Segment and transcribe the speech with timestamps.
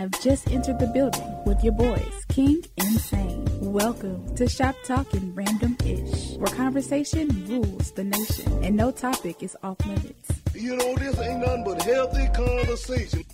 [0.00, 3.46] have just entered the building with your boys, King and Sane.
[3.60, 9.54] Welcome to Shop Talking Random Ish, where conversation rules the nation and no topic is
[9.62, 10.30] off limits.
[10.54, 13.24] You know, this ain't nothing but healthy conversation.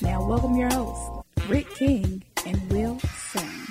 [0.00, 3.66] Now, welcome your hosts, Rick King and Will Sane.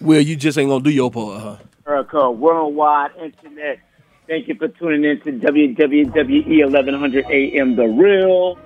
[0.00, 1.56] Well, you just ain't gonna do your part, huh?
[1.84, 3.80] America Worldwide Internet.
[4.28, 8.56] Thank you for tuning in to WWE 1100 AM The Real.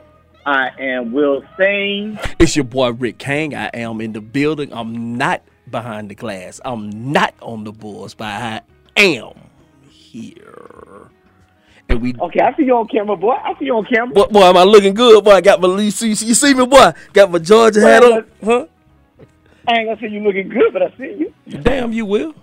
[0.45, 2.19] I am Will Sane.
[2.39, 3.55] It's your boy Rick King.
[3.55, 4.73] I am in the building.
[4.73, 6.61] I'm not behind the glass.
[6.65, 8.61] I'm not on the boards, but I
[8.97, 9.33] am
[9.89, 11.09] here.
[11.89, 13.33] And we Okay, I see you on camera, boy.
[13.33, 14.15] I see you on camera.
[14.15, 15.25] boy, boy, am I looking good?
[15.25, 16.93] Boy, I got my you see, you see me, boy.
[17.13, 18.67] Got my Georgia hat on, huh?
[19.69, 21.35] I ain't gonna say you looking good, but I see you.
[21.63, 22.35] Damn, you will.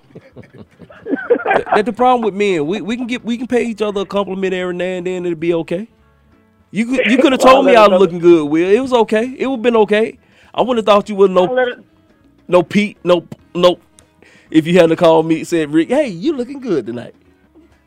[1.74, 2.66] That's the problem with men.
[2.68, 5.26] We we can get we can pay each other a compliment every now and then.
[5.26, 5.88] It'll be okay.
[6.72, 8.70] You could you could have Well, told me I was looking good, Will.
[8.70, 9.36] It was okay.
[9.38, 10.18] It would have been okay.
[10.54, 11.80] I wouldn't have thought you would no it-
[12.48, 13.80] no Pete no no.
[14.52, 17.16] If you hadn't called me and said Rick, hey, you looking good tonight.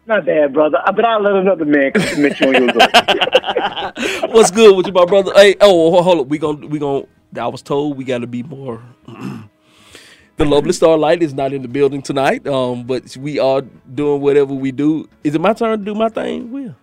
[0.06, 0.78] Not bad, brother.
[0.86, 2.72] Uh, But I'll let another man compliment you on your.
[4.32, 5.32] What's good with you, my brother?
[5.34, 6.26] Hey, oh, hold- up.
[6.28, 7.06] We gon' we gon'
[7.38, 8.82] I was told we got to be more.
[9.06, 12.46] the lovely Starlight is not in the building tonight.
[12.46, 15.08] Um, but we are doing whatever we do.
[15.24, 16.50] Is it my turn to do my thing?
[16.52, 16.74] Will.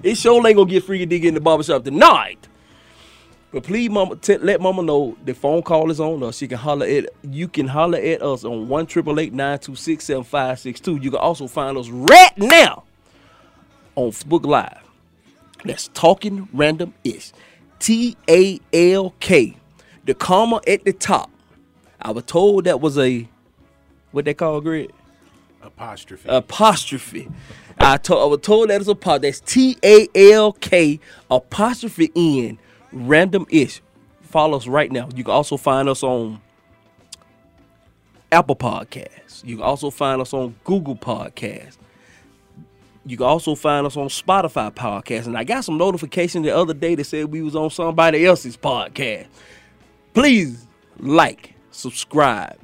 [0.04, 2.50] it sure ain't gonna get freaky deaky in the barbershop tonight.
[3.54, 6.38] But please, mama, t- let mama know the phone call is on us.
[6.38, 9.76] She can holler at you can holler at us on one triple eight nine two
[9.76, 10.98] six seven five six two.
[10.98, 12.84] You can also find us right now
[13.96, 14.84] on Facebook Live.
[15.64, 17.32] That's talking random ish.
[17.84, 19.58] T A L K.
[20.06, 21.30] The comma at the top.
[22.02, 23.28] I was told that was a
[24.12, 24.94] what they call grid?
[25.62, 26.30] Apostrophe.
[26.30, 27.30] apostrophe.
[27.78, 29.24] I, to- I was told that is a part.
[29.24, 32.58] That's T A L K apostrophe N
[32.94, 33.82] random ish.
[34.22, 35.10] Follow us right now.
[35.14, 36.40] You can also find us on
[38.32, 39.44] Apple Podcasts.
[39.44, 41.78] You can also find us on Google Podcasts.
[43.06, 45.26] You can also find us on Spotify podcast.
[45.26, 48.56] And I got some notification the other day that said we was on somebody else's
[48.56, 49.28] podcast.
[50.14, 50.66] Please
[51.00, 52.58] like, subscribe,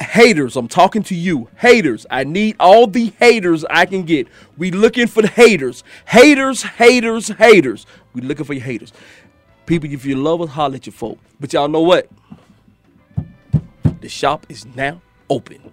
[0.00, 1.48] haters i'm talking to you.
[1.56, 4.28] Haters i need all the haters i can get.
[4.56, 5.84] We looking for the haters.
[6.06, 7.86] Haters haters haters.
[8.12, 8.92] We looking for your haters.
[9.66, 11.18] People if you love us holler at your folk.
[11.40, 12.08] But y'all know what?
[14.00, 15.72] The shop is now open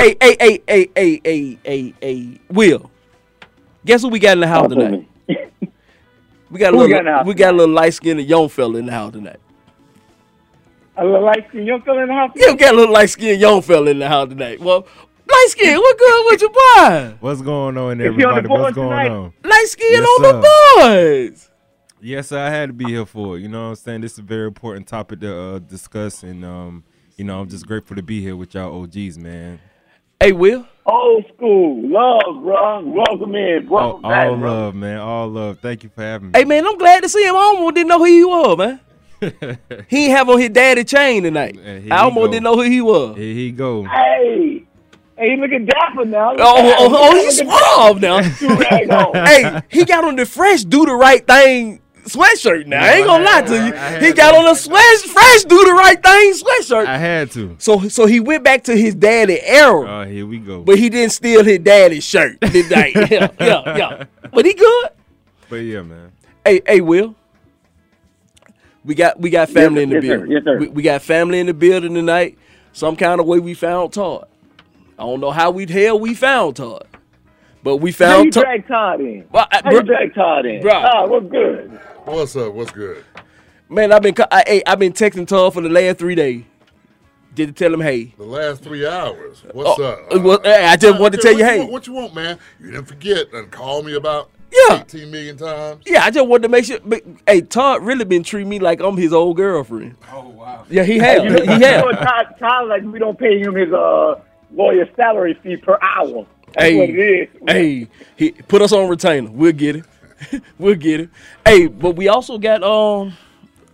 [0.00, 2.90] hey hey hey hey hey hey hey hey will
[3.84, 5.38] guess what we got in the house Talk tonight me.
[6.50, 8.20] we got a Who we little got in the house we got a little light-skinned
[8.22, 9.40] young fella in the house tonight
[10.96, 12.30] A little light skin young fella in the house.
[12.34, 14.86] yeah we got a little light-skinned young fella in the house tonight well
[15.28, 18.48] light skin what good with your boy What's going on, Is on everybody?
[18.48, 19.10] What's going tonight?
[19.10, 19.32] on?
[19.44, 21.50] light skin Yes, on the boys.
[22.02, 23.40] Yes, sir, I had to be here for it.
[23.42, 24.00] You know what I'm saying?
[24.00, 26.82] This is a very important topic to uh, discuss, and um,
[27.18, 29.60] you know, I'm just grateful to be here with y'all OGs, man.
[30.22, 30.66] Hey, Will.
[30.84, 32.80] Old school love, bro.
[32.84, 34.50] Welcome in, All, welcome oh, back, all bro.
[34.52, 34.98] love, man.
[34.98, 35.58] All love.
[35.60, 36.38] Thank you for having me.
[36.38, 37.34] Hey, man, I'm glad to see him.
[37.34, 38.80] I almost didn't know who he was, man.
[39.88, 41.58] he ain't have on his daddy chain tonight.
[41.64, 42.32] I he almost go.
[42.32, 43.16] didn't know who he was.
[43.16, 43.84] Here he go.
[43.84, 44.64] Hey,
[45.16, 46.32] hey, look at dapper now.
[46.32, 48.20] Look Oh, oh, oh, he's Look at suave now.
[48.20, 48.38] that.
[48.38, 49.26] Do-rag on.
[49.26, 51.80] hey, he got on the fresh do the right thing
[52.12, 52.82] sweatshirt now.
[52.84, 53.72] I ain't gonna lie to you.
[53.74, 54.38] I had He got to.
[54.38, 56.86] on a sweat fresh do the right thing sweatshirt.
[56.86, 57.56] I had to.
[57.58, 60.62] So so he went back to his daddy era, Oh, here we go.
[60.62, 62.92] but he didn't steal his daddy's shirt tonight.
[63.10, 64.04] yeah, yeah, yeah.
[64.32, 64.88] But he good.
[65.48, 66.12] But yeah, man.
[66.44, 67.14] Hey, hey, Will.
[68.84, 70.16] We got we got family in the yes, sir.
[70.18, 70.30] building.
[70.32, 70.58] Yes, sir.
[70.58, 72.38] We, we got family in the building tonight.
[72.72, 74.26] Some kind of way we found Todd.
[74.98, 76.86] I don't know how we hell we found Todd,
[77.62, 78.42] but we How you found Todd.
[78.44, 79.26] drag Todd in?
[79.32, 80.60] Well, I- How you drag Todd in?
[80.62, 80.72] Bro.
[80.72, 81.80] Todd, what's good?
[82.04, 82.52] What's up?
[82.54, 83.04] What's good?
[83.68, 86.44] Man, I've been I, hey, I've been texting Todd for the last three days.
[87.34, 89.44] Did to tell him, hey, The last three hours.
[89.52, 90.22] What's Oh, up?
[90.22, 91.58] well, hey, I just Uh, wanted to tell you, what hey.
[91.60, 92.38] want- what you want, man?
[92.60, 94.80] You didn't forget and call me about Yeah.
[94.80, 95.82] 18 million times.
[95.86, 96.78] yeah, I just wanted to make sure.
[96.84, 99.94] But, hey, Todd really been treating me like I'm his old girlfriend.
[100.12, 100.64] Oh wow.
[100.68, 101.22] Yeah, he has.
[101.22, 101.96] You know, he you know, has.
[101.98, 104.16] Todd, Todd, like we don't pay him his uh
[104.52, 106.26] lawyer salary fee per hour.
[106.54, 107.28] That's Hey, what it is.
[107.46, 109.30] hey, he put us on retainer.
[109.30, 109.84] We'll get it.
[110.58, 111.10] we'll get it.
[111.46, 113.14] Hey, but we also got um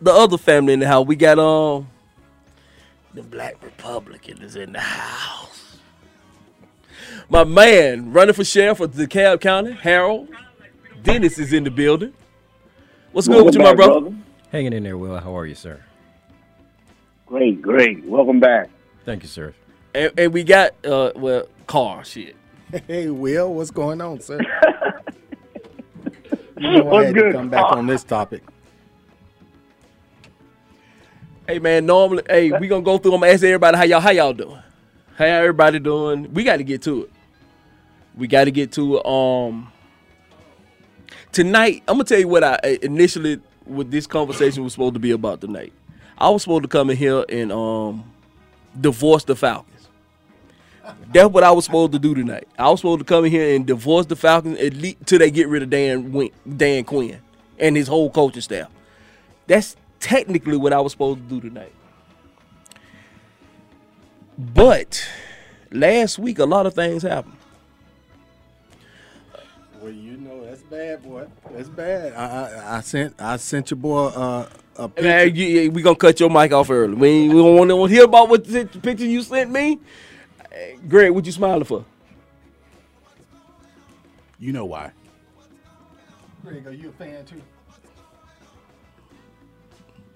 [0.00, 1.06] the other family in the house.
[1.06, 1.88] We got um
[3.14, 5.78] the Black Republican is in the house.
[7.28, 10.28] My man running for sheriff of DeKalb County, Harold
[11.02, 12.12] Dennis is in the building.
[13.12, 14.16] What's good with you, my Welcome back, brother?
[14.52, 15.18] Hanging in there, Will.
[15.18, 15.80] How are you, sir?
[17.26, 18.04] Great, great.
[18.04, 18.70] Welcome back.
[19.04, 19.54] Thank you, sir.
[19.94, 22.36] And, and we got uh well car shit.
[22.88, 24.40] Hey, Will, what's going on, sir?
[26.58, 27.32] you know I What's had good?
[27.32, 28.42] to come back on this topic.
[31.48, 33.24] Hey man, normally, hey, we gonna go through them.
[33.24, 34.60] Ask everybody how y'all how y'all doing.
[35.16, 36.32] How everybody doing?
[36.34, 37.10] We got to get to it.
[38.16, 39.06] We got to get to it.
[39.06, 39.72] Um,
[41.32, 45.00] tonight, I'm gonna tell you what I I initially what this conversation was supposed to
[45.00, 45.72] be about tonight.
[46.18, 48.12] I was supposed to come in here and um
[48.80, 49.75] divorce the Falcons.
[51.12, 52.48] That's what I was supposed to do tonight.
[52.58, 55.30] I was supposed to come in here and divorce the Falcons at least till they
[55.30, 57.20] get rid of Dan Win- Dan Quinn
[57.58, 58.70] and his whole coaching staff.
[59.46, 61.72] That's technically what I was supposed to do tonight.
[64.38, 65.08] But
[65.70, 67.36] last week, a lot of things happened.
[69.80, 71.26] Well, you know that's bad, boy.
[71.52, 72.12] That's bad.
[72.14, 75.08] I, I, I sent I sent your boy uh, a picture.
[75.08, 76.94] Man, you, we gonna cut your mic off early.
[76.94, 79.78] We, we don't want to hear about what the picture you sent me.
[80.56, 81.84] Hey, Greg, what you smiling for?
[84.38, 84.90] You know why?
[86.42, 87.42] Greg, are you a fan too?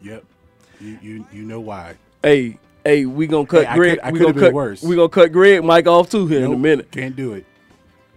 [0.02, 0.24] Yep.
[0.80, 1.94] You you you know why?
[2.22, 3.90] Hey, hey, we gonna cut Hey, I Greg.
[3.98, 4.54] could- I we could've gonna been cut.
[4.54, 4.82] worse.
[4.82, 6.90] We gonna cut Greg Mike off too here in a minute.
[6.90, 7.44] Can't do it.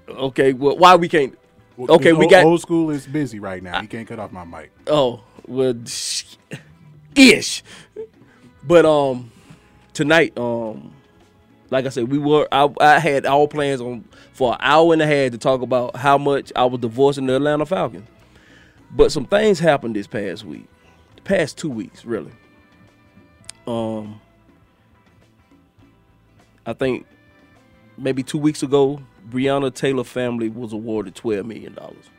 [0.08, 1.38] Okay, well, why we can't?
[1.76, 3.82] Well, Okay, 'cause we old, got- old school is busy right now.
[3.82, 4.72] He can't cut off my mic.
[4.88, 6.36] Oh, well, sh-
[7.16, 7.64] ish.
[8.66, 9.30] But um,
[9.92, 10.94] tonight, um,
[11.74, 12.48] like I said, we were.
[12.52, 15.96] I, I had all plans on for an hour and a half to talk about
[15.96, 18.08] how much I was divorcing the Atlanta Falcons.
[18.92, 20.68] But some things happened this past week,
[21.16, 22.32] the past two weeks, really.
[23.66, 24.22] Um,
[26.66, 27.08] I think
[27.98, 32.10] maybe two weeks ago, Breonna Taylor family was awarded twelve million dollars.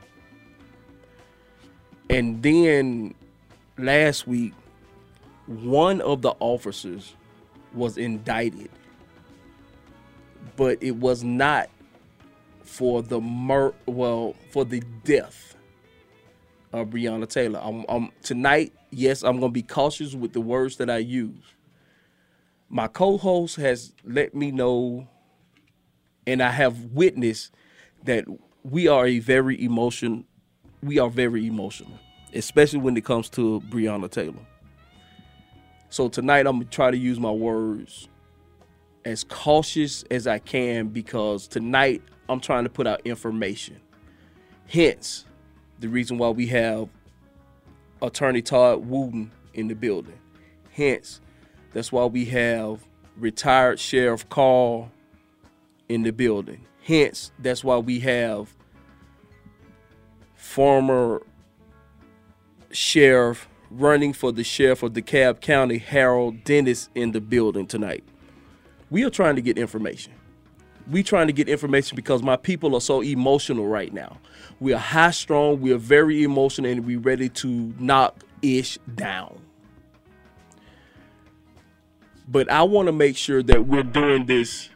[2.11, 3.15] And then
[3.79, 4.53] last week,
[5.47, 7.15] one of the officers
[7.73, 8.71] was indicted,
[10.56, 11.69] but it was not
[12.62, 15.55] for the mur- well for the death
[16.73, 17.61] of Breonna Taylor.
[17.62, 21.37] I'm, I'm- tonight, yes, I'm gonna be cautious with the words that I use.
[22.69, 25.06] My co-host has let me know,
[26.27, 27.53] and I have witnessed
[28.05, 28.24] that
[28.63, 30.24] we are a very emotion
[30.82, 31.98] we are very emotional,
[32.34, 34.34] especially when it comes to Breonna Taylor.
[35.89, 38.08] So tonight I'm gonna try to use my words
[39.05, 43.81] as cautious as I can because tonight I'm trying to put out information.
[44.67, 45.27] Hence,
[45.81, 46.89] the reason why we have
[48.01, 50.19] attorney Todd Wooten in the building.
[50.73, 51.20] Hence,
[51.73, 52.84] that's why we have
[53.17, 54.91] retired Sheriff Carl
[55.89, 56.67] in the building.
[56.82, 58.55] Hence, that's why we have
[60.34, 61.23] former
[62.70, 68.05] sheriff running for the sheriff of DeKalb County, Harold Dennis, in the building tonight.
[68.94, 70.13] We are trying to get information.
[70.89, 74.19] We trying to get information because my people are so emotional right now.
[74.60, 79.41] We are high strong, we are very emotional, and we ready to knock ish down.
[82.29, 84.69] But I want to make sure that we're doing this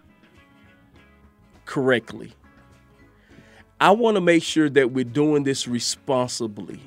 [1.64, 2.32] correctly.
[3.80, 6.80] I want to make sure that we're doing this responsibly.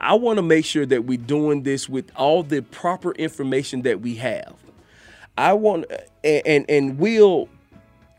[0.00, 4.00] I want to make sure that we're doing this with all the proper information that
[4.00, 4.54] we have.
[5.40, 5.86] I want
[6.22, 7.48] and and, and Will,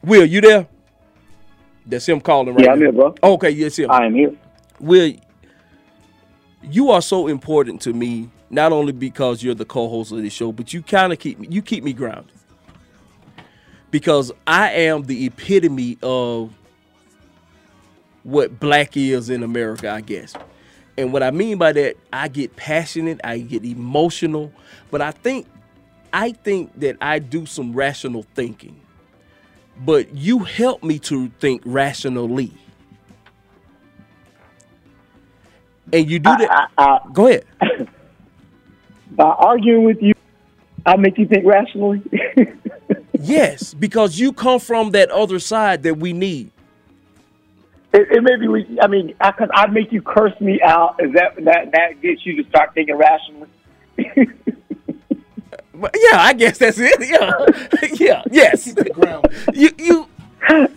[0.03, 0.67] Will, you there?
[1.85, 3.13] That's him calling right Yeah, I'm here, bro.
[3.21, 3.91] Okay, yes, him.
[3.91, 4.35] I am here.
[4.79, 5.13] Will,
[6.63, 10.51] you are so important to me, not only because you're the co-host of this show,
[10.51, 12.33] but you kind of keep me you keep me grounded.
[13.91, 16.51] Because I am the epitome of
[18.23, 20.33] what black is in America, I guess.
[20.97, 24.51] And what I mean by that, I get passionate, I get emotional,
[24.89, 25.47] but I think
[26.13, 28.79] I think that I do some rational thinking.
[29.83, 32.51] But you help me to think rationally.
[35.93, 36.69] And you do that.
[36.77, 37.45] I, I, Go ahead.
[39.11, 40.13] by arguing with you,
[40.85, 42.01] I make you think rationally.
[43.23, 46.51] Yes, because you come from that other side that we need.
[47.93, 48.47] It, it may be.
[48.47, 50.95] we- I mean, I, cause I make you curse me out.
[50.99, 53.47] Is that that that gets you to start thinking rationally?
[55.73, 56.95] But yeah, I guess that's it.
[57.09, 57.31] Yeah,
[57.93, 58.73] yeah, yes.
[59.53, 60.07] You you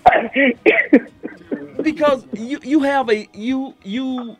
[1.82, 4.36] because you you have a you you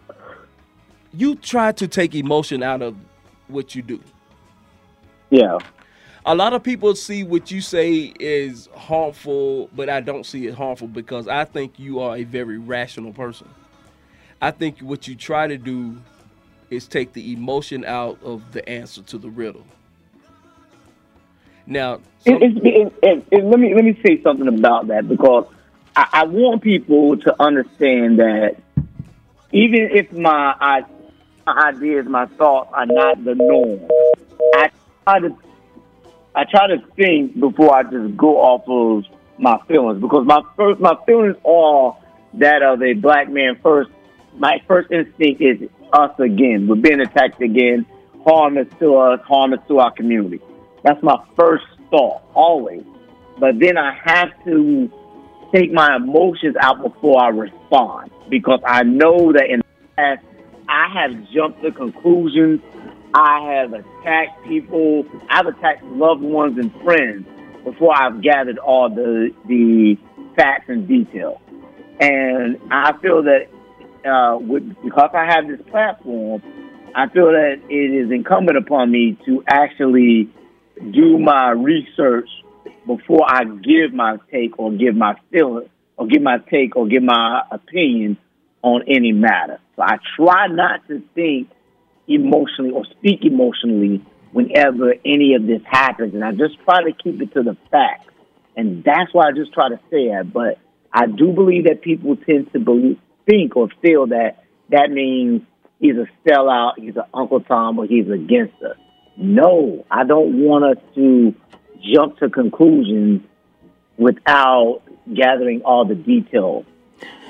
[1.13, 2.97] you try to take emotion out of
[3.49, 4.01] what you do.
[5.31, 5.59] yeah.
[6.27, 10.55] A lot of people see what you say is harmful, but I don't see it
[10.55, 13.49] harmful because I think you are a very rational person.
[14.43, 15.99] I think what you try to do
[16.71, 19.67] is take the emotion out of the answer to the riddle.
[21.67, 25.47] Now, it's it, it, it, let me let me say something about that because
[25.97, 28.57] I, I want people to understand that
[29.53, 30.85] even if my, I,
[31.47, 33.81] my ideas, my thoughts are not the norm,
[34.55, 34.71] I
[35.05, 35.37] try to
[36.35, 39.05] I try to think before I just go off of
[39.39, 41.97] my feelings because my first my feelings are
[42.35, 43.91] that of a black man first.
[44.37, 46.67] My first instinct is us again.
[46.67, 47.87] We're being attacked again.
[48.27, 49.21] Harm is to us.
[49.21, 50.41] Harm is to our community.
[50.85, 52.85] That's my first thought always.
[53.41, 54.91] But then I have to
[55.53, 60.25] take my emotions out before I respond because I know that in the past
[60.69, 62.61] I have jumped to conclusions.
[63.15, 65.05] I have attacked people.
[65.31, 67.27] I've attacked loved ones and friends
[67.65, 69.97] before I've gathered all the the
[70.37, 71.39] facts and details.
[72.01, 73.49] And I feel that
[74.05, 76.43] uh, with, because I have this platform,
[76.95, 80.29] I feel that it is incumbent upon me to actually
[80.91, 82.29] do my research
[82.87, 87.03] before I give my take or give my feeling or give my take or give
[87.03, 88.17] my opinion
[88.63, 89.59] on any matter.
[89.77, 91.51] So I try not to think
[92.09, 97.23] emotionally or speak emotionally whenever any of this happens, and I just try to keep
[97.23, 98.13] it to the facts.
[98.57, 100.33] And that's why I just try to say that.
[100.33, 100.59] But
[100.93, 105.43] I do believe that people tend to believe, think or feel that that means
[105.79, 108.77] he's a sellout, he's an Uncle Tom, or he's against us.
[109.17, 111.35] No, I don't want us to
[111.83, 113.23] jump to conclusions
[113.97, 114.83] without
[115.15, 116.65] gathering all the details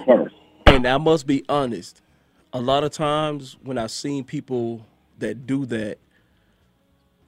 [0.07, 0.35] first.
[0.67, 2.01] and I must be honest.
[2.53, 4.87] A lot of times when I've seen people
[5.19, 5.99] that do that,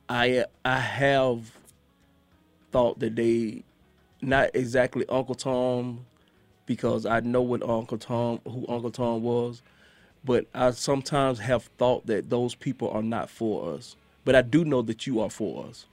[0.09, 1.51] I I have
[2.71, 3.65] thought that they
[4.23, 6.07] not exactly Uncle Tom
[6.65, 9.63] because I know what Uncle Tom who Uncle Tom was,
[10.25, 13.97] but I sometimes have thought that those people are not for us.
[14.27, 15.87] But I do know that you are for us.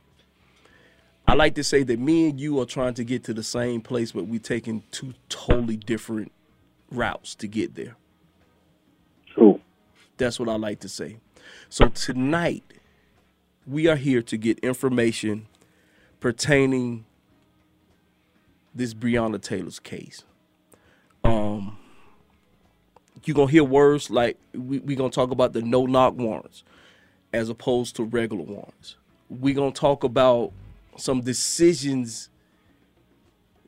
[1.27, 3.79] I like to say that me and you are trying to get to the same
[3.79, 6.31] place, but we're taking two totally different
[6.89, 7.95] routes to get there.
[9.27, 9.61] True.
[10.17, 11.17] That's what I like to say.
[11.69, 12.63] So tonight,
[13.67, 15.45] we are here to get information
[16.19, 17.05] pertaining
[18.73, 20.23] this Breonna Taylor's case.
[21.23, 21.77] Um,
[23.25, 26.63] you're gonna hear words like we we gonna talk about the no knock warrants
[27.33, 28.95] as opposed to regular ones.
[29.29, 30.53] We're gonna talk about
[30.95, 32.29] some decisions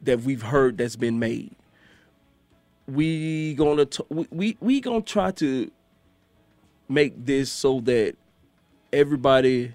[0.04, 1.56] that we've heard that's been made.
[2.88, 5.72] We gonna t- we, we we gonna try to
[6.88, 8.16] make this so that
[8.94, 9.74] everybody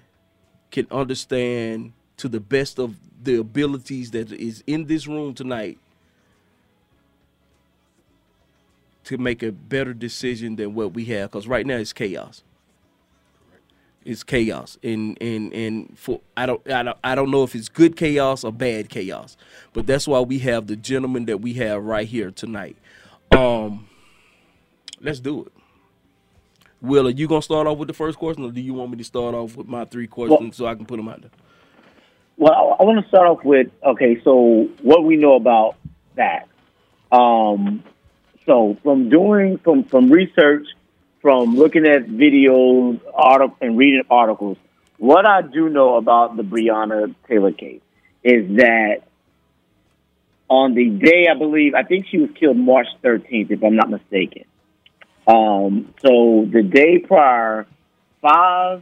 [0.71, 5.77] can understand to the best of the abilities that is in this room tonight
[9.03, 12.43] to make a better decision than what we have because right now it's chaos
[14.05, 17.69] it's chaos and and and for I don't, I don't I don't know if it's
[17.69, 19.37] good chaos or bad chaos
[19.73, 22.77] but that's why we have the gentleman that we have right here tonight
[23.31, 23.87] um
[25.01, 25.51] let's do it
[26.81, 28.97] Will, are you gonna start off with the first question, or do you want me
[28.97, 31.29] to start off with my three questions so I can put them out there?
[32.37, 34.19] Well, I, I want to start off with okay.
[34.23, 35.75] So, what we know about
[36.15, 36.47] that?
[37.11, 37.83] Um,
[38.47, 40.65] so, from doing from from research,
[41.21, 44.57] from looking at videos, article, and reading articles,
[44.97, 47.81] what I do know about the Breonna Taylor case
[48.23, 49.01] is that
[50.49, 53.89] on the day I believe I think she was killed March 13th, if I'm not
[53.89, 54.45] mistaken.
[55.27, 57.67] Um, so the day prior,
[58.21, 58.81] five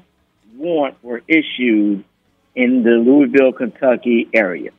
[0.56, 2.04] warrants were issued
[2.56, 4.72] in the Louisville, Kentucky area.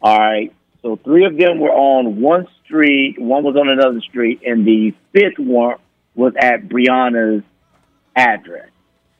[0.00, 0.52] All right.
[0.82, 4.92] So three of them were on one street, one was on another street, and the
[5.12, 5.80] fifth warrant
[6.14, 7.44] was at Breonna's
[8.14, 8.68] address.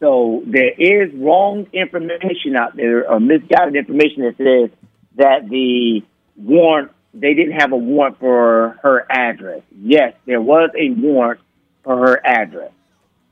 [0.01, 4.79] So there is wrong information out there, or misguided information that says
[5.17, 6.03] that the
[6.37, 9.63] warrant they didn't have a warrant for her address.
[9.71, 11.41] Yes, there was a warrant
[11.85, 12.73] for her address.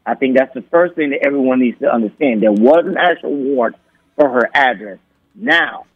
[0.04, 2.42] I think that's the first thing that everyone needs to understand.
[2.42, 3.76] There was an actual warrant
[4.16, 4.98] for her address.
[5.34, 5.86] Now,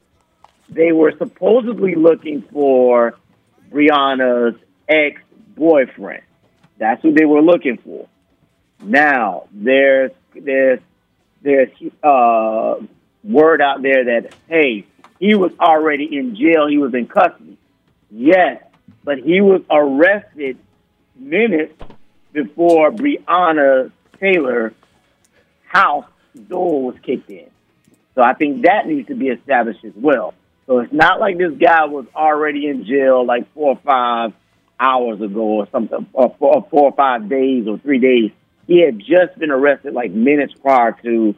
[0.68, 3.14] they were supposedly looking for
[3.71, 4.56] Breonna's
[4.88, 5.21] ex
[5.56, 6.23] boyfriend.
[6.84, 8.06] That's who they were looking for.
[8.82, 10.80] Now, there's there's
[11.40, 11.70] there's
[12.02, 12.74] uh,
[13.22, 14.84] word out there that hey,
[15.18, 16.66] he was already in jail.
[16.68, 17.56] He was in custody.
[18.10, 18.62] Yes,
[19.02, 20.58] but he was arrested
[21.16, 21.82] minutes
[22.34, 24.74] before Breonna Taylor
[25.66, 26.04] house
[26.50, 27.48] door was kicked in.
[28.14, 30.34] So I think that needs to be established as well.
[30.66, 34.34] So it's not like this guy was already in jail like four or five
[34.84, 38.30] hours ago or something, or four, or four or five days or three days.
[38.66, 41.34] He had just been arrested like minutes prior to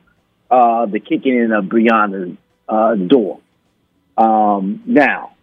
[0.51, 2.37] uh, the kicking in of Breonna's
[2.69, 3.41] uh, door.
[4.17, 5.35] Um, now,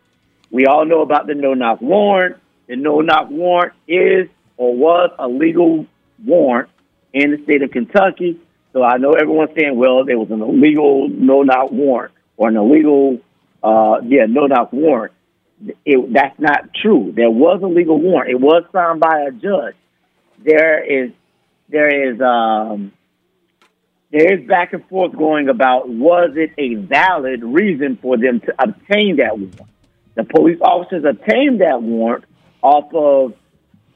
[0.52, 2.38] we all know about the no knock warrant.
[2.68, 5.86] The no knock warrant is or was a legal
[6.26, 6.70] warrant
[7.12, 8.40] in the state of Kentucky.
[8.72, 12.58] So I know everyone's saying, well, there was an illegal no knock warrant or an
[12.58, 13.20] illegal,
[13.62, 15.13] uh, yeah, no knock warrant.
[15.86, 17.14] It, that's not true.
[17.16, 18.32] There was a legal warrant.
[18.32, 19.76] It was signed by a judge.
[20.44, 21.12] There is,
[21.70, 22.92] there is, um,
[24.12, 28.54] there is back and forth going about was it a valid reason for them to
[28.60, 29.62] obtain that warrant.
[30.16, 32.26] The police officers obtained that warrant
[32.62, 33.34] off of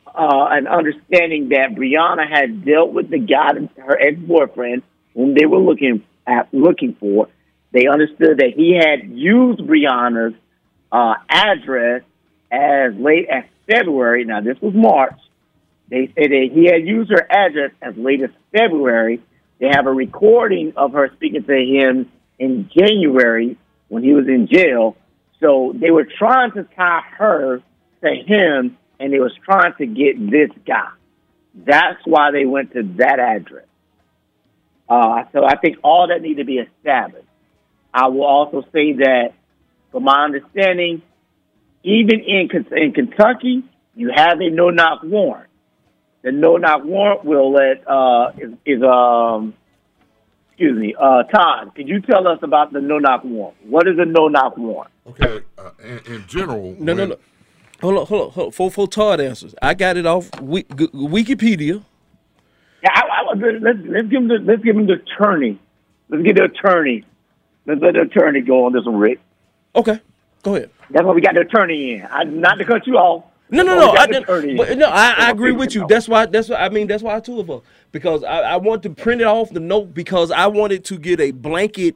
[0.07, 4.81] uh, an understanding that Breonna had dealt with the guy, her ex boyfriend,
[5.13, 7.29] whom they were looking at, looking for.
[7.71, 10.33] They understood that he had used Breonna's
[10.91, 12.03] uh, address
[12.51, 14.26] as late as February.
[14.26, 15.19] Now, this was March.
[15.89, 19.21] They said that he had used her address as late as February.
[19.60, 24.47] They have a recording of her speaking to him in January when he was in
[24.47, 24.97] jail.
[25.39, 27.62] So they were trying to tie her
[28.02, 30.89] to him, and they was trying to get this guy.
[31.56, 33.65] That's why they went to that address.
[34.89, 37.28] Uh, so I think all that need to be established.
[37.93, 39.34] I will also say that,
[39.91, 41.02] from my understanding,
[41.84, 43.63] even in in Kentucky,
[43.95, 45.50] you have a no knock warrant.
[46.23, 49.54] The no knock warrant will let uh, is, is um
[50.50, 51.73] excuse me uh, Todd.
[51.76, 53.58] Could you tell us about the no knock warrant?
[53.65, 54.91] What is a no knock warrant?
[55.08, 57.15] Okay, uh, in, in general, No, no, when- no.
[57.80, 58.52] Hold on, hold on, hold on.
[58.54, 61.84] For, for Todd answers, I got it off Wi- Wikipedia.
[62.82, 65.60] Yeah, I, I, let's let's give him the let's give him the attorney.
[66.10, 67.06] Let's get the attorney.
[67.67, 69.19] Let's let the attorney go on this one, Rick.
[69.77, 70.01] Okay,
[70.43, 70.69] go ahead.
[70.89, 72.07] That's why we got the attorney in.
[72.09, 73.23] I, not to cut you off.
[73.49, 73.91] No, no, no.
[73.91, 75.81] I, didn't- attorney but no, I, I agree with you.
[75.81, 75.87] know.
[75.87, 76.25] That's why.
[76.25, 76.57] That's why.
[76.57, 77.61] I mean, that's why two of us
[77.91, 81.19] because I, I want to print it off the note because I wanted to get
[81.21, 81.95] a blanket.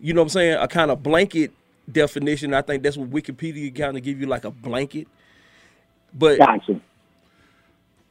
[0.00, 0.54] You know what I'm saying?
[0.54, 1.52] A kind of blanket
[1.90, 2.54] definition.
[2.54, 5.06] I think that's what Wikipedia kind of give you like a blanket.
[6.14, 6.80] But Gotcha.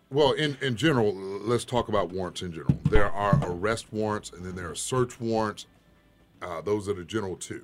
[0.09, 2.77] Well, in, in general, let's talk about warrants in general.
[2.89, 5.65] There are arrest warrants and then there are search warrants.
[6.41, 7.63] Uh, those are the general 2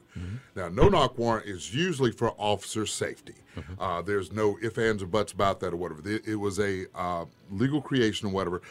[0.56, 3.36] Now, no knock warrant is usually for officer safety.
[3.80, 6.08] Uh, there's no ifs, ands, or buts about that or whatever.
[6.08, 8.62] It, it was a uh, legal creation or whatever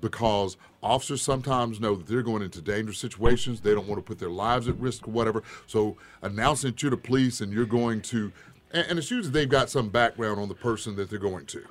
[0.00, 3.60] because officers sometimes know that they're going into dangerous situations.
[3.60, 5.42] They don't want to put their lives at risk or whatever.
[5.66, 8.32] So, announcing to the police and you're going to,
[8.72, 11.62] and, and it's usually they've got some background on the person that they're going to.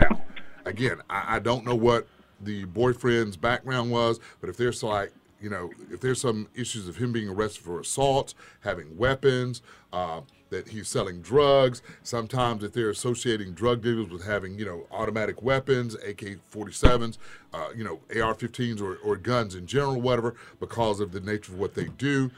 [0.00, 0.22] Now,
[0.64, 2.06] again, I, I don't know what
[2.40, 6.96] the boyfriend's background was, but if there's like, you know, if there's some issues of
[6.96, 9.60] him being arrested for assaults, having weapons,
[9.92, 14.86] uh, that he's selling drugs, sometimes if they're associating drug dealers with having, you know,
[14.92, 17.18] automatic weapons, AK 47s,
[17.52, 21.52] uh, you know, AR 15s or, or guns in general, whatever, because of the nature
[21.52, 22.30] of what they do.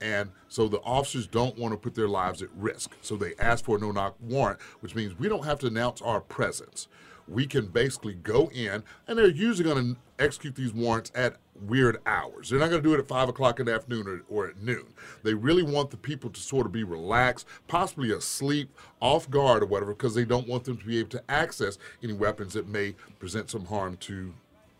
[0.00, 2.92] And so the officers don't want to put their lives at risk.
[3.02, 6.00] So they ask for a no knock warrant, which means we don't have to announce
[6.00, 6.88] our presence.
[7.28, 11.36] We can basically go in, and they're usually going to execute these warrants at
[11.66, 12.50] weird hours.
[12.50, 14.62] They're not going to do it at 5 o'clock in the afternoon or, or at
[14.62, 14.86] noon.
[15.22, 19.66] They really want the people to sort of be relaxed, possibly asleep, off guard or
[19.66, 22.92] whatever, because they don't want them to be able to access any weapons that may
[23.18, 24.32] present some harm to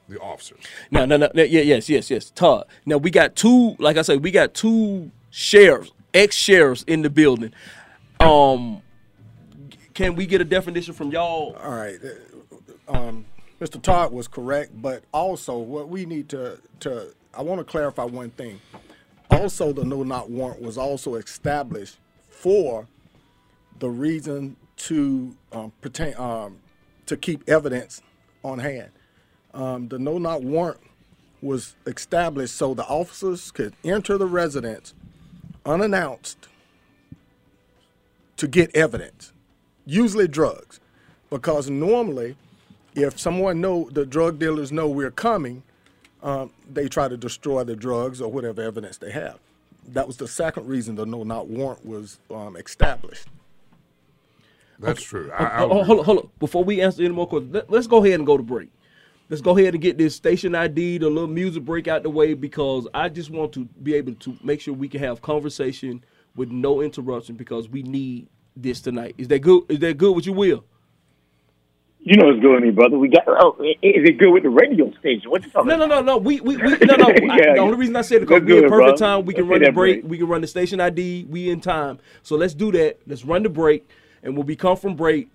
[0.08, 0.60] the officers.
[0.90, 2.30] No, no, no, no, yeah, yes, yes, yes.
[2.30, 2.66] Todd.
[2.86, 7.10] Now we got two, like I said, we got two sheriffs, ex sheriffs in the
[7.10, 7.52] building.
[8.20, 8.82] Um,
[9.94, 11.56] can we get a definition from y'all?
[11.62, 11.98] All right.
[12.88, 13.26] Um,
[13.60, 13.80] Mr.
[13.80, 18.30] Todd was correct, but also what we need to to I want to clarify one
[18.30, 18.60] thing.
[19.30, 21.98] Also, the no knock warrant was also established
[22.28, 22.86] for
[23.78, 26.58] the reason to um, pertain um,
[27.06, 28.02] to keep evidence
[28.42, 28.90] on hand.
[29.52, 30.80] Um, the no knock warrant
[31.42, 34.94] was established so the officers could enter the residence
[35.64, 36.48] unannounced
[38.36, 39.32] to get evidence,
[39.84, 40.80] usually drugs,
[41.30, 42.36] because normally,
[42.98, 45.62] if someone know the drug dealers know we're coming,
[46.22, 49.38] um, they try to destroy the drugs or whatever evidence they have.
[49.88, 53.28] That was the second reason the no knock warrant was um, established.
[54.78, 55.30] That's true.
[55.32, 56.30] I, I Oh, hold on, hold on.
[56.38, 58.68] Before we answer any more questions, let, us go ahead and go to break.
[59.28, 62.34] Let's go ahead and get this station ID, the little music break out the way
[62.34, 66.02] because I just want to be able to make sure we can have conversation
[66.34, 69.14] with no interruption because we need this tonight.
[69.18, 69.64] Is that good?
[69.68, 70.64] Is that good with you, Will?
[72.00, 72.96] You know it's good with me, brother.
[72.96, 73.24] We got.
[73.26, 75.30] Oh, is it good with the radio station?
[75.30, 76.04] What you talking No, no, about?
[76.04, 76.18] no, no.
[76.18, 77.06] We, we, we no, no.
[77.08, 79.24] I- Yeah, the only reason I said it because we in perfect time.
[79.24, 80.02] We can Let's run the break.
[80.02, 80.10] break.
[80.10, 81.26] We can run the station ID.
[81.28, 81.98] We in time.
[82.22, 82.98] So let's do that.
[83.06, 83.88] Let's run the break,
[84.22, 85.28] and when we come from break,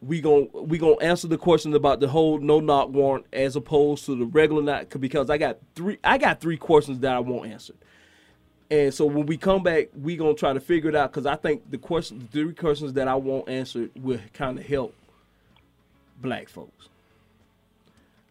[0.00, 4.06] we gon' we gonna answer the questions about the whole no knock warrant as opposed
[4.06, 5.98] to the regular knock because I got three.
[6.04, 7.74] I got three questions that I won't answer.
[8.70, 11.34] And so when we come back, we gonna try to figure it out because I
[11.36, 14.94] think the question, the three questions that I won't answer will kind of help
[16.20, 16.88] black folks.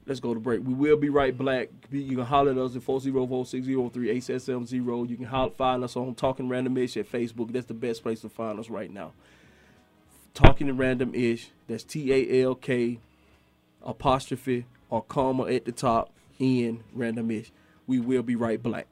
[0.07, 0.61] Let's go to break.
[0.63, 1.69] We will be right back.
[1.91, 5.09] You can holler at us at 404-603-8770.
[5.09, 7.51] You can holler, find us on Talking Random Ish at Facebook.
[7.51, 9.13] That's the best place to find us right now.
[10.35, 11.49] Talking Random Ish.
[11.67, 12.99] That's T-A-L-K
[13.83, 17.51] apostrophe or comma at the top in Random Ish.
[17.87, 18.85] We will be right back.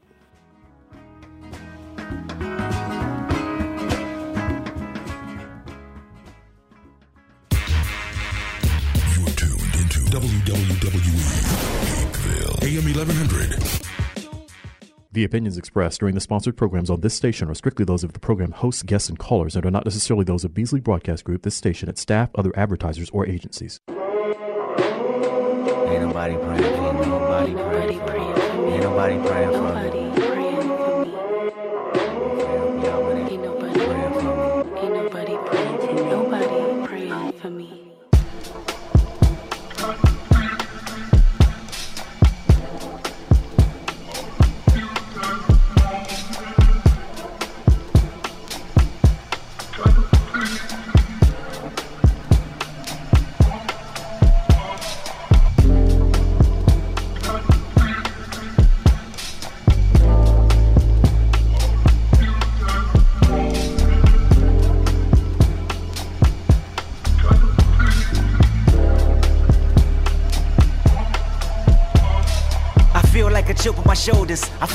[10.93, 11.33] WWE
[11.89, 13.57] Peakville, AM 1100.
[15.11, 18.19] The opinions expressed during the sponsored programs on this station are strictly those of the
[18.19, 21.55] program hosts, guests, and callers and are not necessarily those of Beasley Broadcast Group, this
[21.55, 23.79] station, its staff, other advertisers, or agencies.
[23.89, 23.97] Ain't
[26.03, 27.07] nobody praying for me.
[27.07, 28.73] Nobody praying for me.
[28.73, 29.71] Ain't nobody praying for me.
[29.73, 31.11] Nobody praying for me.
[32.85, 33.31] Y'all with it?
[33.31, 34.79] Ain't nobody Praying for me.
[34.79, 34.93] Ain't
[36.05, 37.72] nobody praying for me.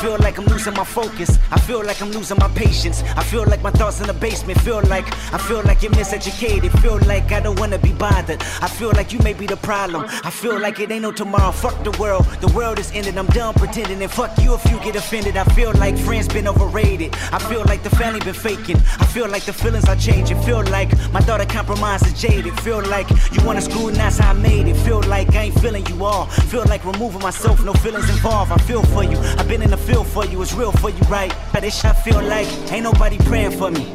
[0.00, 1.38] Feel like I'm losing my focus.
[1.50, 3.02] I feel like I'm losing my patience.
[3.16, 4.60] I feel like my thoughts in the basement.
[4.60, 6.70] Feel like I feel like you're miseducated.
[6.80, 8.40] Feel like I don't wanna be bothered.
[8.62, 10.04] I feel like you may be the problem.
[10.22, 11.50] I feel like it ain't no tomorrow.
[11.50, 12.24] Fuck the world.
[12.40, 13.18] The world is ending.
[13.18, 14.00] I'm done pretending.
[14.00, 15.36] And fuck you if you get offended.
[15.36, 17.14] I feel like friends been overrated.
[17.32, 18.76] I feel like the family been faking.
[19.00, 20.40] I feel like the feelings are changing.
[20.42, 22.54] Feel like my daughter compromised is jaded.
[22.60, 24.76] Feel like you wanna screw and that's how I made it.
[24.76, 26.26] Feel like I ain't feeling you all.
[26.52, 28.52] Feel like removing myself, no feelings involved.
[28.52, 29.18] I feel for you.
[29.38, 30.42] I've been in the field for you.
[30.42, 31.34] It's real for you, right?
[31.50, 33.86] But this I feel like ain't nobody praying for me.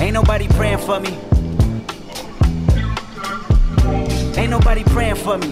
[0.00, 1.12] Ain't nobody praying for me.
[4.36, 5.50] Ain't nobody praying for me.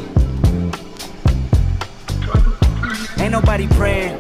[3.23, 4.19] Ain't nobody praying.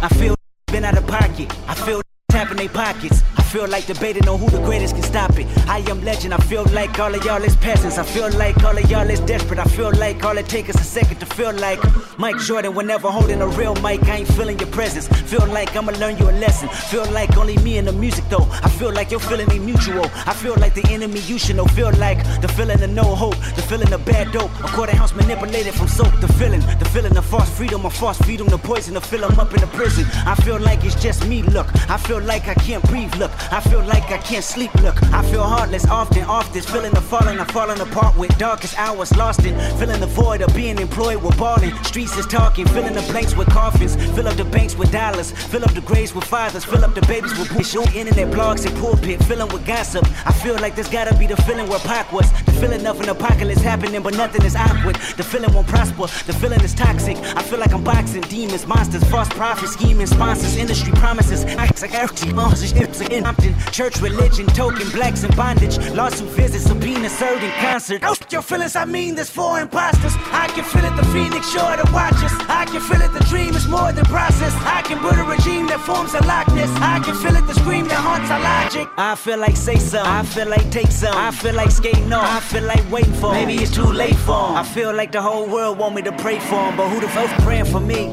[0.00, 0.36] I feel
[0.68, 1.48] been out of pocket.
[1.66, 3.22] I feel tapping their pockets.
[3.36, 5.46] I feel like debating on who the greatest can stop it.
[5.68, 6.34] I am legend.
[6.34, 7.98] I feel like all of y'all is peasants.
[7.98, 9.60] I feel like all of y'all is desperate.
[9.60, 11.78] I feel like all it takes is a second to feel like
[12.18, 12.74] Mike Jordan.
[12.74, 15.06] Whenever holding a real mic, I ain't feeling your presence.
[15.30, 16.68] Feel like I'ma learn you a lesson.
[16.68, 18.48] Feel like only me and the music though.
[18.66, 20.06] I feel like your feeling ain't mutual.
[20.26, 21.66] I feel like the enemy you should know.
[21.66, 24.50] Feel like the feeling of no hope, the feeling of bad dope.
[24.64, 26.12] A quarter house manipulated from soap.
[26.20, 29.38] The feeling, the feeling of false freedom, a false freedom, the poison to fill 'em
[29.38, 30.06] up in the prison.
[30.26, 31.42] I feel like it's just me.
[31.42, 33.14] Look, I feel like I can't breathe.
[33.14, 34.72] Look, I feel like I can't sleep.
[34.82, 36.62] Look, I feel heartless often, often.
[36.62, 39.54] feeling the falling, I'm falling apart with darkest hours lost in.
[39.78, 41.72] Feeling the void of being employed with balling.
[41.84, 43.96] Streets is talking, filling the blanks with coffins.
[44.14, 45.32] Fill up the banks with dollars.
[45.32, 46.64] Fill up the graves with fathers.
[46.64, 47.74] Fill up the babies with bush.
[47.76, 50.04] On internet blogs and pulpit, filling with gossip.
[50.26, 52.30] I feel like there's gotta be the feeling where Pac was.
[52.42, 54.96] The feeling of an apocalypse happening, but nothing is awkward.
[55.16, 56.06] The feeling won't prosper.
[56.26, 57.16] The feeling is toxic.
[57.36, 61.44] I feel like I'm boxing demons, monsters, false prophets, scheming sponsors, industry promises.
[61.44, 63.33] I empty monsters, ships again.
[63.34, 63.72] Compton.
[63.72, 65.78] Church religion, token, blacks in bondage.
[65.90, 68.00] Lawsuit visits, subpoena served in concert.
[68.04, 70.12] Oh, your feelings, I mean, there's four imposters.
[70.32, 72.32] I can feel it, the phoenix sure to watch us.
[72.48, 74.54] I can feel it, the dream is more than process.
[74.64, 76.70] I can build a regime that forms a likeness.
[76.76, 78.88] I can feel it, the scream that haunts our logic.
[78.96, 80.06] I feel like say some.
[80.06, 81.16] I feel like take some.
[81.16, 82.24] I feel like skating on.
[82.24, 83.32] I feel like waiting for.
[83.32, 84.56] Maybe it's too late for 'em.
[84.56, 87.08] I feel like the whole world want me to pray for 'em, but who the
[87.08, 88.12] fuck praying for me?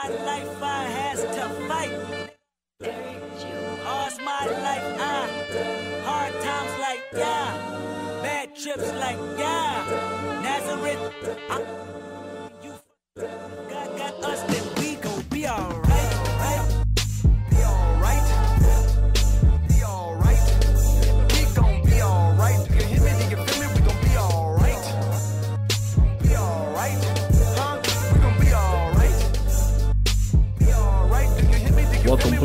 [0.00, 1.92] My life I has to fight.
[3.84, 5.28] All's my life I
[6.06, 11.02] hard times like yeah, bad trips like yeah, Nazareth.
[11.50, 11.58] I,
[12.62, 12.74] you
[13.70, 14.77] God got us,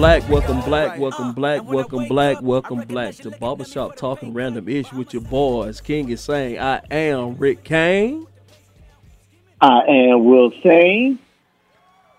[0.04, 5.13] black, welcome black, welcome black, welcome black, welcome black to Barbershop Talking Random Ish with
[5.13, 5.80] your boys.
[5.80, 8.28] King is saying, I am Rick Kane.
[9.62, 11.20] I am Will Sane.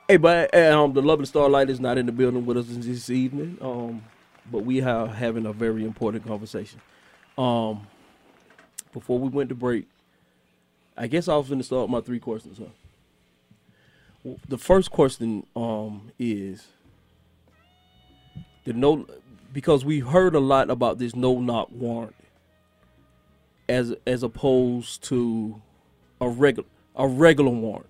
[0.09, 3.59] Hey, but um, the lovely Starlight is not in the building with us this evening.
[3.61, 4.03] Um,
[4.51, 6.81] but we are having a very important conversation.
[7.37, 7.87] Um,
[8.95, 9.87] before we went to break,
[10.97, 12.59] I guess I was going to start my three questions.
[12.59, 14.31] Huh?
[14.49, 16.67] The first question um is
[18.65, 19.07] the no
[19.53, 22.15] because we heard a lot about this no knock warrant
[23.69, 25.61] as as opposed to
[26.21, 27.87] a regular a regular warrant.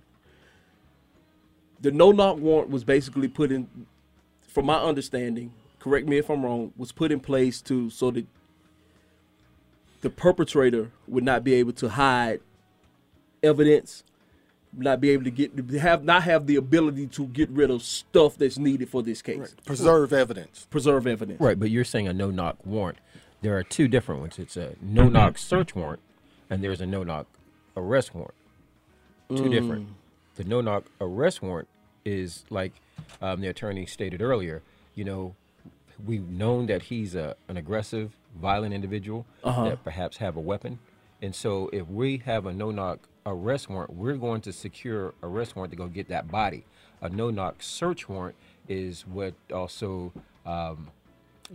[1.81, 3.69] The no knock warrant was basically put in
[4.43, 8.25] from my understanding correct me if i'm wrong was put in place to so that
[10.01, 12.41] the perpetrator would not be able to hide
[13.43, 14.05] evidence
[14.77, 18.37] not be able to get have not have the ability to get rid of stuff
[18.37, 20.67] that's needed for this case Preserve evidence.
[20.71, 22.99] preserve evidence Right, but you're saying a no knock warrant.
[23.43, 24.39] There are two different ones.
[24.39, 26.01] It's a no knock search warrant,
[26.49, 27.27] and there's a no knock
[27.77, 28.35] arrest warrant.
[29.29, 29.89] Two different.
[30.37, 31.69] The no knock arrest warrant
[32.05, 32.73] is like
[33.23, 34.63] um, the attorney stated earlier.
[34.95, 35.35] You know,
[36.05, 40.79] we've known that he's a, an aggressive, violent individual that perhaps have a weapon,
[41.23, 45.57] and so if we have a no knock arrest warrant, we're going to secure arrest
[45.57, 46.65] warrant to go get that body.
[47.01, 48.37] A no knock search warrant
[48.69, 50.13] is what also
[50.47, 50.91] um,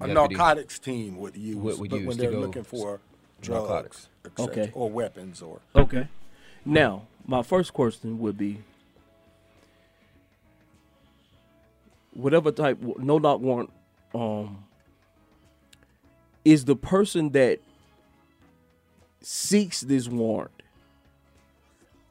[0.01, 2.99] A narcotics team would use, Would- would use when to they're go looking for s-
[3.41, 4.09] drugs, narcotics.
[4.37, 4.71] cetera, Okay.
[4.73, 6.07] or weapons, or Okay.
[6.65, 8.59] Now, my first question would be
[12.13, 13.71] whatever type no knock warrant
[14.13, 14.63] um
[16.43, 17.59] is the person that
[19.21, 20.51] seeks this warrant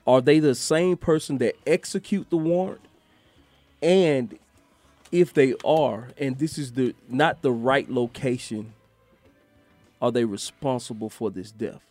[0.09, 2.81] are they the same person that execute the warrant
[3.83, 4.39] and
[5.13, 8.75] if they are and this is the not the right location
[10.03, 11.83] are they responsible for this death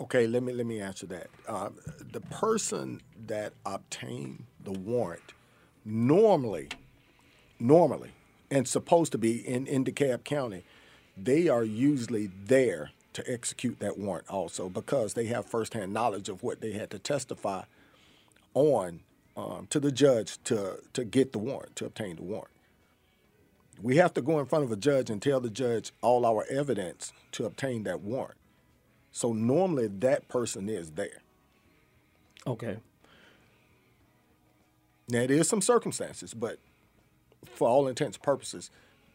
[0.00, 1.28] Okay, let me let me answer that.
[1.46, 1.70] Uh,
[2.10, 5.22] the person that obtained the warrant
[5.84, 6.70] normally,
[7.60, 8.10] normally,
[8.50, 10.64] and supposed to be in, in DeKalb County,
[11.16, 16.42] they are usually there to execute that warrant also because they have firsthand knowledge of
[16.42, 17.62] what they had to testify
[18.54, 19.00] on
[19.36, 22.48] um, to the judge to to get the warrant to obtain the warrant.
[23.80, 26.44] We have to go in front of a judge and tell the judge all our
[26.50, 28.38] evidence to obtain that warrant.
[29.10, 31.22] So normally that person is there.
[32.46, 32.76] okay
[35.08, 36.58] Now there is some circumstances, but
[37.46, 38.70] for all intents and purposes,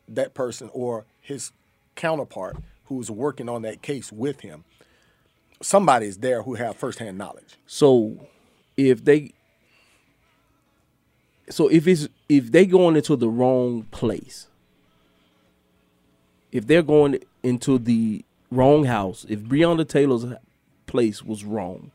[0.08, 1.52] that person or his
[1.96, 2.58] counterpart
[2.88, 4.64] who's working on that case with him,
[5.62, 7.58] somebody's there who have firsthand knowledge.
[7.66, 8.28] So
[8.76, 9.32] if they
[11.50, 14.48] so if it's if they going into the wrong place,
[16.52, 20.26] if they're going into the wrong house, if Breonna Taylor's
[20.86, 21.92] place was wrong,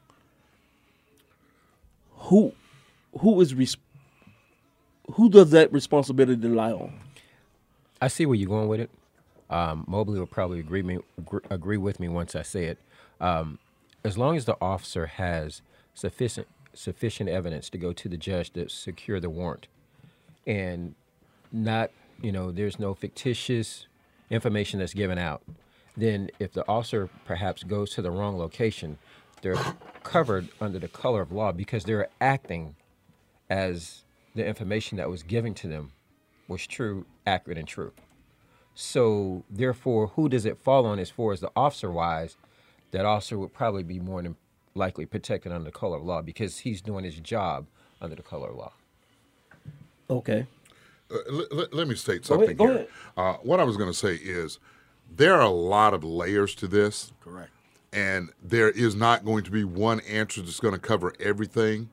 [2.10, 2.52] who
[3.20, 3.76] who is res-
[5.14, 6.98] who does that responsibility lie on?
[8.00, 8.90] I see where you're going with it.
[9.52, 10.98] Um, Mobley will probably agree me
[11.50, 12.78] agree with me once I say it.
[13.20, 13.58] Um,
[14.02, 15.60] as long as the officer has
[15.94, 19.68] sufficient sufficient evidence to go to the judge to secure the warrant,
[20.46, 20.94] and
[21.52, 21.90] not
[22.22, 23.86] you know there's no fictitious
[24.30, 25.42] information that's given out,
[25.98, 28.96] then if the officer perhaps goes to the wrong location,
[29.42, 29.62] they're
[30.02, 32.74] covered under the color of law because they're acting
[33.50, 35.92] as the information that was given to them
[36.48, 37.92] was true, accurate, and true.
[38.74, 42.36] So therefore, who does it fall on as far as the officer wise?
[42.90, 44.36] That officer would probably be more than
[44.74, 47.66] likely protected under the color of law because he's doing his job
[48.00, 48.72] under the color of law.
[50.10, 50.46] Okay.
[51.10, 52.86] Uh, let, let- let me state Go something ahead, go here.
[53.16, 54.58] Uh, what I was going to say is
[55.14, 57.12] there are a lot of layers to this.
[57.20, 57.50] Correct.
[57.92, 61.90] And there is not going to be one answer that's going to cover everything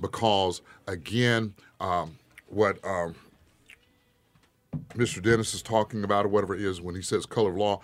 [0.00, 3.14] because, again, um, what um,
[4.94, 5.22] Mr.
[5.22, 7.80] Dennis is talking about, or whatever it is, when he says color of law,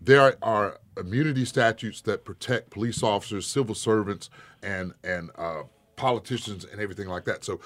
[0.00, 4.30] there are immunity statutes that protect police officers, civil servants,
[4.62, 5.62] and and uh,
[5.96, 7.44] politicians and everything like that.
[7.44, 7.60] So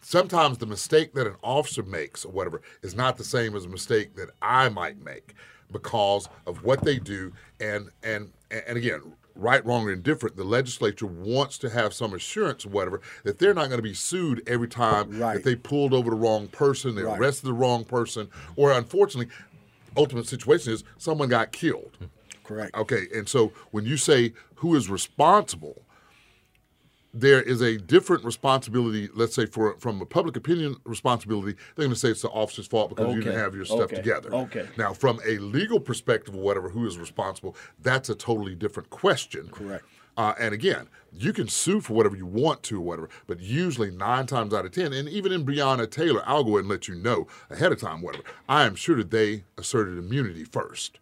[0.00, 3.68] sometimes the mistake that an officer makes or whatever is not the same as a
[3.68, 5.34] mistake that I might make
[5.72, 7.32] because of what they do.
[7.60, 9.00] And and and again,
[9.36, 13.54] right, wrong, or indifferent, the legislature wants to have some assurance or whatever that they're
[13.54, 17.02] not going to be sued every time that they pulled over the wrong person, they
[17.02, 17.18] Right.
[17.18, 19.32] arrested the wrong person, or unfortunately,
[19.96, 21.96] ultimate situation is someone got killed.
[22.44, 22.74] Correct.
[22.76, 25.82] Okay, and so when you say who is responsible,
[27.20, 29.08] there is a different responsibility.
[29.14, 32.66] Let's say for from a public opinion responsibility, they're going to say it's the officer's
[32.66, 34.34] fault because you didn't have your stuff okay, together.
[34.34, 34.66] okay.
[34.76, 37.56] Now, from a legal perspective or whatever, who is responsible?
[37.80, 39.48] That's a totally different question.
[39.48, 39.84] Correct.
[40.18, 43.90] Uh, and again, you can sue for whatever you want to, or whatever, but usually
[43.90, 46.88] nine times out of ten, and even in Breonna Taylor, I'll go ahead and let
[46.88, 48.24] you know ahead of time, whatever.
[48.48, 50.98] I am sure that they asserted immunity first.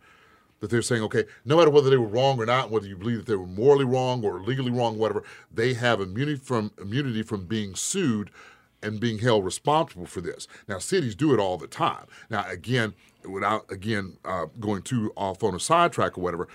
[0.60, 3.18] That they're saying, okay, no matter whether they were wrong or not, whether you believe
[3.18, 7.44] that they were morally wrong or legally wrong, whatever, they have immunity from immunity from
[7.46, 8.30] being sued
[8.82, 10.46] and being held responsible for this.
[10.68, 12.06] Now, cities do it all the time.
[12.30, 12.94] Now, again,
[13.28, 16.48] without again uh, going too off on a sidetrack or whatever,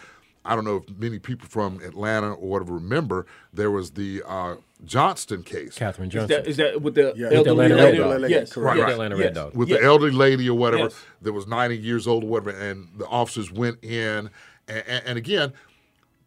[0.46, 4.56] I don't know if many people from Atlanta or whatever remember there was the uh,
[4.86, 5.78] Johnston case.
[5.78, 6.22] Kathryn Johnston.
[6.22, 7.30] Is that, is that with the Yeah.
[7.30, 8.00] With the elderly Atlanta lady?
[8.00, 8.30] Red Dog.
[8.30, 8.54] Yes.
[8.54, 8.78] Correct.
[8.78, 9.56] Yeah, yes, Atlanta yes, Red Dog.
[9.56, 9.80] with yes.
[9.80, 10.96] the elderly lady or whatever Yes.
[11.22, 14.30] that was 90 years old or whatever, and the officers went in.
[14.68, 15.54] And, and, and again,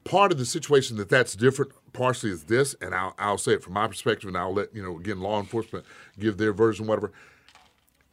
[0.04, 3.62] part of the situation that that's different partially is this, and I'll, I'll say it
[3.62, 5.84] from my perspective, and I'll let, you know, again, law enforcement
[6.18, 7.12] give their version, whatever.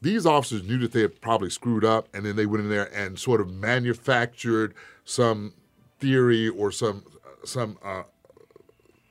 [0.02, 2.94] These officers knew that they had probably screwed up, and then they went in there
[2.94, 4.74] and sort of manufactured
[5.04, 5.54] some
[6.00, 7.04] theory or some
[7.44, 8.04] some uh,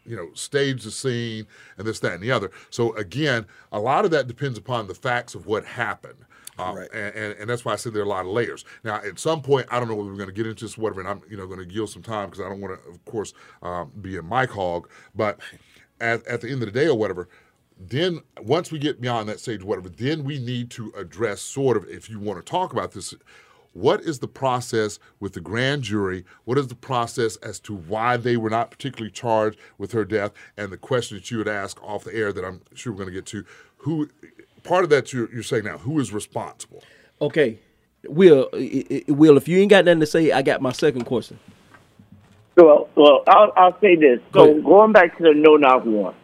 [0.08, 2.50] you know, stage the scene and this, that, and the other.
[2.70, 6.24] So again, a lot of that depends upon the facts of what happened.
[6.58, 6.88] Um, Right.
[6.92, 8.64] and, and, and that's why I said there are a lot of layers.
[8.82, 11.00] Now, at some point, I don't know whether we're going to get into this, whatever,
[11.00, 13.04] and I'm, you know, going to yield some time because I don't want to, of
[13.04, 14.88] course, um, be a mic hog.
[15.14, 15.38] But
[16.00, 17.28] at, at the end of the day or whatever,
[17.78, 21.88] then once we get beyond that stage, whatever, then we need to address sort of,
[21.88, 23.14] if you want to talk about this,
[23.78, 26.24] what is the process with the grand jury?
[26.44, 30.32] What is the process as to why they were not particularly charged with her death?
[30.56, 33.08] And the question that you would ask off the air that I'm sure we're going
[33.10, 33.44] to get to,
[33.78, 34.08] who
[34.64, 36.82] part of that you're, you're saying now, who is responsible?
[37.20, 37.58] Okay,
[38.06, 41.04] Will, i- i- Will, if you ain't got nothing to say, I got my second
[41.04, 41.38] question.
[42.56, 44.18] Well, well, I'll, I'll say this.
[44.34, 44.64] So ahead.
[44.64, 46.16] going back to the no knock warrant.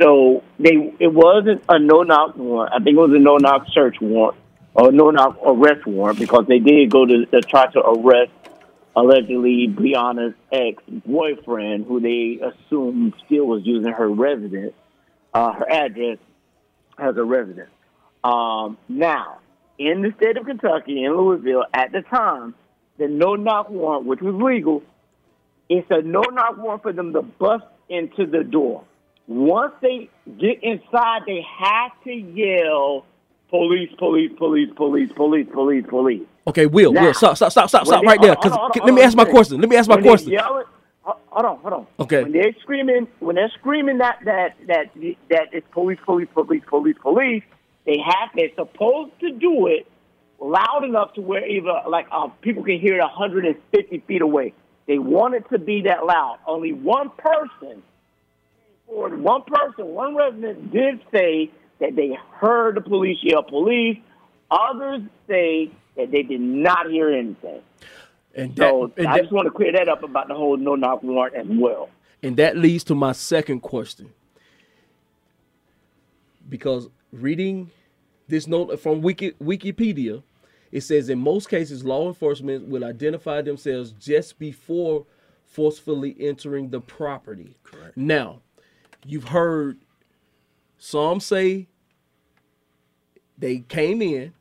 [0.00, 2.72] So they it wasn't a no knock warrant.
[2.74, 4.36] I think it was a no knock search warrant
[4.74, 8.30] or no knock arrest warrant because they did go to, to try to arrest
[8.96, 14.74] allegedly Breonna's ex boyfriend, who they assumed still was using her residence,
[15.32, 16.18] uh, her address
[16.98, 17.70] as a residence.
[18.22, 19.38] Um, now,
[19.78, 22.54] in the state of Kentucky, in Louisville, at the time,
[22.98, 24.82] the no knock warrant, which was legal,
[25.68, 28.84] it's a no knock warrant for them to bust into the door.
[29.26, 33.06] Once they get inside, they have to yell,
[33.50, 36.22] police, police, police, police, police, police, police.
[36.46, 38.34] Okay, Will, Now, Will, stop, stop, stop, stop, stop they- right there.
[38.34, 39.60] hold on, 'cause- hold on, let me ask my question.
[39.60, 40.32] Let me ask my question.
[40.32, 40.66] yell it-
[41.02, 41.86] ho- hold on, hold on.
[42.00, 42.22] Okay.
[42.22, 44.90] When they're screaming, when they're screaming that that that
[45.28, 47.42] that it's police, police, police, police, police,
[47.84, 49.86] they have they're supposed to do it
[50.40, 54.52] loud enough to where either like um, people can hear it 150 feet away.
[54.86, 56.38] They want it to be that loud.
[56.46, 57.82] Only one person,
[58.88, 61.50] or one person, one resident did say
[61.80, 63.98] that they heard the police yell police.
[64.50, 67.60] Others say that they did not hear anything.
[68.34, 70.56] And that, So and I that- just want to clear that up about the whole
[70.56, 71.88] no knock warrant as well.
[72.22, 74.12] And that leads to my second question.
[76.48, 77.70] Because reading
[78.28, 80.22] this note from Wiki, Wikipedia,
[80.70, 85.06] it says in most cases, law enforcement will identify themselves just before
[85.44, 87.56] forcefully entering the property.
[87.64, 87.96] Correct.
[87.96, 88.40] Now,
[89.04, 89.78] you've heard
[90.78, 91.66] some say
[93.40, 94.32] they came in,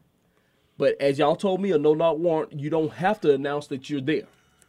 [0.77, 3.89] but as y'all told me, a no knock warrant, you don't have to announce that
[3.89, 4.27] you're there.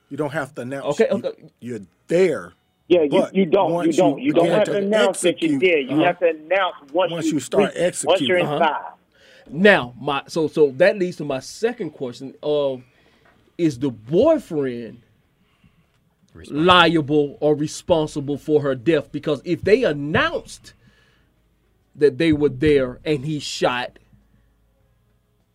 [0.09, 0.87] You don't have to announce.
[1.01, 1.51] Okay, you- okay.
[1.61, 2.53] You're there.
[2.89, 3.87] Yeah, you, you don't.
[3.87, 4.18] You don't.
[4.20, 5.78] You, don't have to announce that you're there.
[5.78, 6.05] You Uh-huh.
[6.05, 8.47] have to announce once, Once you start Once you're executing.
[8.47, 8.55] Uh-huh.
[8.57, 8.93] inside.
[9.49, 12.83] Now, my so so that leads to my second question of
[13.59, 15.03] is the boyfriend
[16.49, 20.74] liable or responsible for her death because if they announced
[21.97, 23.99] that they were there and he shot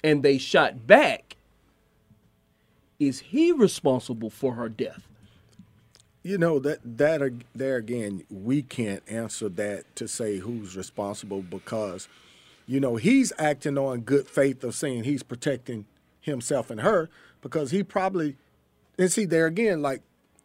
[0.06, 1.36] and they shot back,
[3.00, 5.08] is he responsible for her death?
[6.22, 7.22] You know that that
[7.56, 12.08] there again, we can't answer that to say who's responsible because,
[12.68, 15.86] you know, he's acting on good faith of saying he's protecting
[16.22, 17.10] himself and her
[17.42, 18.38] because he probably,
[19.00, 20.02] and see there again, like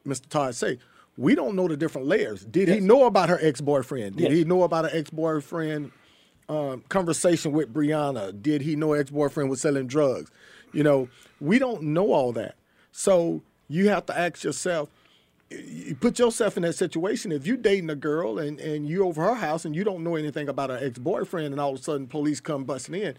[0.06, 0.26] Mr.
[0.28, 0.78] Todd say,
[1.18, 2.44] we don't know the different layers.
[2.46, 4.16] Did he know about her ex boyfriend?
[4.16, 4.32] Did Yes.
[4.32, 5.92] he know about her ex boyfriend?
[6.50, 8.42] Um, conversation with Breonna.
[8.42, 10.32] Did he know ex boyfriend was selling drugs?
[10.72, 11.08] You know,
[11.40, 12.56] we don't know all that.
[12.90, 14.88] So you have to ask yourself,
[15.48, 17.30] you put yourself in that situation.
[17.30, 20.16] If you're dating a girl and, and you over her house and you don't know
[20.16, 23.14] anything about her ex boyfriend, and all of a sudden police come busting in,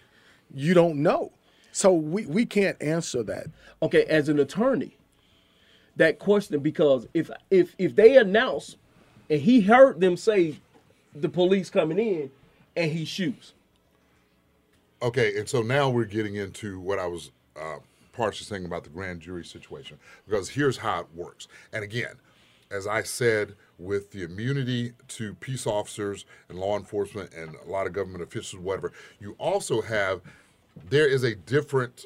[0.53, 1.31] you don't know.
[1.71, 3.47] So we, we can't answer that.
[3.81, 4.97] Okay, as an attorney,
[5.95, 8.75] that question because if if if they announce
[9.29, 10.57] and he heard them say
[11.15, 12.29] the police coming in
[12.75, 13.53] and he shoots.
[15.01, 17.77] Okay, and so now we're getting into what I was uh,
[18.13, 19.97] partially saying about the grand jury situation,
[20.27, 21.47] because here's how it works.
[21.73, 22.15] And again,
[22.69, 27.87] as I said, with the immunity to peace officers and law enforcement and a lot
[27.87, 30.21] of government officials, whatever, you also have,
[30.89, 32.05] there is a different,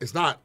[0.00, 0.40] it's not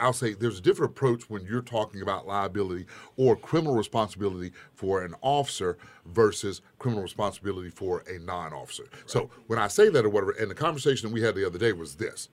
[0.00, 2.86] I'll say there's a different approach when you're talking about liability
[3.16, 8.84] or criminal responsibility for an officer versus criminal responsibility for a non-officer.
[9.06, 11.72] So when I say that or whatever, and the conversation we had the other day
[11.72, 12.28] was this,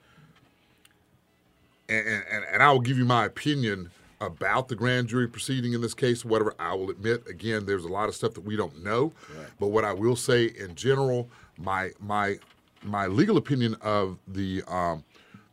[1.88, 3.92] and, and, and I will give you my opinion
[4.22, 6.54] about the grand jury proceeding in this case, whatever.
[6.60, 9.12] I will admit, again, there's a lot of stuff that we don't know,
[9.60, 12.38] but what I will say in general, my my
[12.84, 15.04] my legal opinion of the um,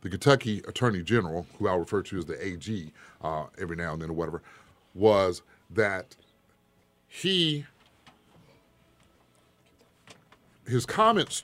[0.01, 4.01] the Kentucky Attorney General, who I'll refer to as the AG uh, every now and
[4.01, 4.41] then or whatever,
[4.93, 6.15] was that
[7.07, 7.65] he
[10.67, 11.43] his comments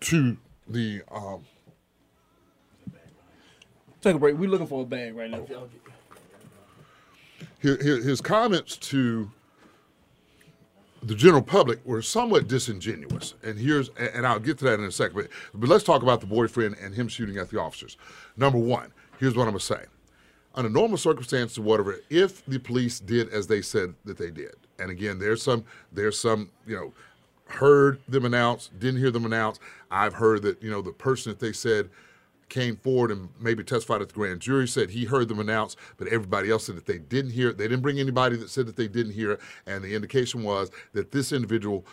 [0.00, 1.44] to the um,
[4.00, 4.36] Take a break.
[4.38, 5.44] We're looking for a bag right now.
[7.60, 9.30] his his comments to
[11.02, 13.34] the general public were somewhat disingenuous.
[13.42, 15.16] And here's, and I'll get to that in a second.
[15.16, 17.96] But, but let's talk about the boyfriend and him shooting at the officers.
[18.36, 19.84] Number one, here's what I'm gonna say.
[20.54, 24.54] Under normal circumstances, or whatever, if the police did as they said that they did,
[24.78, 26.92] and again, there's some, there's some, you know,
[27.46, 29.60] heard them announce, didn't hear them announce.
[29.90, 31.90] I've heard that, you know, the person that they said
[32.50, 36.08] came forward and maybe testified at the grand jury said he heard them announce, but
[36.08, 37.56] everybody else said that they didn't hear it.
[37.56, 39.40] They didn't bring anybody that said that they didn't hear it.
[39.66, 41.86] And the indication was that this individual,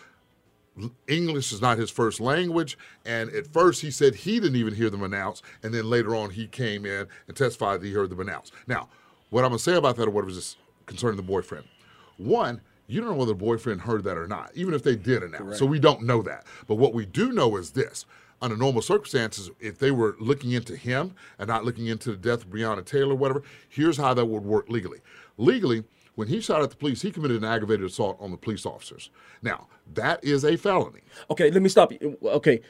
[1.06, 2.76] English is not his first language.
[3.06, 5.42] And at first he said he didn't even hear them announce.
[5.62, 8.52] And then later on he came in and testified that he heard them announce.
[8.66, 8.88] Now,
[9.30, 10.56] what I'm going to say about that or whatever is this
[10.86, 11.66] concerning the boyfriend.
[12.16, 15.22] One, you don't know whether the boyfriend heard that or not, even if they did
[15.22, 15.58] announce.
[15.58, 16.46] So we don't know that.
[16.66, 18.06] But what we do know is this.
[18.40, 22.44] Under normal circumstances, if they were looking into him and not looking into the death
[22.44, 25.00] of Breonna Taylor or whatever, here's how that would work legally.
[25.38, 25.82] Legally,
[26.14, 29.10] when he shot at the police, he committed an aggravated assault on the police officers.
[29.42, 31.00] Now, that is a felony.
[31.30, 32.16] Okay, let me stop you.
[32.22, 32.60] Okay.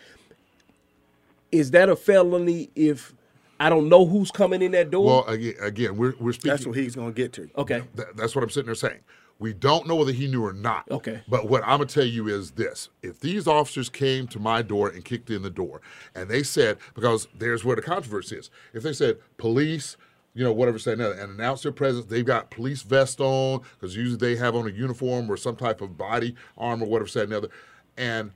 [1.50, 3.14] Is that a felony if
[3.60, 5.06] I don't know who's coming in that door?
[5.06, 6.50] Well, again, again we're, we're speaking.
[6.50, 7.48] That's what he's going to get to.
[7.56, 7.82] okay.
[7.96, 9.00] Th- that's what I'm sitting there saying.
[9.40, 10.90] We don't know whether he knew or not.
[10.90, 11.22] Okay.
[11.28, 14.88] But what I'm gonna tell you is this: if these officers came to my door
[14.88, 15.80] and kicked in the door,
[16.14, 19.96] and they said, because there's where the controversy is, if they said police,
[20.34, 23.94] you know, whatever say another, and announce their presence, they've got police vest on because
[23.94, 27.48] usually they have on a uniform or some type of body armor, whatever say another,
[27.96, 28.32] and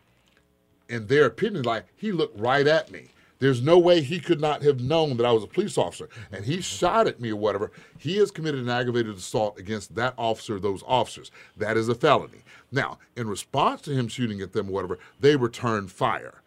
[0.88, 3.08] in their opinion, like he looked right at me.
[3.42, 6.08] There's no way he could not have known that I was a police officer.
[6.30, 7.72] And he shot at me or whatever.
[7.98, 11.32] He has committed an aggravated assault against that officer, those officers.
[11.56, 12.44] That is a felony.
[12.70, 16.40] Now, in response to him shooting at them or whatever, they return fire.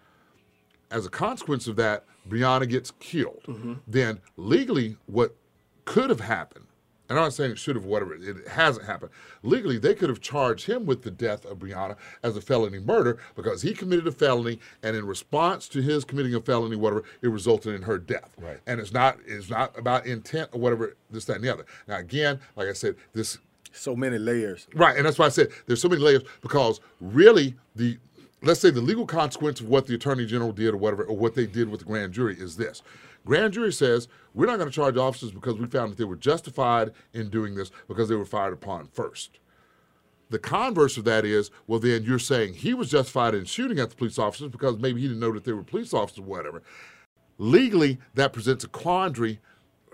[0.89, 3.43] As a consequence of that, Breonna gets killed.
[3.45, 3.73] Mm-hmm.
[3.85, 5.35] Then legally, what
[5.83, 6.67] could have happened,
[7.09, 9.11] and I'm not saying it should have, whatever, it hasn't happened.
[9.43, 13.19] Legally, they could have charged him with the death of Breonna as a felony murder
[13.35, 17.27] because he committed a felony, and in response to his committing a felony, whatever, it
[17.27, 18.33] resulted in her death.
[18.39, 18.57] Right.
[18.65, 21.65] And it's not it's not about intent or whatever, this, that, and the other.
[21.87, 23.37] Now, again, like I said, this
[23.71, 24.67] So many layers.
[24.73, 27.97] Right, and that's why I said there's so many layers because really the
[28.41, 31.35] let's say the legal consequence of what the attorney general did or whatever or what
[31.35, 32.81] they did with the grand jury is this.
[33.25, 36.15] Grand jury says we're not going to charge officers because we found that they were
[36.15, 39.39] justified in doing this because they were fired upon first.
[40.29, 43.89] The converse of that is, well, then you're saying he was justified in shooting at
[43.89, 46.63] the police officers because maybe he didn't know that they were police officers or whatever.
[47.37, 49.39] Legally, that presents a quandary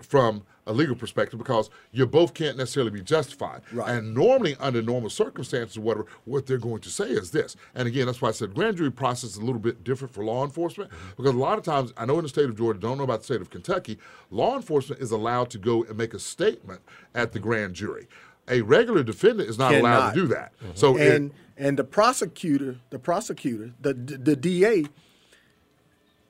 [0.04, 3.62] from a legal perspective because you both can't necessarily be justified.
[3.72, 3.90] Right.
[3.90, 7.56] And normally, under normal circumstances, whatever, what they're going to say is this.
[7.74, 10.24] And again, that's why I said grand jury process is a little bit different for
[10.24, 11.10] law enforcement mm-hmm.
[11.16, 13.20] because a lot of times, I know in the state of Georgia, don't know about
[13.20, 13.98] the state of Kentucky,
[14.30, 16.80] law enforcement is allowed to go and make a statement
[17.14, 18.06] at the grand jury.
[18.48, 20.52] A regular defendant is not allowed to do that.
[20.58, 20.72] Mm-hmm.
[20.74, 24.84] So it- and and the prosecutor, the prosecutor, the the DA,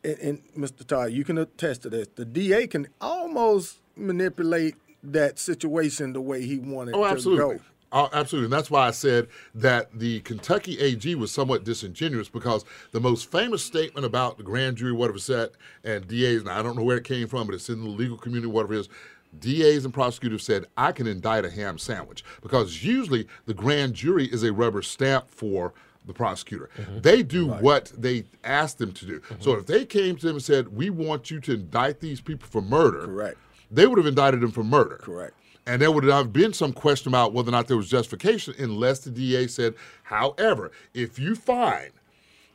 [0.04, 0.86] and, and Mr.
[0.86, 2.08] Todd, you can attest to this.
[2.14, 7.56] The DA can almost manipulate that situation the way he wanted Oh, to absolutely.
[7.56, 7.62] go.
[7.94, 8.46] Oh, absolutely.
[8.46, 13.30] And that's why I said that the Kentucky AG was somewhat disingenuous because the most
[13.30, 15.50] famous statement about the grand jury, whatever said,
[15.84, 18.16] and DAs, and I don't know where it came from, but it's in the legal
[18.16, 18.88] community, whatever it is.
[19.38, 24.26] DAs and prosecutors said, I can indict a ham sandwich because usually the grand jury
[24.26, 25.74] is a rubber stamp for
[26.06, 26.70] the prosecutor.
[26.76, 27.00] Mm-hmm.
[27.00, 29.22] They do what they ask them to do.
[29.40, 29.60] So mm-hmm.
[29.60, 32.62] if they came to them and said, We want you to indict these people for
[32.62, 33.38] murder, Correct.
[33.70, 34.98] they would have indicted them for murder.
[35.02, 35.34] Correct.
[35.66, 39.00] And there would have been some question about whether or not there was justification unless
[39.00, 41.92] the DA said, however, if you find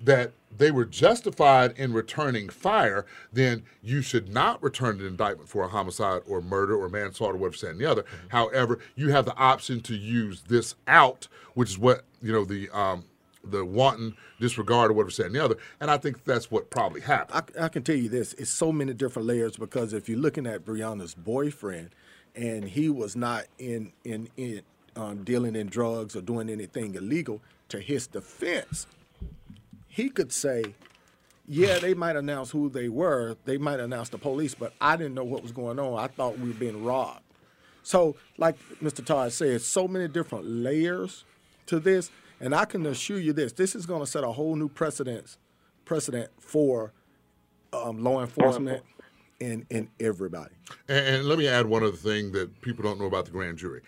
[0.02, 5.64] that they were justified in returning fire, then you should not return an indictment for
[5.64, 8.04] a homicide or murder or manslaughter, whatever, say, and the other.
[8.04, 8.28] Mm-hmm.
[8.30, 12.70] However, you have the option to use this out, which is what, you know, the
[12.70, 13.06] um,
[13.52, 15.58] the wanton disregard or whatever, said and the other.
[15.80, 17.44] And I think that's what probably happened.
[17.58, 20.46] I, I can tell you this: it's so many different layers because if you're looking
[20.46, 21.90] at Breonna's boyfriend,
[22.36, 24.62] and he was not in in in
[24.96, 28.88] um, dealing in drugs or doing anything illegal, to his defense,
[29.88, 30.76] he could say,
[31.48, 35.14] "Yeah, they might announce who they were, they might announce the police, but I didn't
[35.16, 35.98] know what was going on.
[35.98, 37.22] I thought we were being robbed."
[37.88, 39.06] So, like Mr.
[39.06, 41.24] Todd said, so many different layers
[41.68, 44.56] to this, and I can assure you this: this is going to set a whole
[44.56, 45.38] new precedence
[45.86, 46.92] precedent for
[47.74, 48.84] um, law enforcement
[49.42, 50.54] and and everybody.
[50.88, 53.58] And, and let me add one other thing that people don't know about the grand
[53.58, 53.82] jury.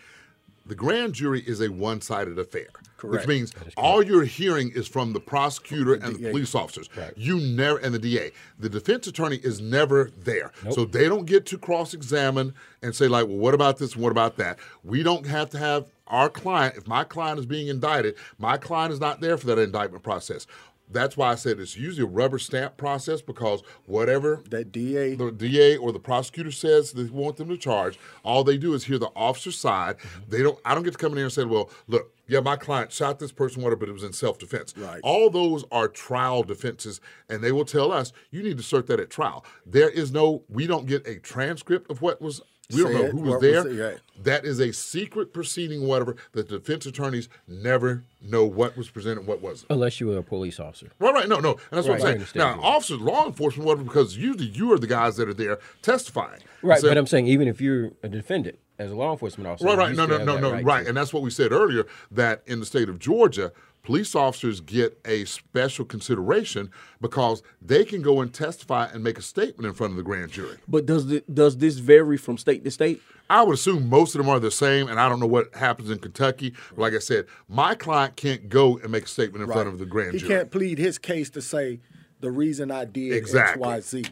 [0.65, 3.25] The grand jury is a one-sided affair, Correct.
[3.25, 6.29] which means all you're hearing is from the prosecutor and the DA.
[6.29, 6.87] police officers.
[7.15, 8.31] You never and the DA.
[8.59, 13.25] The defense attorney is never there, so they don't get to cross-examine and say like,
[13.25, 13.93] "Well, what about this?
[13.93, 16.75] and What about that?" We don't have to have our client.
[16.77, 20.47] If my client is being indicted, my client is not there for that indictment process.
[20.91, 25.31] That's why I said it's usually a rubber stamp process because whatever That DA, the
[25.31, 28.97] DA or the prosecutor says they want them to charge, all they do is hear
[28.97, 29.97] the officer's side.
[29.97, 30.29] Mm-hmm.
[30.29, 30.59] They don't.
[30.65, 33.19] I don't get to come in here and say, "Well, look, yeah, my client shot
[33.19, 34.99] this person, whatever, but it was in self-defense." Right.
[35.03, 38.99] All those are trial defenses, and they will tell us you need to assert that
[38.99, 39.45] at trial.
[39.65, 40.43] There is no.
[40.49, 42.41] We don't get a transcript of what was.
[42.71, 43.63] We don't know Said, who was what was there.
[43.63, 43.97] said, right.
[44.23, 46.15] That is a secret proceeding, whatever.
[46.33, 49.71] That the defense attorneys never know what was presented, and what wasn't.
[49.71, 50.89] Unless you were a police officer.
[50.99, 51.27] Right, right.
[51.27, 51.51] No, no.
[51.53, 51.93] And that's what Right.
[51.93, 52.13] I I'm saying.
[52.15, 55.57] understand Now, officers, law enforcement, whatever, because usually you are the guys that are there
[55.81, 56.41] testifying.
[56.61, 59.65] Right, So- but I'm saying even if you're a defendant as a law enforcement officer,
[59.65, 59.95] Right, right.
[59.95, 60.51] No, no, no, no.
[60.51, 60.63] right.
[60.63, 60.87] Right.
[60.87, 63.51] And that's what we said earlier that in the state of Georgia,
[63.83, 66.69] police officers get a special consideration
[67.01, 70.31] because they can go and testify and make a statement in front of the grand
[70.31, 70.57] jury.
[70.67, 73.01] But does the, does this vary from state to state?
[73.29, 75.91] I would assume most of them are the same, and I don't know what happens
[75.91, 76.53] in Kentucky.
[76.69, 79.77] But like I said, my client can't go and make a statement in front of
[79.77, 80.31] the grand he jury.
[80.31, 81.79] He can't plead his case to say
[82.21, 83.61] the reason I did Exactly.
[83.63, 84.11] X, Y, Z,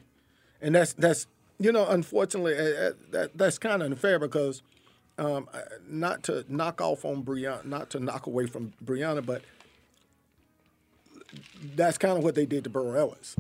[0.62, 1.28] and that's that's
[1.60, 4.62] you know unfortunately uh, uh, that that's kind of unfair because
[5.18, 9.42] um, uh, not to knock off on Breonna, not to knock away from Breonna, but
[11.76, 13.36] that's kind of what they did to Burrell Ellis.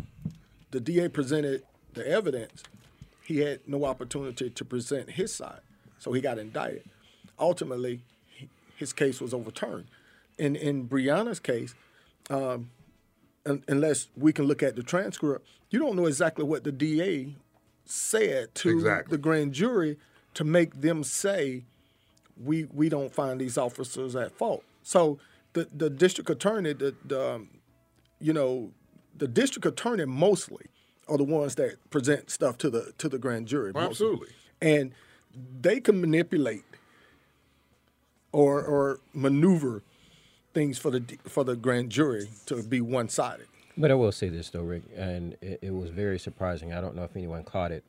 [0.72, 1.64] The DA presented
[1.94, 2.64] the evidence.
[3.24, 5.62] He had no opportunity to present his side,
[6.00, 6.84] so he got indicted.
[7.40, 8.02] Ultimately,
[8.76, 9.86] his case was overturned.
[10.38, 11.74] In in Breonna's case,
[12.30, 12.70] um,
[13.46, 17.36] un- unless we can look at the transcript, you don't know exactly what the DA
[17.86, 19.12] said to Exactly.
[19.12, 19.98] the grand jury
[20.34, 21.64] to make them say
[22.42, 24.64] we we don't find these officers at fault.
[24.84, 25.18] So
[25.54, 27.50] the the district attorney, the, the um,
[28.20, 28.72] you know,
[29.18, 30.65] the district attorney mostly
[31.07, 33.72] are the ones that present stuff to the to the grand jury.
[33.74, 33.89] mostly.
[33.89, 34.28] Absolutely.
[34.61, 34.91] and
[35.61, 36.63] they can manipulate
[38.32, 39.84] or or maneuver
[40.53, 43.47] things for the for the grand jury to be one sided.
[43.78, 46.74] But I will say this though, Rick, and it, it was very surprising.
[46.74, 47.84] I don't know if anyone caught it,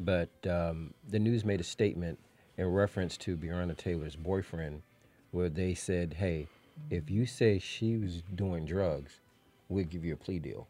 [0.00, 2.18] but um, the news made a statement
[2.56, 4.82] in reference to Breonna Taylor's boyfriend,
[5.30, 6.48] where they said, "Hey,
[6.90, 9.20] if you say she was doing drugs,
[9.68, 10.66] we'll give you a plea deal."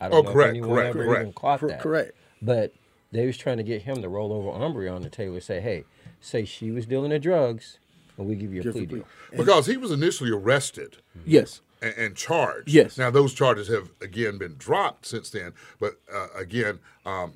[0.00, 1.20] I don't Oh, know correct, if anyone correct, ever correct.
[1.22, 1.80] even caught Cor- that.
[1.80, 2.12] correct.
[2.40, 2.72] But
[3.12, 5.84] they was trying to get him to roll over on Breonna Taylor, say, "Hey,
[6.20, 7.78] say she was dealing in drugs,
[8.18, 8.98] and we give you a Give plea plea.
[8.98, 10.96] deal." Because he was initially arrested.
[11.24, 11.60] Yes.
[11.80, 12.68] and, and charged.
[12.68, 12.96] Yes.
[12.98, 17.32] Now those charges have again been dropped since then, but uh, again, um,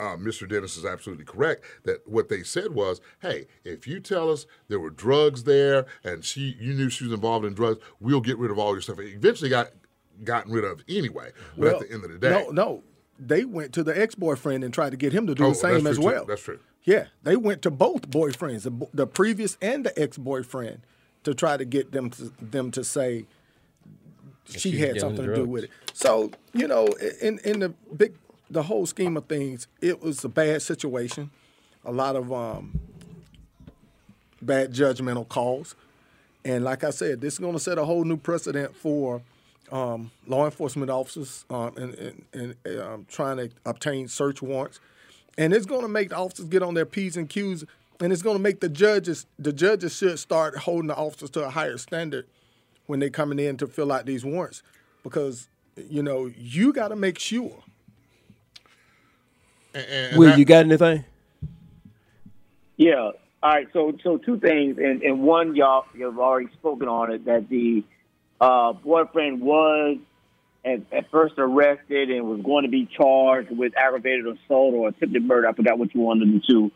[0.00, 0.48] uh, Mr.
[0.48, 4.78] Dennis is absolutely correct that what they said was, "Hey, if you tell us there
[4.80, 8.50] were drugs there and she, you knew she was involved in drugs, we'll get rid
[8.52, 9.70] of all your stuff." It eventually got
[10.24, 11.30] gotten rid of anyway.
[11.56, 12.82] But Well, at the end of the day, No, no.
[13.20, 15.54] They went to the ex boyfriend and tried to get him to do Oh, the
[15.56, 16.02] same as true, too.
[16.02, 16.24] well.
[16.24, 16.60] That's true.
[16.84, 20.80] Yeah, they went to both boyfriends, the, the previous and the ex boyfriend,
[21.24, 23.26] to try to get them to them to say
[24.46, 25.70] she she's had something to do with it.
[25.92, 26.86] So you know,
[27.20, 28.14] in in the big
[28.48, 31.30] the whole scheme of things, it was a bad situation.
[31.84, 32.78] A lot of um,
[34.40, 35.74] bad judgmental calls.
[36.44, 39.20] And like I said, this is going to set a whole new precedent for
[39.72, 41.94] um, law enforcement officers um, and,
[42.32, 44.80] and, and um, trying to obtain search warrants.
[45.36, 47.64] And it's going to make the officers get on their P's and Q's.
[48.00, 51.44] And it's going to make the judges, the judges should start holding the officers to
[51.44, 52.26] a higher standard
[52.86, 54.62] when they're coming in to fill out these warrants.
[55.02, 55.48] Because,
[55.88, 57.62] you know, you got to make sure.
[59.74, 61.04] And- and Will, that- you got anything?
[62.76, 63.10] Yeah.
[63.42, 63.68] All right.
[63.72, 67.82] So, so two things, and, and one, y'all, you've already spoken on it that the
[68.40, 69.98] uh, boyfriend was
[70.64, 75.24] at, at first arrested and was going to be charged with aggravated assault or attempted
[75.24, 75.48] murder.
[75.48, 76.70] I forgot which one of the two,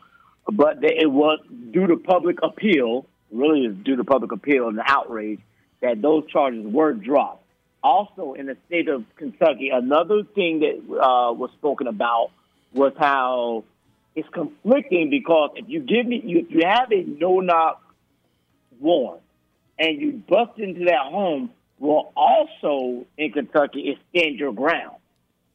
[0.51, 1.39] but it was
[1.71, 3.05] due to public appeal.
[3.31, 5.39] Really, is due to public appeal and the outrage
[5.81, 7.43] that those charges were dropped.
[7.83, 12.29] Also, in the state of Kentucky, another thing that uh, was spoken about
[12.73, 13.63] was how
[14.15, 17.81] it's conflicting because if you give me, you, if you have a no knock
[18.79, 19.23] warrant
[19.79, 21.49] and you bust into that home,
[21.79, 24.95] well, also in Kentucky, is stand your ground.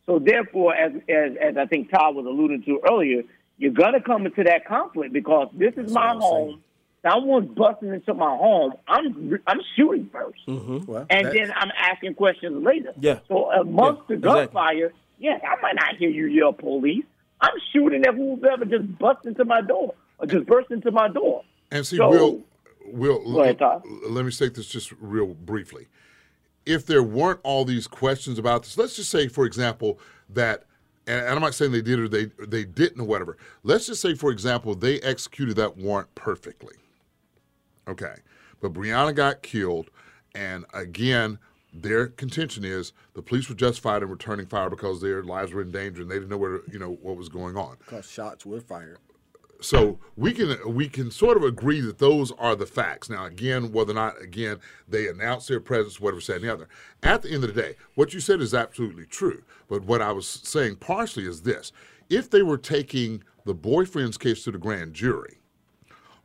[0.06, 3.22] So therefore, as, as as I think Todd was alluding to earlier,
[3.58, 6.62] you're gonna come into that conflict because this is my home.
[7.02, 8.72] Someone's busting into my home.
[8.88, 12.92] I'm I'm shooting 1st Well, and that- then I'm asking questions later.
[12.98, 13.20] Yeah.
[13.28, 14.44] So amongst Yeah, the exactly.
[14.46, 17.04] gunfire, yes, I might not hear you yell police.
[17.40, 21.44] I'm shooting at whoever just bust into my door or just burst into my door.
[21.70, 22.40] And see, So- Will,
[22.92, 23.82] Will, Go ahead, Todd.
[23.84, 25.86] l- let me state this just real briefly.
[26.66, 29.98] If there weren't all these questions about this, let's just say, for example,
[30.30, 30.64] that,
[31.06, 33.36] and and I'm not saying they did or they they didn't or whatever.
[33.62, 36.74] Let's just say, for example, they executed that warrant perfectly.
[37.86, 38.16] Okay,
[38.60, 39.90] but Breonna got killed,
[40.34, 41.38] and again,
[41.72, 45.70] their contention is the police were justified in returning fire because their lives were in
[45.70, 48.60] danger and they didn't know where you know what was going on because shots were
[48.60, 48.98] fired.
[49.60, 53.10] So we can we can sort of agree that those are the facts.
[53.10, 56.68] Now, again, whether or not again they announce their presence, whatever said the other.
[57.02, 59.42] At the end of the day, what you said is absolutely true.
[59.68, 61.72] But what I was saying partially is this:
[62.08, 65.37] if they were taking the boyfriend's case to the grand jury,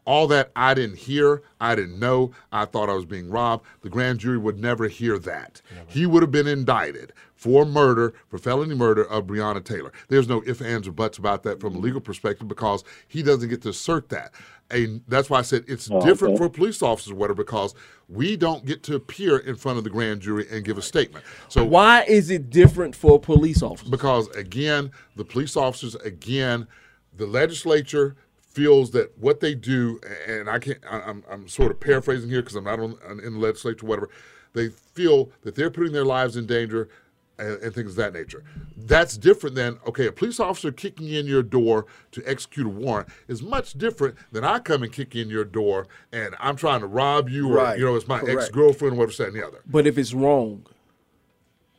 [0.06, 3.89] all that I didn't hear, I didn't know, I thought I was being robbed, the
[3.89, 5.62] grand jury would never hear that.
[5.88, 9.91] He would have been indicted for murder, for felony murder of Breonna Taylor.
[10.10, 13.49] There's no ifs, ands, or buts about that from a legal perspective because he doesn't
[13.49, 14.34] get to assert that.
[14.72, 16.45] And that's why I said it's Oh, different okay.
[16.45, 17.76] for police officers or whatever because
[18.10, 21.26] we don't get to appear in front of the grand jury and give a statement.
[21.49, 23.89] So Why is it different for police officers?
[23.89, 26.66] because again, the police officers, again,
[27.16, 28.16] the legislature
[28.54, 32.41] feels that what they do, and I can't, I- I'm, I'm sort of paraphrasing here
[32.41, 34.10] because I'm not on, in the legislature, whatever.
[34.54, 36.88] They feel that they're putting their lives in danger
[37.39, 38.43] and, and things of that nature.
[38.78, 43.10] That's different than okay, a police officer kicking in your door to execute a warrant
[43.28, 46.88] is much different than I come and kick in your door and I'm trying to
[46.88, 49.62] rob you or Right, you know it's my ex girlfriend, whatever, that and the other.
[49.66, 50.68] But if it's wrong,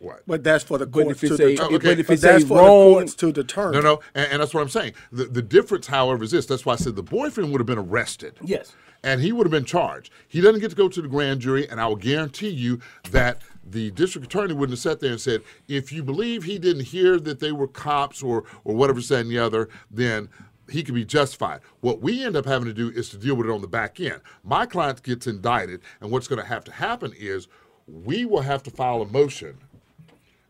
[0.01, 0.23] What?
[0.27, 1.81] But that's for the But courts if to a- determine.
[1.81, 3.73] but if But it's that's a for wrong- the courts to determine.
[3.73, 4.93] No, no, and, and that's what I'm saying.
[5.13, 6.47] The, the difference, however, is this.
[6.47, 8.35] That's why I said the boyfriend would have been arrested.
[8.43, 8.75] Yes.
[9.03, 10.11] And he would have been charged.
[10.29, 12.81] He doesn't get to go to the grand jury, and I will guarantee you
[13.11, 16.85] that the district attorney wouldn't have sat there and said, if you believe he didn't
[16.85, 20.29] hear that they were cops or or whatever said and the other, then
[20.71, 21.61] he could be justified.
[21.81, 24.01] What we end up having to do is to deal with it on the back
[24.01, 24.21] end.
[24.43, 27.47] My client gets indicted, and what's going to have to happen is
[27.87, 29.59] we will have to file a motion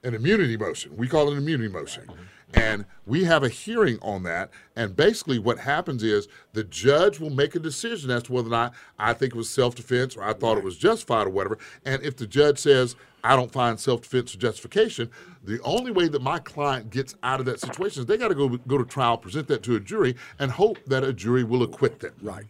[0.05, 0.97] an immunity motion.
[0.97, 2.05] We call it an immunity motion.
[2.05, 2.23] Mm-hmm.
[2.55, 4.51] And we have a hearing on that.
[4.77, 8.51] And basically, what happens is the judge will make a decision as to whether or
[8.51, 11.59] not I think it was self defense or I thought it was justified or whatever.
[11.85, 12.95] And if the judge says,
[13.25, 15.11] I don't find self defense or justification,
[15.43, 18.35] the only way that my client gets out of that situation is they got to
[18.35, 21.63] go, go to trial, present that to a jury, and hope that a jury will
[21.65, 22.15] acquit them.
[22.23, 22.45] Right.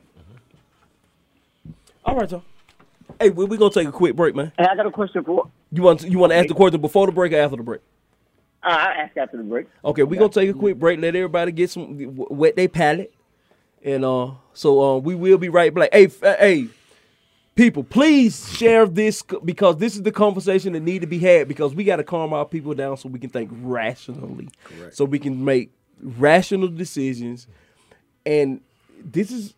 [1.64, 1.72] Mm-hmm.
[2.04, 2.42] all right, Tom.
[3.20, 4.52] Hey, we we gonna take a quick break, man.
[4.58, 5.48] And I got a question for.
[5.74, 7.80] You want you want to ask the question before the break or after the break?
[8.62, 9.66] Uh, I'll ask after the break.
[9.84, 11.00] Okay, we're gonna take a quick break.
[11.00, 13.12] Let everybody get some wet their palate,
[13.82, 15.90] and uh, so uh, we will be right back.
[15.92, 16.68] Hey, f- hey,
[17.56, 21.74] people, please share this because this is the conversation that need to be had because
[21.74, 24.48] we got to calm our people down so we can think rationally,
[24.92, 27.48] so we can make rational decisions,
[28.24, 28.60] and
[29.04, 29.54] this is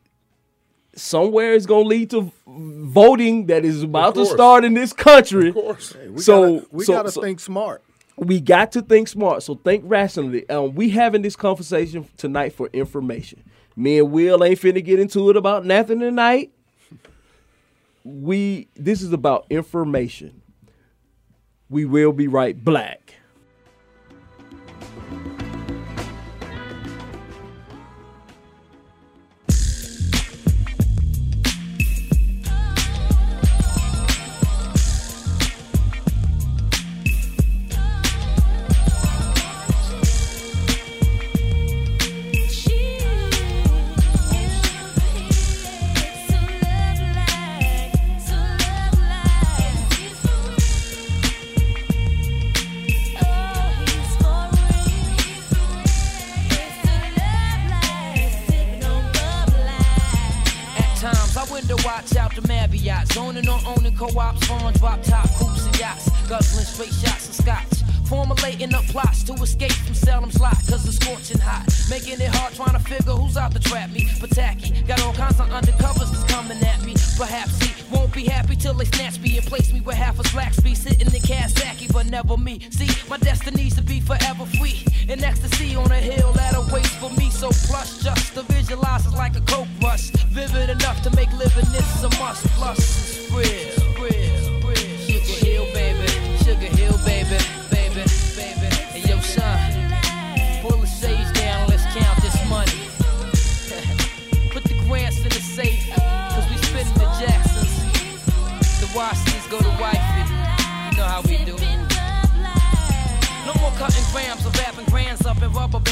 [0.97, 5.49] somewhere it's gonna lead to voting that is about to start in this country.
[5.51, 5.95] Of course.
[6.09, 7.83] We so gotta, we so- gotta so- think smart.
[8.17, 9.43] we got to think smart.
[9.43, 10.49] So think rationally.
[10.49, 13.43] Um, we having this conversation tonight for information.
[13.77, 16.51] Me and Will ain't finna get into it about nothing tonight.
[18.05, 20.41] We this is about information.
[21.69, 23.06] We will be right black.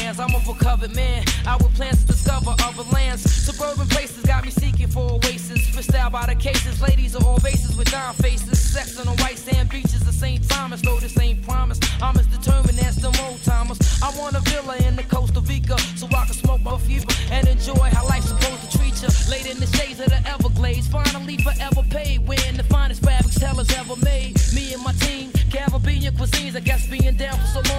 [0.05, 1.23] I'm a recovered man.
[1.47, 3.23] I with plans to discover other lands.
[3.23, 5.65] Suburban places got me seeking for oasis.
[5.95, 6.79] Out by the cases.
[6.81, 8.59] Ladies of all races with dime faces.
[8.59, 10.47] Sex on the white sand beaches of St.
[10.47, 10.81] Thomas.
[10.81, 11.79] Though this ain't promise.
[12.03, 13.79] I'm as determined as them old timers.
[14.03, 17.47] I want a villa in the Costa Rica so I can smoke my fever and
[17.47, 19.09] enjoy how life's supposed to treat you.
[19.29, 20.87] Laid in the shades of the Everglades.
[20.87, 22.27] Finally forever paid.
[22.27, 24.39] Wearing the finest fabrics tellers ever made.
[24.53, 25.31] Me and my team.
[25.51, 26.55] Caribbean cuisines.
[26.55, 27.74] I guess being down for so long,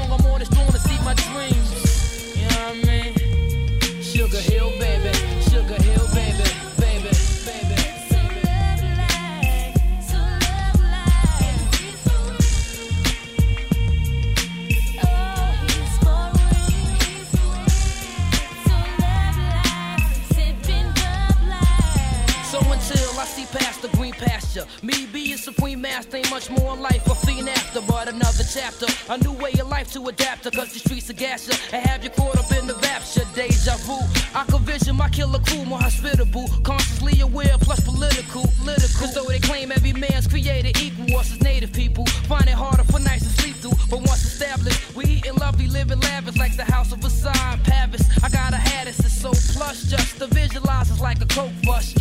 [24.83, 29.19] me being supreme master ain't much more life a fiend after, but another chapter, a
[29.19, 32.03] new way of life to adapt to, cause the streets are gas ya and have
[32.05, 33.99] you caught up in the rapture, deja vu.
[34.35, 39.01] I could vision my killer crew more hospitable, consciously aware plus political, political.
[39.01, 42.85] Cause though they claim every man's created equal, us as native people find it harder
[42.85, 43.77] for nights to sleep through.
[43.91, 48.03] But once established, we eating lovely, living lavish like the house of Versailles in Paris.
[48.23, 51.95] I got a hat, it's so plush, just to visualize it's like a coke rush,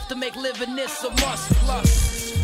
[0.00, 1.52] enough to make living this a must.
[1.64, 2.39] Plus,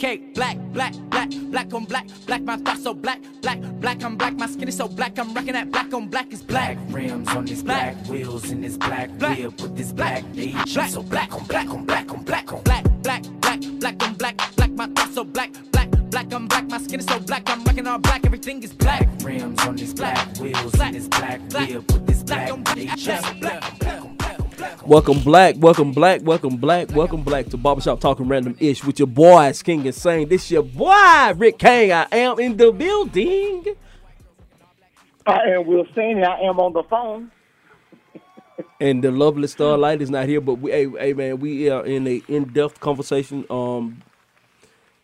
[0.00, 4.16] Okay, black, black, black, black on black, black, my thoughts so black, black, black, I'm
[4.16, 6.78] black, my skin is so black, I'm rocking that black on black is black.
[6.78, 10.72] Black rims on this black, wheels in this black, whip with this black age.
[10.72, 14.14] black, so black on black on black on black on black, black, black, black on
[14.14, 17.42] black, black, my thoughts so black, black, black, I'm black, my skin is so black,
[17.50, 19.06] I'm rocking all black, everything is black.
[19.22, 23.04] rims on this black, wheels in this black, whip with this black age.
[23.04, 23.79] black, black, black.
[24.90, 29.06] Welcome black, welcome black, welcome black, welcome black to Barbershop Talking Random Ish with your
[29.06, 30.28] boys King and Sane.
[30.28, 31.92] This your boy Rick Kane.
[31.92, 33.66] I am in the building.
[35.24, 36.24] I am Will Sane.
[36.24, 37.30] I am on the phone.
[38.80, 42.08] And the lovely Starlight is not here, but we, hey, hey man, we are in
[42.08, 43.44] a in-depth conversation.
[43.48, 44.02] Um,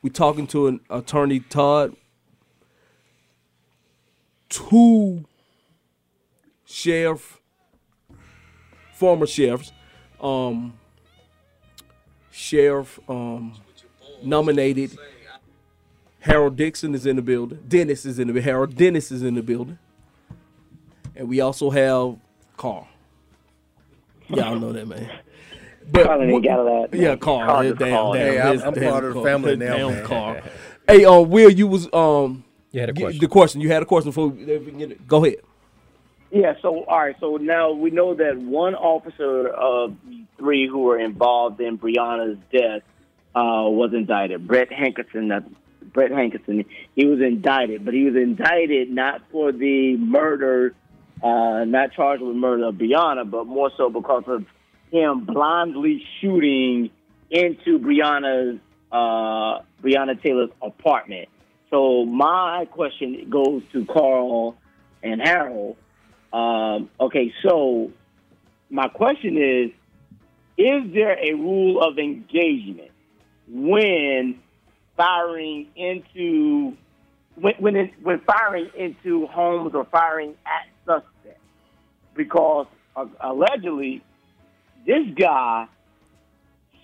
[0.03, 1.95] we talking to an attorney Todd,
[4.49, 5.26] two
[6.64, 7.41] sheriff,
[8.93, 9.70] former sheriffs,
[10.27, 10.74] um,
[12.31, 13.55] sheriff um,
[14.22, 14.97] nominated.
[16.20, 17.62] Harold Dixon is in the building.
[17.68, 19.79] Dennis is in the Harold Dennis is in the building,
[21.14, 22.16] and we also have
[22.57, 22.89] Carl.
[24.29, 25.09] Y'all know that man.
[25.95, 26.99] Carl ain't got that.
[26.99, 27.47] Yeah, Carl.
[27.47, 28.12] Carl damn, Carl.
[28.14, 30.05] damn, Hey, I'm- his I'm part of the family now, Damn man.
[30.05, 30.37] Carl.
[30.89, 33.20] hey, um, Will, you was um, You had a g- question.
[33.20, 34.31] The question you had a question for.
[35.07, 35.37] Go ahead.
[36.31, 40.81] Yeah, so all right, so now we know that one officer of the three who
[40.81, 42.83] were involved in Breonna's death
[43.35, 44.47] uh, was indicted.
[44.47, 45.55] Brett Hankison,
[45.93, 46.66] Brett Hankison,
[46.97, 50.74] he was indicted, but he was indicted not for the murder,
[51.22, 54.45] uh, not charged with murder of Breonna, but more so because of
[54.91, 56.91] him blindly shooting
[57.31, 58.59] into Breonna's
[58.91, 61.29] uh, Breonna Taylor's apartment.
[61.70, 64.57] So my question goes to Carl
[65.03, 65.77] and Harold.
[66.37, 67.91] Um, okay, so
[68.68, 69.70] my question is:
[70.59, 72.91] Is there a rule of engagement
[73.49, 74.39] when
[74.99, 76.76] firing into
[77.37, 81.41] when when, it, when firing into homes or firing at suspects?
[82.14, 84.05] Because uh, allegedly,
[84.87, 85.66] this guy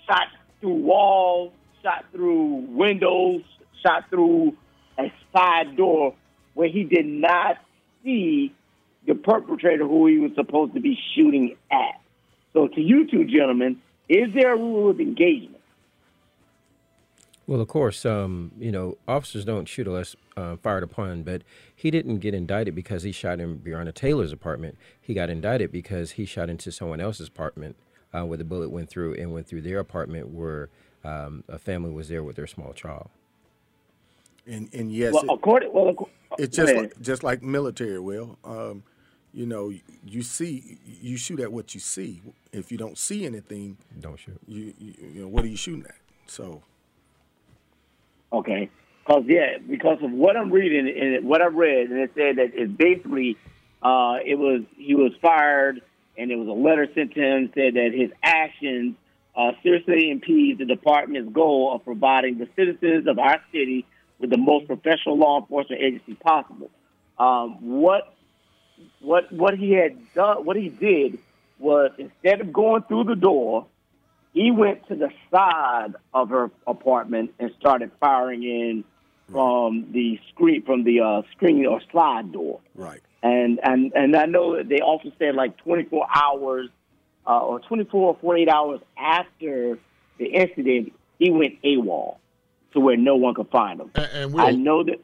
[0.06, 0.28] shot
[0.62, 3.42] through walls, shot through windows,
[3.84, 4.56] shot through
[4.98, 6.14] a side door
[6.54, 7.58] where he did not
[8.02, 8.54] see
[9.06, 12.00] the perpetrator who he was supposed to be shooting at.
[12.52, 15.58] So, to you two gentlemen, is there a rule of engagement?
[17.46, 21.42] Well, of course, um, you know, officers don't shoot unless uh, fired upon, but
[21.74, 24.78] he didn't get indicted because he shot in Breonna Taylor's apartment.
[25.00, 27.76] He got indicted because he shot into someone else's apartment
[28.14, 30.68] uh, where the bullet went through and went through their apartment where
[31.04, 33.10] um, a family was there with their small child.
[34.46, 37.98] And and yes, well, it- according well, ac- it's just like, just like military.
[37.98, 38.82] Will um,
[39.32, 39.72] you know
[40.04, 42.22] you see you shoot at what you see.
[42.52, 44.38] If you don't see anything, don't shoot.
[44.46, 45.96] You you, you know what are you shooting at?
[46.26, 46.62] So
[48.32, 48.70] Okay.
[49.04, 52.52] Because yeah, because of what I'm reading and what I read, and it said that
[52.54, 53.36] it's basically
[53.82, 55.82] uh, it was he was fired,
[56.16, 58.94] and there was a letter sent to him said that his actions
[59.36, 63.84] uh, seriously impedes the department's goal of providing the citizens of our city
[64.20, 66.70] with the most professional law enforcement agency possible.
[67.18, 68.14] Um, what
[69.00, 71.18] what what he had done, what he did
[71.58, 73.66] was instead of going through the door,
[74.32, 78.84] he went to the side of her apartment and started firing in
[79.30, 82.60] from the screen from the uh, screen or slide door.
[82.74, 83.00] right.
[83.22, 86.68] And and and I know that they also said like 24 hours
[87.26, 89.78] uh, or 24 or 48 hours after
[90.18, 92.16] the incident, he went AWOL
[92.72, 93.90] to where no one could find him.
[93.94, 95.00] And, and I Will, know that.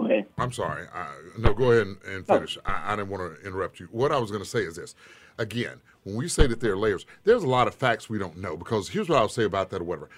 [0.00, 0.26] Go ahead.
[0.38, 0.86] I'm sorry.
[0.94, 2.56] I, no, go ahead and, and finish.
[2.64, 3.88] I, I didn't want to interrupt you.
[3.92, 4.94] What I was going to say is this.
[5.36, 8.38] Again, when we say that there are layers, there's a lot of facts we don't
[8.38, 10.08] know because here's what I'll say about that or whatever.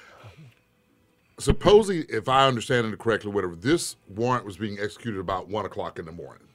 [1.40, 5.98] Supposing, if I understand it correctly, whatever, this warrant was being executed about one o'clock
[5.98, 6.46] in the morning.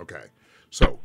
[0.00, 0.24] Okay.
[0.70, 1.00] So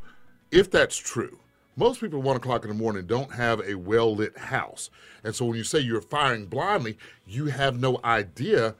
[0.50, 1.38] if that's true,
[1.76, 4.88] most people at one o'clock in the morning don't have a well lit house.
[5.24, 6.96] And so when you say you're firing blindly,
[7.26, 8.74] you have no idea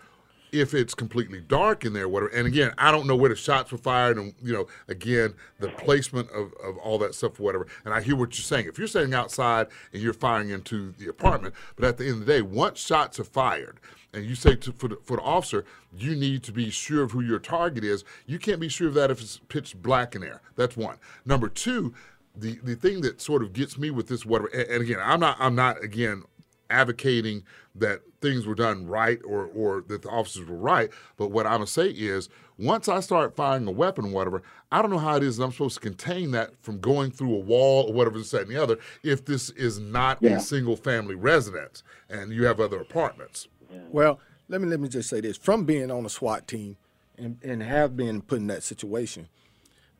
[0.53, 2.32] if it's completely dark in there, whatever.
[2.32, 5.68] And again, I don't know where the shots were fired, and you know, again, the
[5.68, 7.66] placement of, of all that stuff, whatever.
[7.84, 8.66] And I hear what you're saying.
[8.66, 12.26] If you're standing outside and you're firing into the apartment, but at the end of
[12.26, 13.78] the day, once shots are fired,
[14.12, 17.12] and you say to, for, the, for the officer, you need to be sure of
[17.12, 18.05] who your target is.
[18.26, 20.40] You can't be sure of that if it's pitch black in there.
[20.57, 20.97] That's one.
[21.24, 21.94] Number two,
[22.34, 25.20] the the thing that sort of gets me with this whatever, and, and again, I'm
[25.20, 26.24] not I'm not again
[26.70, 27.42] advocating
[27.74, 30.90] that things were done right or or that the officers were right.
[31.16, 34.42] But what I'm gonna say is, once I start firing a weapon or whatever,
[34.72, 37.34] I don't know how it is that I'm supposed to contain that from going through
[37.34, 38.78] a wall or whatever this, that, and the other.
[39.02, 40.36] If this is not Yeah.
[40.36, 43.48] a single family residence and you have other apartments.
[43.90, 46.76] Well, let me let me just say this: from being on a SWAT team
[47.18, 49.28] and, and have been put in that situation,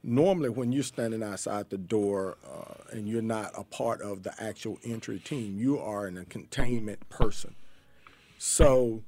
[0.07, 4.33] normally when you're standing outside the door uh, and you're not a part of the
[4.43, 7.55] actual entry team, you are in a containment person.
[8.39, 9.03] So,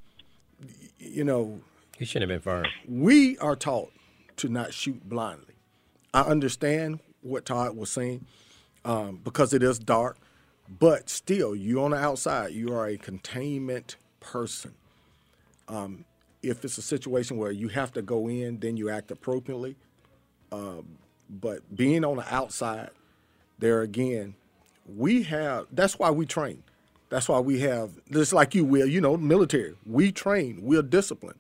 [0.99, 1.61] you know,
[1.97, 2.69] He shouldn't have been fired.
[2.89, 3.93] we are taught
[4.39, 5.55] to not shoot blindly.
[6.13, 8.25] I understand what Todd was saying
[8.85, 10.19] um, because it is dark,
[10.81, 14.75] but still, you on the outside, you are a containment person.
[15.69, 16.05] Um,
[16.43, 19.77] if it's a situation where you have to go in, then you act appropriately.
[20.53, 22.91] Um, but being on the outside,
[23.59, 24.35] there again,
[24.87, 25.67] we have.
[25.73, 26.63] That's why we train.
[27.11, 27.91] That's why we have.
[28.11, 29.75] Just like you will, you know, military.
[29.87, 30.61] We train.
[30.63, 31.39] We're disciplined,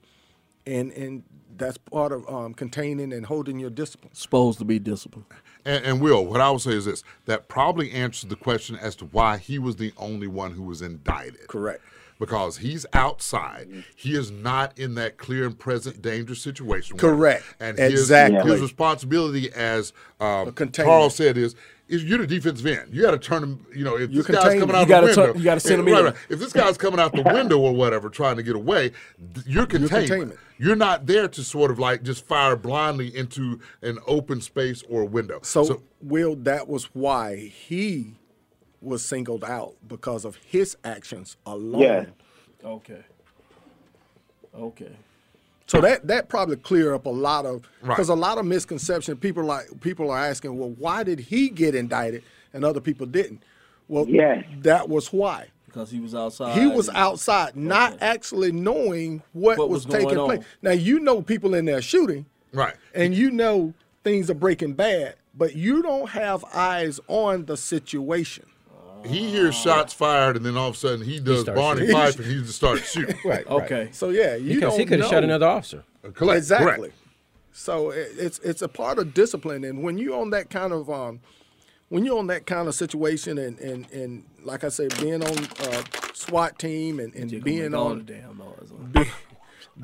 [0.66, 1.22] and and
[1.56, 4.14] that's part of um, containing and holding your discipline.
[4.14, 5.26] Supposed to be disciplined.
[5.64, 8.96] And, and Will, what I would say is this: that probably answers the question as
[8.96, 11.48] to why he was the only one who was indicted.
[11.48, 11.82] Correct.
[12.18, 16.96] Because he's outside, he is not in that clear and present dangerous situation.
[16.96, 17.44] Correct.
[17.60, 18.50] And his, Exactly.
[18.50, 20.52] his responsibility, as um.
[20.52, 21.54] Carl said, is
[21.86, 22.92] is you're the defensive end.
[22.92, 23.66] You got to turn him.
[23.74, 25.86] You know, if You this guy's coming out the window, turn- you gotta send him
[25.86, 26.04] right, in.
[26.06, 26.14] right.
[26.28, 28.92] If this guy's coming out the window or whatever, trying to get away,
[29.46, 30.08] you're containment.
[30.08, 30.40] containment.
[30.58, 35.02] You're not there to sort of like just fire blindly into an open space or
[35.02, 35.38] a window.
[35.42, 38.16] So, Will, that was why he
[38.80, 41.80] was singled out because of his actions alone.
[41.82, 42.04] Yeah.
[42.64, 43.02] Okay.
[44.54, 44.92] Okay.
[45.66, 47.90] So that that probably clear up a lot of Right.
[47.90, 49.16] because a lot of misconception.
[49.18, 52.22] People like people are asking, well, why did he get indicted
[52.54, 53.42] and other people didn't?
[53.88, 54.44] Well, Yes.
[54.60, 55.48] that was why.
[55.66, 56.58] Because he was outside.
[56.58, 60.26] He was and- outside, not actually knowing what, What was, was going taking on.
[60.28, 60.44] place.
[60.62, 62.74] Now you know people in there shooting, right.
[62.94, 68.46] and you know things are breaking bad, but you don't have eyes on the situation.
[69.07, 71.94] He hears shots fired, and then all of a sudden he does starts Barney shooting.
[71.94, 73.16] Fife, and he just starts shooting.
[73.24, 73.46] Right.
[73.46, 73.88] Okay.
[73.92, 75.84] So yeah, you Because don't he could have shot another officer.
[76.14, 76.88] Correct, exactly.
[76.88, 76.94] correct.
[77.53, 81.20] So it's it's a part of discipline, and when you're on that kind of um,
[81.88, 85.38] when you're on that kind of situation, and and, and like I say, being on
[85.61, 85.82] uh,
[86.12, 88.72] SWAT team and, and being on the damn noise.
[88.92, 89.05] be,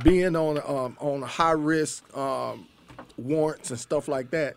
[0.03, 2.69] being on um, on high risk um,
[3.17, 4.57] warrants and stuff like that,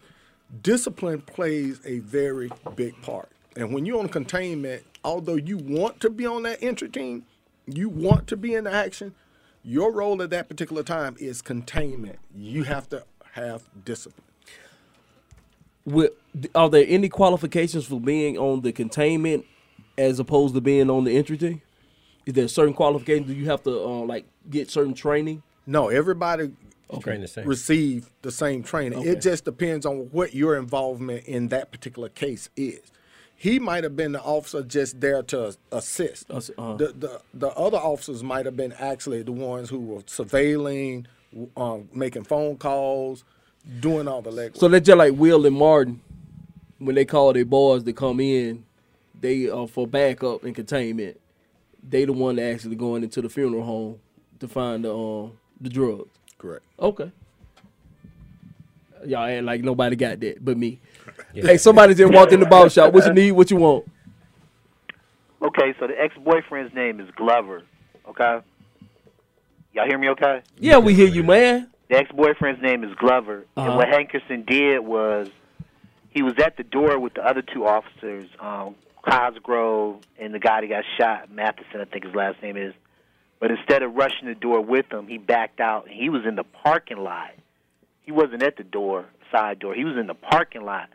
[0.61, 3.29] discipline plays a very big part.
[3.57, 7.25] And when you're on containment, although you want to be on that entry team,
[7.65, 9.15] you want to be in the action,
[9.63, 12.19] your role at that particular time is containment.
[12.35, 13.03] You have to
[13.33, 14.23] have discipline.
[15.87, 16.11] Wi-
[16.53, 19.43] Are there any qualifications for being on the containment
[19.97, 21.61] as opposed to being on the entry team?
[22.27, 23.25] Is there certain qualifications?
[23.27, 25.41] Do you have to uh, like get certain training?
[25.65, 26.51] No, everybody
[27.01, 27.47] Train the same.
[27.47, 28.99] receive the same training.
[28.99, 29.09] Okay.
[29.09, 32.79] It just depends on what your involvement in that particular case is.
[33.39, 36.29] He might have been the officer just there to assist.
[36.31, 36.73] Uh-huh.
[36.75, 41.05] The, the the other officers might have been actually the ones who were surveilling,
[41.55, 43.23] um, making phone calls,
[43.79, 44.57] doing all the legwork.
[44.57, 46.01] So that's just like Will and Martin
[46.79, 48.65] when they call their boys to come in,
[49.19, 51.19] they uh, for backup and containment.
[51.87, 53.99] They the one that actually going into the funeral home
[54.39, 56.09] to find the um, the drugs.
[56.37, 56.63] Correct.
[56.79, 57.11] Okay.
[59.05, 60.79] Y'all ain't like nobody got that but me.
[61.33, 62.93] Hey, somebody just walked in the barber shop.
[62.93, 63.31] What you need?
[63.31, 63.85] What you want?
[65.41, 67.61] Okay, so the ex-boyfriend's name is Glover.
[68.09, 68.39] Okay,
[69.73, 70.09] y'all hear me?
[70.09, 70.41] Okay.
[70.59, 71.69] Yeah, we hear you, man.
[71.89, 73.67] The ex-boyfriend's name is Glover, Uh-huh.
[73.69, 75.29] and what Hankison did was
[76.09, 80.61] he was at the door with the other two officers, um, Cosgrove and the guy
[80.61, 82.73] that got shot, Matheson, I think his last name is.
[83.39, 85.85] But instead of rushing the door with them, he backed out.
[85.85, 87.31] and He was in the parking lot.
[88.01, 89.75] He wasn't at the door, side door.
[89.75, 90.89] He was in the parking lot,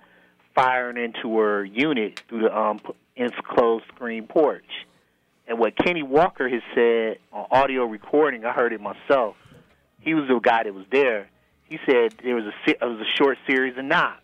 [0.55, 2.81] firing into her unit through the um
[3.17, 4.65] enclosed screen porch.
[5.47, 9.37] And what Kenny Walker has said on audio recording, I heard it myself.
[10.01, 11.29] He was the guy that was there.
[11.69, 14.19] He said there was a it was a short series of knocks.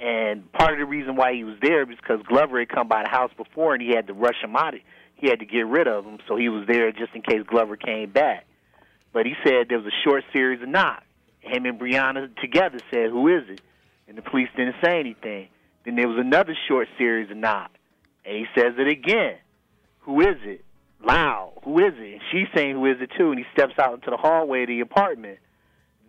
[0.00, 3.04] And part of the reason why he was there was because Glover had come by
[3.04, 4.74] the house before and he had to rush him out.
[5.14, 7.76] He had to get rid of him, so he was there just in case Glover
[7.76, 8.44] came back.
[9.12, 11.04] But he said there was a short series of knocks.
[11.40, 13.60] Him and Breonna together said, "Who is it?"
[14.12, 15.48] And the police didn't say anything.
[15.86, 17.78] Then there was another short series of knocks,
[18.26, 19.36] and he says it again.
[20.00, 20.62] Who is it?
[21.02, 21.54] Loud.
[21.64, 22.12] Who is it?
[22.12, 23.30] And she's saying, "Who is it?" too.
[23.30, 25.38] And he steps out into the hallway of the apartment.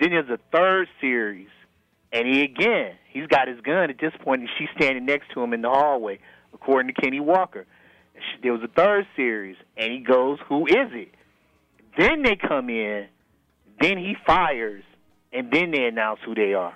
[0.02, 1.48] Then there's a third series,
[2.12, 5.42] and he again, he's got his gun at this point, and she's standing next to
[5.42, 6.20] him in the hallway,
[6.54, 7.66] according to Kenny Walker.
[8.16, 11.16] She- There was a third series, and he goes, "Who is it?"
[11.98, 13.08] Then they come in,
[13.80, 14.84] then he fires,
[15.32, 16.74] and then they announce who they are.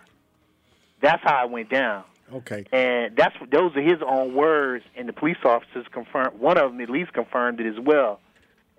[1.01, 2.03] That's how it went down.
[2.33, 2.65] Okay.
[2.71, 6.39] And that's those are his own words, and the police officers confirmed.
[6.39, 8.19] One of them at least confirmed it as well.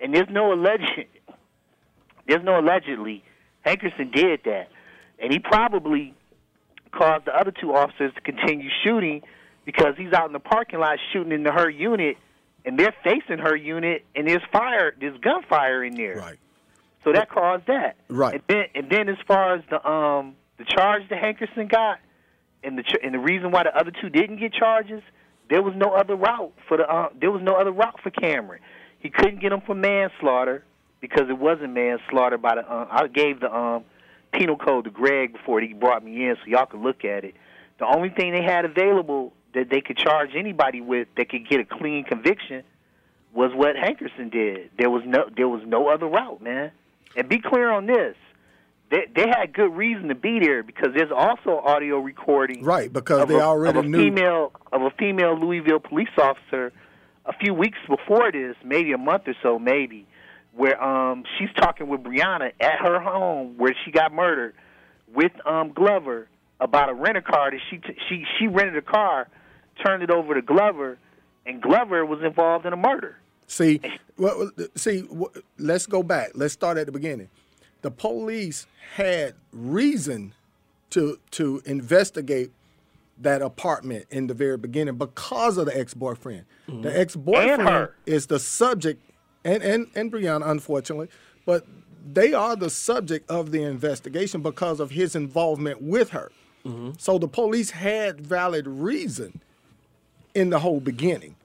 [0.00, 1.06] And there's no alleged.
[2.26, 3.24] There's no allegedly.
[3.64, 4.68] Hankison did that,
[5.18, 6.14] and he probably
[6.92, 9.22] caused the other two officers to continue shooting
[9.64, 12.16] because he's out in the parking lot shooting into her unit,
[12.64, 16.16] and they're facing her unit, and there's fire, there's gunfire in there.
[16.16, 16.38] Right.
[17.04, 17.96] So that caused that.
[18.08, 18.34] Right.
[18.34, 21.98] And then, and then as far as the um the charge that Hankison got,
[22.62, 25.02] and the and the reason why the other two didn't get charges,
[25.50, 28.60] there was no other route for the uh, there was no other route for Cameron.
[28.98, 30.64] He couldn't get him for manslaughter
[31.00, 32.60] because it wasn't manslaughter by the.
[32.62, 33.84] Uh, I gave the um
[34.32, 37.34] penal code to Greg before he brought me in, so y'all could look at it.
[37.78, 41.60] The only thing they had available that they could charge anybody with that could get
[41.60, 42.64] a clean conviction
[43.32, 44.70] was what Hankison did.
[44.78, 46.72] There was no there was no other route, man.
[47.16, 48.16] And be clear on this.
[48.90, 53.28] They they had good reason to be there because there's also audio recording Right, because
[53.28, 53.98] they a, already of a knew.
[53.98, 56.72] female of a female Louisville police officer
[57.26, 60.06] a few weeks before this, maybe a month or so, maybe,
[60.54, 64.54] where um she's talking with Breonna at her home where she got murdered
[65.14, 66.28] with um Glover
[66.60, 69.28] about a rent a car that she t- she she rented a car,
[69.84, 70.96] turned it over to Glover,
[71.44, 73.16] and Glover was involved in a murder.
[73.46, 73.80] See,
[74.16, 75.06] well, see,
[75.58, 76.30] let's go back.
[76.34, 77.28] Let's start at the beginning.
[77.88, 78.66] The police
[78.96, 80.34] had reason
[80.90, 82.50] to to investigate
[83.18, 86.44] that apartment in the very beginning because of the ex-boyfriend.
[86.66, 89.00] The ex-boyfriend is the subject,
[89.42, 91.08] and and and Breonna, unfortunately,
[91.46, 91.64] but
[92.06, 96.30] they are the subject of the investigation because of his involvement with her.
[96.98, 99.40] So the police had valid reason
[100.34, 101.36] in the whole beginning.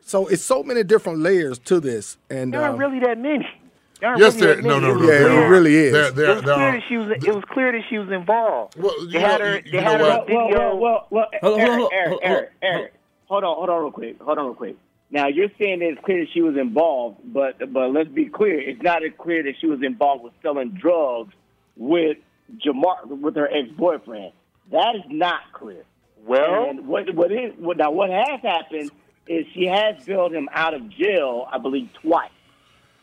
[0.00, 3.46] So it's so many different layers to this, and There aren't um, really that many.
[4.00, 4.62] There aren't Yes, there.
[4.62, 5.00] No, no, It no.
[5.02, 5.50] Yeah, there it are.
[5.50, 5.92] really is.
[5.92, 6.72] There, there, it was there clear are.
[6.72, 7.10] that she was.
[7.10, 8.76] It was clear that she was involved.
[8.76, 9.60] Well, you they know, had her.
[9.62, 10.20] They you had know her what?
[10.20, 10.76] on video.
[10.76, 12.80] Well, well, well, well Hold Eric, hold on, Eric, hold on, Eric, hold on.
[12.80, 12.92] Eric,
[13.26, 14.76] hold on, hold on, real quick, hold on, real quick.
[15.10, 18.60] Now you're saying that it's clear that she was involved, but but let's be clear,
[18.60, 21.34] it's not as clear that she was involved with selling drugs
[21.76, 22.18] with
[22.64, 24.32] Jamar with her ex boyfriend.
[24.70, 25.84] That is not clear.
[26.26, 27.90] Well, and what what is what now?
[27.90, 28.90] What has happened
[29.26, 32.30] is she has bailed him out of jail, I believe, twice.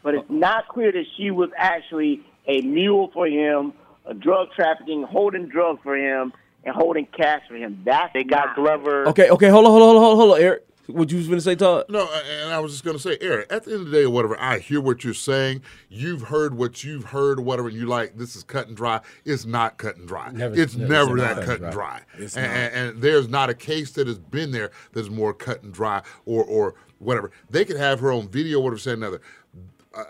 [0.06, 3.74] But it's not clear that she was actually a mule for him,
[4.06, 6.32] a drug trafficking, holding drugs for him,
[6.64, 7.82] and holding cash for him.
[7.84, 9.08] That's they got Glover.
[9.10, 10.62] Okay, okay, hold on, hold on, hold on, hold on, Eric.
[10.86, 11.86] What you was gonna say, Todd?
[11.90, 12.08] No,
[12.44, 14.12] and I was just going to say, Eric, at the end of the day or
[14.12, 15.64] whatever, I hear what you're saying.
[15.90, 19.02] You've heard what you've heard, whatever, you like, this is cut and dry.
[19.26, 20.30] It's not cut and dry.
[20.30, 22.02] Never- it's never never said that cut and dry.
[22.20, 22.56] It's And, not.
[22.56, 26.04] and, and there's not a case that has been there that's more cut and dry
[26.28, 27.32] or, or whatever.
[27.50, 29.22] They could have her on video, whatever, said another.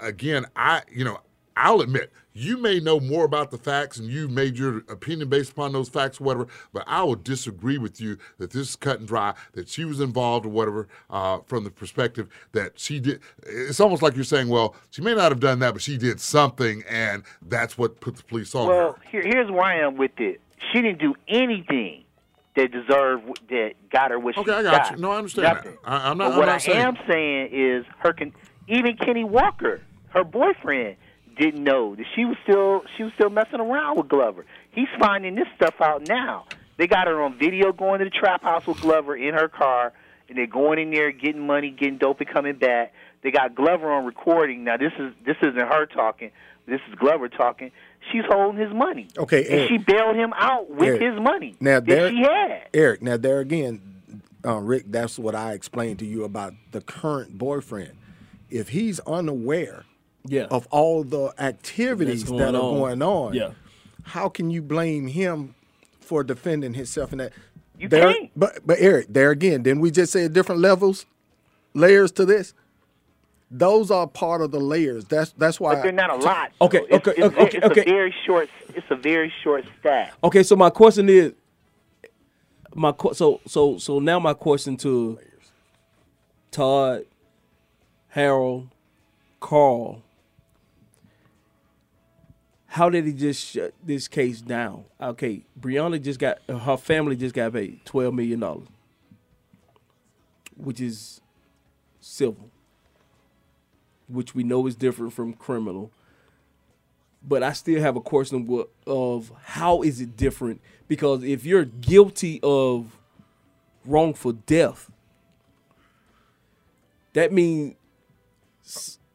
[0.02, 1.20] Again, I, you know,
[1.58, 5.52] I'll admit, you may know more about the facts and you made your opinion based
[5.54, 9.00] upon those facts or whatever, but I will disagree with you that this is cut
[9.00, 13.22] and dry, that she was involved or whatever, uh, from the perspective that she did.
[13.44, 16.20] It's almost like you're saying, well, she may not have done that, but she did
[16.20, 19.00] something, and that's what put the police on Well, her.
[19.10, 20.42] here, here's where I am with it.
[20.74, 22.04] She didn't do anything
[22.58, 24.92] that deserved that got her what Okay, she I got got.
[24.92, 24.98] you.
[25.02, 25.60] No, I understand.
[25.86, 26.30] I, I'm not.
[26.30, 26.80] But I'm what not I saying.
[26.80, 28.34] am saying is her con-
[28.68, 30.96] even Kenny Walker, her boyfriend,
[31.38, 34.46] didn't know that she was still she was still messing around with Glover.
[34.72, 36.46] He's finding this stuff out now.
[36.78, 39.94] They got her on video going to the trap house with Glover in her car,
[40.30, 42.94] and they're going in there getting money, getting dope, and coming back.
[43.22, 44.64] They got Glover on recording.
[44.64, 46.32] Now this is this isn't her talking.
[46.68, 47.72] This is Glover talking.
[48.12, 49.08] She's holding his money.
[49.18, 51.02] Okay, and she bailed him out with Eric.
[51.02, 52.68] his money Now that there, she had.
[52.74, 53.02] Eric.
[53.02, 53.82] Now there again,
[54.46, 54.86] uh, Rick.
[54.88, 57.92] That's what I explained to you about the current boyfriend.
[58.50, 59.86] If he's unaware
[60.28, 60.44] Yeah.
[60.52, 62.76] of all the activities that are on.
[62.78, 63.52] going on, Yeah.
[64.04, 65.56] how can you blame him
[66.00, 67.34] for defending himself in that?
[67.78, 68.32] You there, can't.
[68.36, 71.06] But but Eric, there again, didn't we just say different levels,
[71.74, 72.54] layers to this?
[73.52, 75.06] Those are part of the layers.
[75.06, 75.76] That's that's why.
[75.76, 76.52] But they're not a lot.
[76.62, 76.96] Okay, though.
[76.96, 77.82] It's, okay, it's, okay, it's okay.
[77.82, 78.50] a very short.
[78.70, 80.14] It's a very short stack.
[80.24, 81.34] Okay, so my question is,
[82.74, 85.20] my so so so now my question to
[86.52, 87.06] Todd,
[88.16, 88.70] Harold,
[89.42, 90.02] Carl.
[92.68, 94.86] How did he just shut this case down?
[95.02, 98.70] Okay, Breonna just got uh, her family just got paid twelve million dollars,
[100.56, 101.20] which is
[102.00, 102.50] civil,
[104.08, 105.92] which we know is different from criminal
[107.28, 110.62] but I still have a question of, of how is it different?
[110.88, 112.98] Because if you're guilty of
[113.84, 114.90] wrongful death,
[117.14, 117.76] that means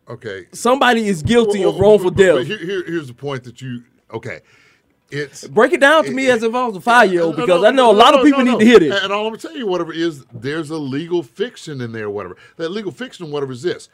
[0.08, 0.46] Okay.
[0.52, 2.46] somebody is guilty Well, of wrongful but- but death.
[2.46, 3.84] here, here- here's the point that you.
[4.12, 4.40] Okay.
[5.12, 7.44] It's Break it down to me as if I was a five year old No,
[7.46, 8.58] because no, I know a no, lot of people no, need no.
[8.60, 9.02] to hear this.
[9.02, 12.36] And all I'm gonna tell you, whatever is, there's a legal fiction in there, whatever.
[12.56, 13.88] That legal fiction, whatever is this.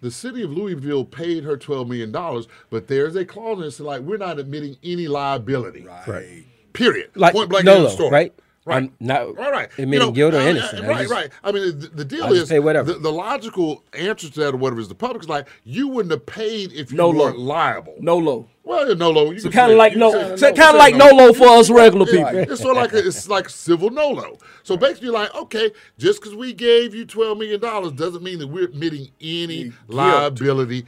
[0.00, 3.74] the city of Louisville paid her twelve million dollars, but there's a clause in it
[3.76, 5.86] that like we're not admitting any liability.
[6.06, 6.44] Right.
[6.72, 7.10] Period.
[7.16, 8.10] Like Point blank in Nolo, the story.
[8.10, 8.34] right?
[8.66, 8.76] Right.
[8.76, 9.68] I'm not right, right.
[9.78, 10.82] admitting guilt or I- I- innocent.
[10.82, 11.30] Uh, I right, just- right.
[11.42, 12.48] I mean, the, the deal is.
[12.48, 16.26] The, the logical answer to that or whatever is the public's like you wouldn't have
[16.26, 17.94] paid if you No weren't liable.
[18.00, 18.48] No low.
[18.62, 19.30] Well, yeah, no-lo.
[19.32, 21.48] You So kind of like no, can so say kind of like no low for
[21.48, 22.28] us regular people.
[22.28, 24.38] It's sort of like a, it's like civil no-lo.
[24.62, 28.46] So basically, like okay, just because we gave you twelve million dollars doesn't mean that
[28.46, 30.84] we're admitting any liability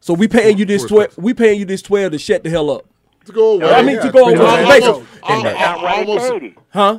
[0.00, 1.16] So we paying you this twelve.
[1.18, 2.86] We paying you this twelve to shut the hell up.
[3.26, 3.72] To go away.
[3.72, 4.34] I mean to go away.
[4.36, 4.68] much.
[4.68, 5.06] Basically.
[5.22, 6.54] Almost- That's not why almost- they paid it.
[6.70, 6.98] Huh?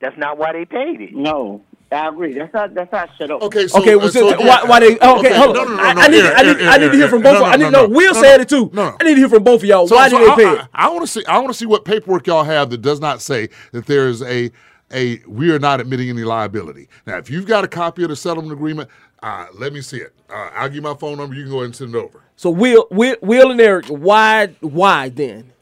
[0.00, 1.14] That's not why they paid it.
[1.14, 2.34] No, I agree.
[2.34, 2.74] That's not.
[2.74, 3.42] That's not shut up.
[3.42, 4.98] Okay, so Okay, well, uh, so, again- why, why they?
[5.00, 5.68] Oh, okay, hold on.
[5.68, 7.22] no, no, I, no, I need, Aaron, I need, Aaron, I need to hear from
[7.22, 7.40] no, both.
[7.40, 7.86] no, I need no, no.
[7.86, 8.70] no, Will no, said no, it too.
[8.72, 8.96] no, no.
[9.00, 9.88] I need to hear from both of y'all.
[9.88, 10.68] So- Why so did I, they pay it?
[10.74, 11.24] I, want to see.
[11.26, 14.22] I want to see what paperwork y'all have that does not say that there is
[14.22, 14.50] a
[14.92, 16.88] a we are not admitting any liability.
[17.06, 18.90] Now, if you've got a copy of the settlement agreement,
[19.22, 20.12] uh, let me see it.
[20.28, 21.34] Uh, I'll give you my phone number.
[21.34, 22.20] You can go ahead and send it over.
[22.36, 25.52] So Will, Will, Will and Eric, why, why then?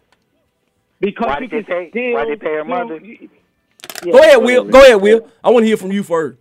[1.02, 3.00] Because Why did they can pay- still, why they pay her mother?
[3.02, 4.64] Yeah, Go ahead, Will.
[4.64, 5.28] Go ahead, Will.
[5.42, 6.38] I want to hear from you first.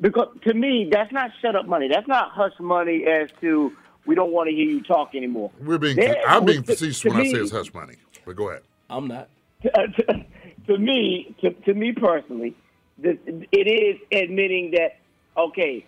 [0.00, 1.88] Because to me, that's not shut up money.
[1.88, 3.72] That's not hush money as to
[4.06, 5.52] we don't want to hear you talk anymore.
[5.60, 5.96] We're being.
[5.96, 7.94] There- I'm being facetious to when I say it's hush money.
[8.26, 8.62] But go ahead.
[8.88, 9.28] I'm not.
[9.62, 10.24] to,
[10.66, 12.56] to me, to, to me personally,
[12.98, 14.98] this, it is admitting that
[15.36, 15.86] okay,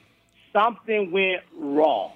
[0.53, 2.13] something went wrong.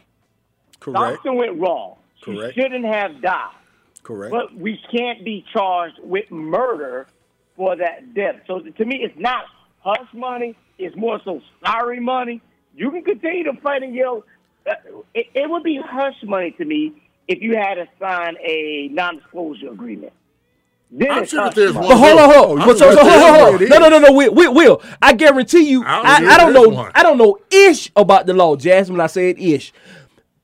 [0.79, 1.25] Correct.
[1.25, 1.97] Something went wrong.
[2.23, 2.55] Correct.
[2.55, 3.51] She shouldn't have died.
[4.07, 4.31] Correct.
[4.31, 7.09] But we can't be charged with murder
[7.57, 8.37] for that death.
[8.47, 9.47] So to me, it's not
[9.81, 10.55] hush money.
[10.79, 12.41] It's more so sorry money.
[12.77, 14.23] You can continue to fight and yell.
[14.65, 14.75] Uh,
[15.13, 16.93] It, it would be hush money to me
[17.27, 20.13] if you had to sign a non-disclosure agreement.
[20.93, 21.89] Then I'm sure there's money.
[21.89, 22.77] But hold on, hold on.
[22.77, 23.63] So, so, hold on, know hold what on.
[23.63, 24.13] it No, no, no, no.
[24.13, 24.83] Will, Will, Will.
[25.03, 25.83] I guarantee you.
[25.85, 26.69] I don't I, know I don't know.
[26.69, 26.93] one.
[26.95, 29.01] I don't know ish about the law, Jasmine.
[29.01, 29.73] I said ish.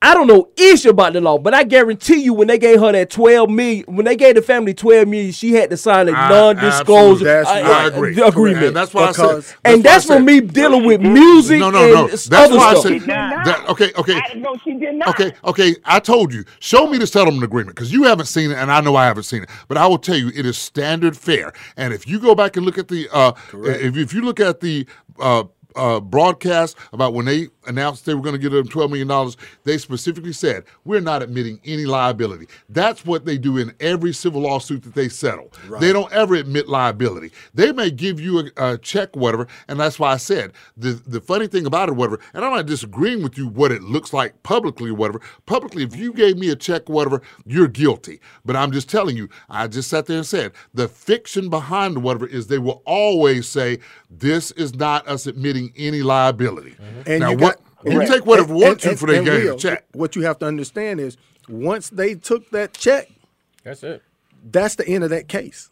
[0.05, 2.91] I don't know ish about the law, but I guarantee you, when they gave her
[2.91, 6.13] that twelve million, when they gave the family twelve million, she had to sign a
[6.13, 8.21] I- non-disclosure absolutely- uh, I uh, agree.
[8.21, 8.67] agreement.
[8.67, 9.23] And that's why I said.
[9.29, 12.09] Because- and that's for me dealing with music No, no, and no.
[12.09, 12.83] That's other why I stuff.
[12.83, 12.93] said.
[12.95, 13.45] She did not.
[13.45, 14.15] That, okay, okay.
[14.17, 15.09] I, no, she did not.
[15.09, 15.77] Okay, okay.
[15.85, 16.45] I told you.
[16.59, 19.23] Show me the settlement agreement because you haven't seen it, and I know I haven't
[19.25, 19.51] seen it.
[19.69, 21.53] But I will tell you, it is standard fare.
[21.77, 24.59] And if you go back and look at the, uh, if if you look at
[24.61, 24.85] the.
[25.21, 29.33] Uh, uh, broadcast about when they announced they were going to give them $12 million,
[29.65, 32.47] they specifically said, We're not admitting any liability.
[32.69, 35.53] That's what they do in every civil lawsuit that they settle.
[35.81, 37.33] They don't ever admit liability.
[37.55, 41.21] They may give you a, a check, whatever, and that's why I said the, the
[41.21, 44.43] funny thing about it, whatever, and I'm not disagreeing with you what it looks like
[44.43, 45.21] publicly or whatever.
[45.47, 48.21] Publicly, if you gave me a check, whatever, you're guilty.
[48.45, 52.27] But I'm just telling you, I just sat there and said the fiction behind whatever
[52.27, 53.79] is they will always say,
[54.11, 56.77] This is not us admitting any liability.
[57.07, 57.37] And now, you
[57.83, 59.57] what got, you take whatever And- you want and- to for they and gave a
[59.57, 59.85] check.
[59.93, 61.17] What you have to understand is
[61.49, 63.11] once they took that check,
[63.65, 64.03] That's it.
[64.51, 65.71] that's the end of that case.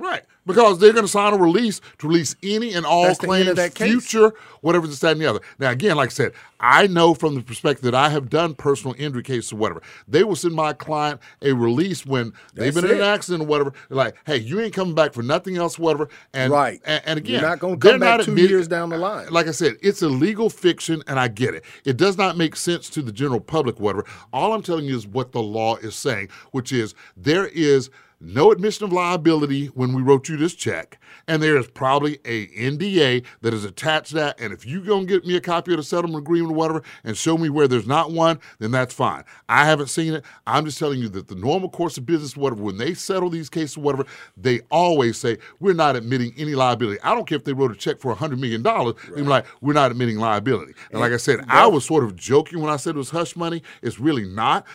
[0.00, 0.22] Right.
[0.46, 4.32] Because they're going to sign a release to release any and all That's claims, future,
[4.62, 5.40] whatever this, that, and the other.
[5.58, 8.96] Now, again, like I said, I know from the perspective that I have done personal
[8.98, 9.82] injury cases or whatever.
[10.08, 13.46] They will send my client a release when they've That's been in an accident or
[13.46, 13.74] whatever.
[13.88, 16.08] They're like, hey, you ain't coming back for nothing else, whatever.
[16.32, 16.80] And, Right.
[16.86, 18.98] And, and again, You're not gonna they're come back not two admitting- years down the
[18.98, 19.28] line.
[19.30, 21.64] Like I said, it's a legal fiction, and I get it.
[21.84, 24.06] It does not make sense to the general public, whatever.
[24.32, 27.90] All I'm telling you is what the law is saying, which is there is
[28.20, 32.48] no admission of liability when we wrote you this check, and there is probably a
[32.48, 34.40] NDA that is attached to that.
[34.40, 37.16] And if you gonna get me a copy of the settlement agreement or whatever, and
[37.16, 39.24] show me where there's not one, then that's fine.
[39.48, 40.24] I haven't seen it.
[40.46, 43.48] I'm just telling you that the normal course of business, whatever, when they settle these
[43.48, 44.04] cases, whatever,
[44.36, 47.00] they always say we're not admitting any liability.
[47.02, 48.96] I don't care if they wrote a check for hundred million dollars.
[49.14, 50.74] They're like, we're not admitting liability.
[50.90, 53.34] And like I said, I was sort of joking when I said it was hush
[53.36, 53.62] money.
[53.82, 54.66] It's really not.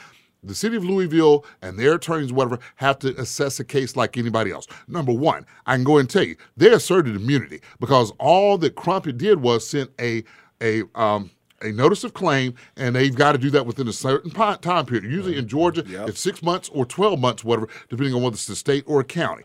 [0.45, 4.51] The city of Louisville and their attorneys, whatever, have to assess a case like anybody
[4.51, 4.67] else.
[4.87, 9.17] Number one, I can go and tell you, they asserted immunity because all that Crumpet
[9.17, 10.23] did was send a
[10.61, 11.31] a um,
[11.61, 15.05] a notice of claim, and they've got to do that within a certain time period.
[15.05, 18.55] Usually in Georgia, it's six months or 12 months, whatever, depending on whether it's the
[18.55, 19.43] state or a county.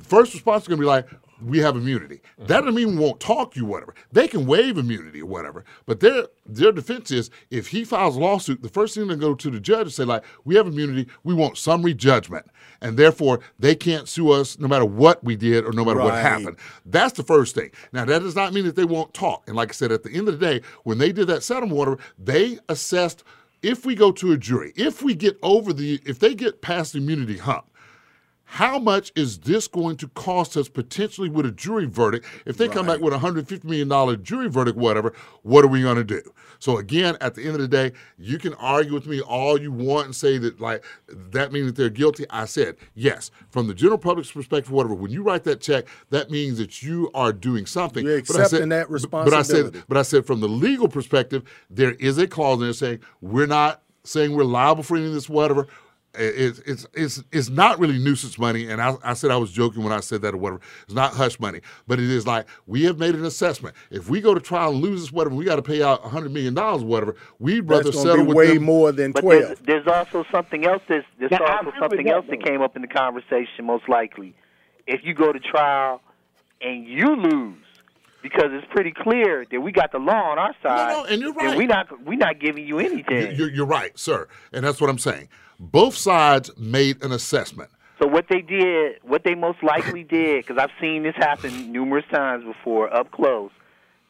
[0.00, 1.06] First response is going to be like,
[1.44, 2.20] we have immunity.
[2.38, 3.94] That doesn't mean we won't talk you, whatever.
[4.12, 5.64] They can waive immunity or whatever.
[5.86, 9.34] But their their defense is if he files a lawsuit, the first thing they go
[9.34, 12.46] to the judge and say, like, we have immunity, we want summary judgment.
[12.80, 16.14] And therefore, they can't sue us no matter what we did or no matter what
[16.14, 16.56] happened.
[16.84, 17.70] That's the first thing.
[17.92, 19.44] Now, that does not mean that they won't talk.
[19.46, 21.78] And like I said, at the end of the day, when they did that settlement
[21.78, 23.22] order, they assessed
[23.62, 26.92] if we go to a jury, if we get over the, if they get past
[26.92, 27.66] the immunity hump,
[28.52, 32.26] how much is this going to cost us potentially with a jury verdict?
[32.44, 35.96] If they come back with a $150 million jury verdict, whatever, what are we going
[35.96, 36.20] to do?
[36.58, 39.72] So, again, at the end of the day, you can argue with me all you
[39.72, 42.26] want and say that, like, that means that they're guilty.
[42.28, 46.30] I said, yes, from the general public's perspective, whatever, when you write that check, that
[46.30, 48.04] means that you are doing something.
[48.04, 50.88] You're But I said- accepting that But I said, but I said, from the legal
[50.88, 55.06] perspective, there is a clause in there saying we're not saying we're liable for any
[55.06, 55.68] of this, whatever.
[56.14, 59.82] It's it's it's it's not really nuisance money, and I, I said I was joking
[59.82, 60.60] when I said that or whatever.
[60.84, 63.74] It's not hush money, but it is like we have made an assessment.
[63.90, 66.32] If we go to trial and lose this, whatever, we got to pay out hundred
[66.32, 67.16] million dollars, whatever.
[67.38, 68.64] We'd rather That's gonna settle be with way them.
[68.64, 69.42] more than But twelve.
[69.64, 70.82] there's, there's also something else.
[70.86, 73.64] There's, there's Now, also something that, else that came up in the conversation.
[73.64, 74.34] Most likely,
[74.86, 76.02] if you go to trial
[76.60, 77.56] and you lose,
[78.22, 80.88] because it's pretty clear that we got the law on our side.
[80.92, 81.56] no, no, and you're then right.
[81.58, 83.34] we not we not giving you anything.
[83.34, 85.28] You're, you're right, sir, and that's what I'm saying.
[85.58, 87.70] Both sides made an assessment.
[88.00, 92.04] So what they did, what they most likely did, because I've seen this happen numerous
[92.12, 93.52] times before, up close.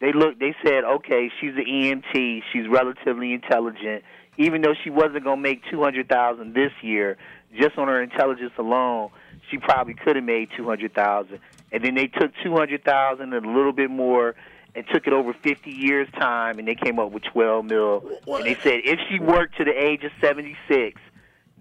[0.01, 0.41] They looked.
[0.41, 2.43] They said, "Okay, she's an EMT.
[2.53, 4.03] She's relatively intelligent.
[4.39, 7.19] Even though she wasn't going to make two hundred thousand this year,
[7.57, 9.11] just on her intelligence alone,
[9.51, 11.39] she probably could have made two hundred thousand.
[11.71, 14.35] And then they took two hundred thousand and a little bit more."
[14.75, 18.03] And took it over 50 years' time, and they came up with 12 mil.
[18.27, 20.99] And they said if she worked to the age of 76,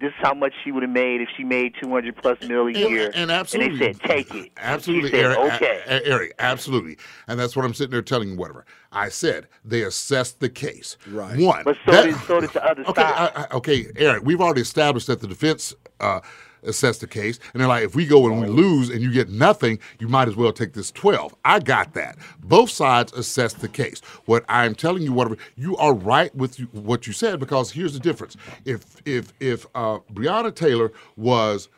[0.01, 2.71] this is how much she would have made if she made 200 plus mil a
[2.73, 3.11] year.
[3.13, 3.77] and absolutely.
[3.77, 4.51] they said, take it.
[4.57, 5.37] Absolutely, She said, Eric.
[5.37, 5.81] a- okay.
[5.87, 6.97] a- Eric, absolutely.
[7.27, 8.65] And that's what I'm sitting there telling you, whatever.
[8.91, 10.97] I said they assessed the case.
[11.07, 11.37] Right.
[11.39, 11.63] One.
[11.63, 13.31] But so that- did so did the other okay, side.
[13.35, 16.19] I, I, okay, Eric, we've already established that the defense uh,
[16.63, 17.39] assessed the case.
[17.53, 20.27] And they're like, if we go and we lose and you get nothing, you might
[20.27, 21.35] as well take this 12.
[21.45, 22.17] I got that.
[22.43, 23.99] Both sides assess the case.
[24.25, 27.99] What I'm telling you, whatever, you are right with what you said because here's the
[27.99, 28.37] difference.
[28.65, 31.69] If, if, if uh, Breonna Taylor was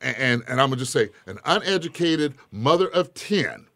[0.00, 3.66] and and I'm gonna just say an uneducated mother of ten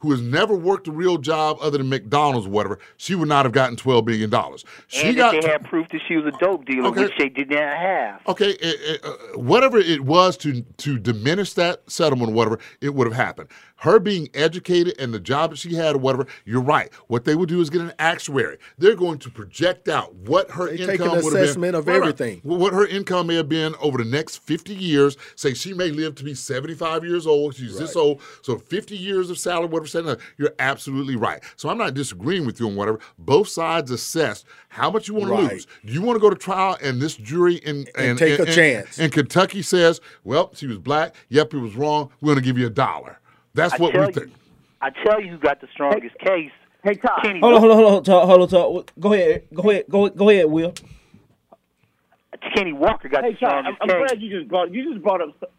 [0.00, 3.44] who has never worked a real job other than McDonald's or whatever, she would not
[3.44, 4.64] have gotten twelve billion dollars.
[4.86, 7.04] She and got they had proof that she was a dope dealer, Okay.
[7.04, 8.20] which they did not have.
[8.28, 12.94] okay, eh, eh, uh, whatever it was to to diminish that settlement or whatever, it
[12.94, 13.48] would have happened.
[13.82, 16.92] Her being educated and the job that she had or whatever, you're right.
[17.06, 18.58] What they would do is get an actuary.
[18.76, 21.42] They're going to project out what her They income would have been.
[21.44, 22.08] assessment of Right, right.
[22.08, 22.40] everything.
[22.42, 25.16] what her income may have been over the next 50 years.
[25.36, 27.54] Say she may live to be 75 years old.
[27.54, 28.20] She's this old.
[28.42, 29.86] So 50 years of salary, whatever.
[29.86, 31.40] Saying you're absolutely right.
[31.56, 32.98] So I'm not disagreeing with you on whatever.
[33.18, 35.48] Both sides assess how much you want Right.
[35.48, 35.66] to lose.
[35.86, 38.98] Do you want to go to trial and this jury in And take a chance.
[38.98, 41.14] And Kentucky says, well, she was black.
[41.28, 42.10] Yep, it was wrong.
[42.20, 43.20] We're going to give you a dollar.
[43.54, 44.32] That's I what tell we you, think.
[44.80, 46.50] I tell you, who got the strongest case.
[46.84, 47.22] Hey, Todd.
[47.22, 48.92] Kenny, Hold on, hold on, hold on, Todd, hold on, Todd.
[49.00, 50.72] Go ahead, go ahead, go, go ahead, Will.
[52.54, 55.02] Kenny Walker got Hey, the Todd, I'm, strongest I'm glad you just brought you just
[55.02, 55.50] brought up.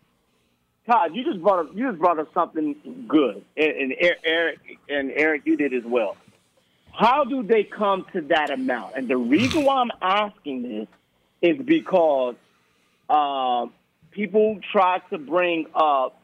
[0.88, 2.76] Todd, you just brought up you just brought up something
[3.07, 6.16] good, and, and Er- Eric and Eric, you did as well.
[6.94, 8.95] How do they come to that amount?
[8.95, 10.88] And the reason why I'm asking this
[11.41, 12.36] is because
[13.10, 13.74] um,
[14.11, 16.19] people try to bring up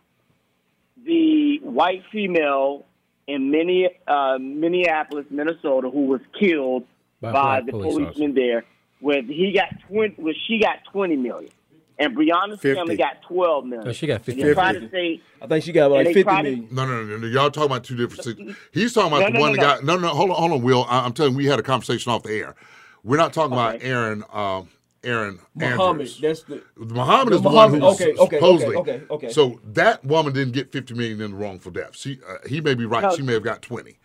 [1.06, 2.86] the white female
[3.28, 6.84] in Minne, uh, Minneapolis, Minnesota, who was killed
[7.22, 8.66] By by, the police policeman there,
[9.00, 11.52] where he got twenty, where she got twenty million,
[11.98, 12.76] and Breonna's 50.
[12.76, 13.86] family got twelve million.
[13.88, 14.86] No, she got And they try 50.
[14.88, 17.28] to say I think she got And like they fifty to- No, no, no, no.
[17.28, 18.58] Y'all talking about two different things.
[18.72, 19.84] He's talking about No, the no, one no, that got.
[19.86, 20.86] No, no, hold on, hold on, Will.
[20.90, 22.56] I, I'm telling you, we had a conversation off the air.
[23.04, 24.24] We're not talking about Aaron.
[24.34, 24.70] Um,
[25.06, 26.20] Aaron Muhammad, Andrews.
[26.20, 28.76] that's the Muhammad the is the one who's okay, okay, supposedly.
[28.78, 29.30] okay, okay, okay.
[29.30, 31.96] So that woman didn't get 50 million in the wrongful death.
[31.96, 33.04] She, uh, he may be right.
[33.04, 33.16] No.
[33.16, 33.98] She may have got 20.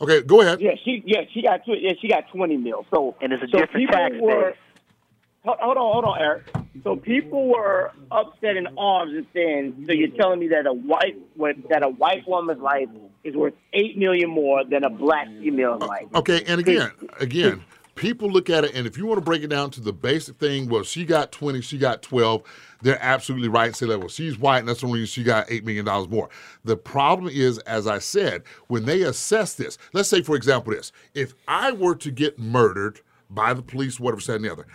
[0.00, 0.60] Okay, go ahead.
[0.60, 2.86] yeah, she yeah she got tw- yeah she got twenty mil.
[2.94, 4.54] So And it's a so different people tax were.
[5.44, 6.44] Hold, hold on, hold on, Eric.
[6.84, 11.16] So people were upset in arms and saying, "So you're telling me that a white
[11.68, 12.88] that a white woman's life
[13.24, 17.64] is worth eight million more than a black female's life?" Okay, and again, again,
[17.98, 20.36] people look at it, and if you want to break it down to the basic
[20.36, 22.42] thing, well, she got 20, she got 12,
[22.80, 23.74] they're absolutely right.
[23.74, 26.28] Say that, well, she's white, and that's the reason she got $8 million more.
[26.64, 30.92] The problem is, as I said, when they assess this, let's say, for example, this
[31.14, 33.00] if I were to get murdered
[33.30, 34.66] by the police, whatever, said and the other,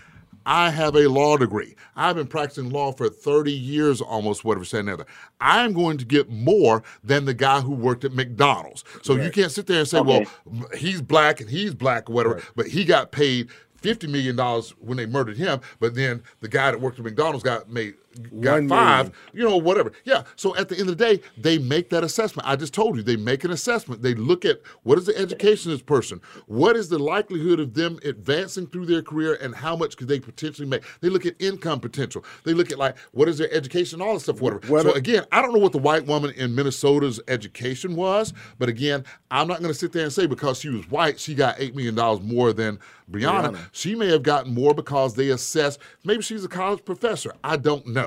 [0.46, 1.76] I have a law degree.
[1.96, 5.06] I've been practicing law for 30 years almost, whatever, said and the other.
[5.40, 8.84] I'm going to get more than the guy who worked at McDonald's.
[9.02, 10.26] So you can't sit there and say, Okay.
[10.46, 14.74] well, he's black and he's black or whatever, but he got paid fifty million dollars
[14.80, 17.96] when they murdered him, but then the guy that worked at McDonald's got made
[18.40, 19.12] got One five.
[19.34, 19.92] You know, whatever.
[20.04, 20.24] Yeah.
[20.36, 22.48] So at the end of the day, they make that assessment.
[22.48, 24.02] I just told you they make an assessment.
[24.02, 27.74] They look at what is the education of this person, what is the likelihood of
[27.74, 30.84] them advancing through their career, and how much could they potentially make.
[31.02, 32.24] They look at income potential.
[32.44, 34.68] They look at like what is their education, all this stuff, whatever.
[34.68, 39.04] So again, I don't know what the white woman in Minnesota's education was, but again,
[39.32, 41.76] I'm not going to sit there and say because she was white, she got eight
[41.76, 42.80] million dollars more than
[43.12, 43.52] Breonna.
[43.52, 43.70] Breonna.
[43.72, 45.78] She may have gotten more because they assess.
[46.04, 47.34] Maybe she's a college professor.
[47.44, 48.03] I don't know,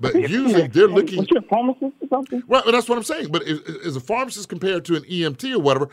[0.00, 1.18] but usually they're looking.
[1.18, 2.42] Was you a pharmacist or something?
[2.46, 3.28] Well, that's what I'm saying.
[3.30, 5.88] But is, is a pharmacist compared to an EMT or whatever?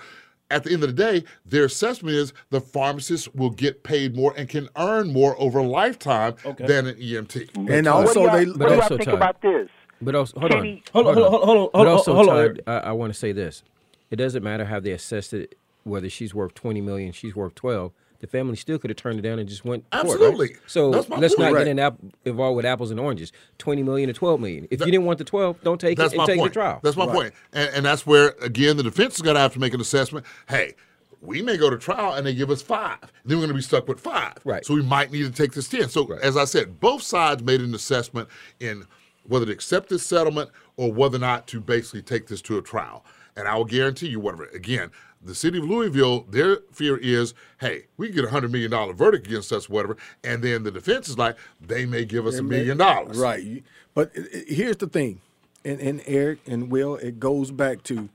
[0.50, 4.34] At the end of the day, their assessment is the pharmacist will get paid more
[4.38, 7.70] and can earn more over a lifetime than an EMT.
[7.70, 9.68] And also what do y'all, what do y'all think Todd, about this?
[10.02, 12.14] But also, hold on, Kenny- Hold on, hold on, hold on, hold But on, also,
[12.16, 13.64] hold on, Todd, I, I want to say this:
[14.10, 17.92] it doesn't matter how they assess it, whether she's worth twenty million, she's worth twelve.
[18.20, 19.86] The family still could have turned it down and just went.
[19.92, 20.10] for it, right?
[20.12, 20.56] Absolutely.
[20.66, 21.22] So let's point.
[21.38, 21.60] not Right.
[21.60, 23.32] get in app- involved with apples and oranges.
[23.60, 24.68] Twenty million or twelve million.
[24.72, 26.54] If you didn't want the twelve, don't take That's it my take point.
[26.54, 26.80] the trial.
[26.84, 27.34] That's my point.
[27.54, 30.26] And, and that's where again the defense is going to have to make an assessment.
[30.50, 30.74] Hey,
[31.22, 32.98] we may go to trial and they give us five.
[33.26, 34.34] Then we're going to be stuck with five.
[34.44, 34.66] Right.
[34.66, 35.90] So we might need to take this ten.
[35.90, 38.30] So as I said, both sides made an assessment
[38.60, 38.86] in
[39.24, 42.62] whether to accept this settlement or whether or not to basically take this to a
[42.62, 43.04] trial.
[43.36, 44.46] And I will guarantee you, whatever.
[44.46, 44.90] Again,
[45.28, 48.94] the city of Louisville, their fear is, hey, we can get a hundred million dollar
[48.94, 49.98] verdict against us, whatever.
[50.24, 53.18] And then the defense is like, they may give us a million dollars.
[53.18, 53.64] Right.
[53.94, 55.22] But i- i- here's the thing,
[55.66, 58.10] and, and Eric and Will, it goes back to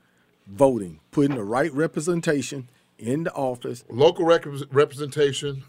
[0.47, 2.67] voting, putting the right representation
[2.99, 3.83] in the office.
[3.89, 5.63] local rec- representation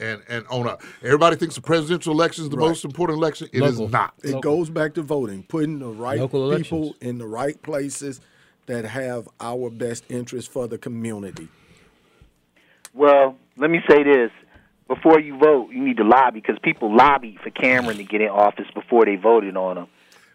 [0.00, 0.82] and and on up.
[1.02, 2.68] Everybody thinks the presidential election is the Right.
[2.68, 3.48] most important election.
[3.52, 3.88] It is Local.
[3.88, 4.14] not.
[4.22, 6.94] It goes back to voting, putting the right Local people elections.
[7.00, 8.20] in the right places
[8.68, 11.48] that have our best interest for the community.
[12.94, 14.30] Well, let me say this.
[14.86, 18.28] Before you vote, you need to lobby because people lobbied for Cameron to get in
[18.28, 19.86] office before they voted on him.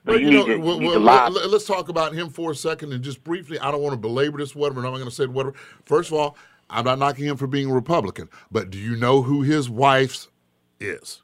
[0.05, 1.35] But Well, you, you need know, to, well, need well, to lobby.
[1.35, 3.57] let, us talk about him for a second and just briefly.
[3.57, 4.79] I don't want to belabor this, whatever.
[4.81, 5.55] and I'm not going to say whatever.
[5.85, 6.37] First of all,
[6.69, 10.27] I'm not knocking him for being a Republican, but do you know who his wife's
[10.79, 11.21] is?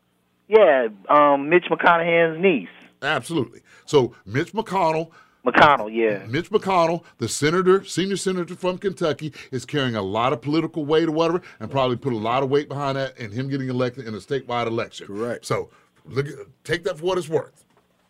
[0.48, 2.69] yeah, um, Mitch McConaughey's niece,
[3.03, 3.61] Absolutely.
[3.86, 5.11] So Mitch McConnell
[5.51, 5.93] McConnell.
[5.93, 10.85] Yeah, Mitch McConnell, the senator, senior senator from Kentucky, is carrying a lot of political
[10.85, 13.69] weight or whatever, and probably put a lot of weight behind that and him getting
[13.69, 15.07] elected in a statewide election.
[15.07, 15.45] Correct.
[15.45, 15.69] So
[16.05, 16.27] look,
[16.63, 17.65] take that for what it's worth.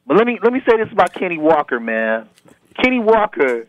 [0.07, 2.27] but let me let me say this about Kenny Walker, man.
[2.83, 3.67] Kenny Walker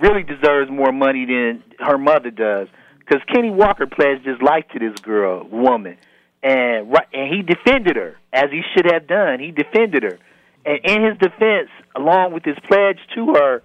[0.00, 2.68] really deserves more money than her mother does
[2.98, 5.96] because Kenny Walker pledged his life to this girl, woman,
[6.42, 9.40] and right, and he defended her as he should have done.
[9.40, 10.18] He defended her,
[10.64, 13.62] and in his defense, along with his pledge to her,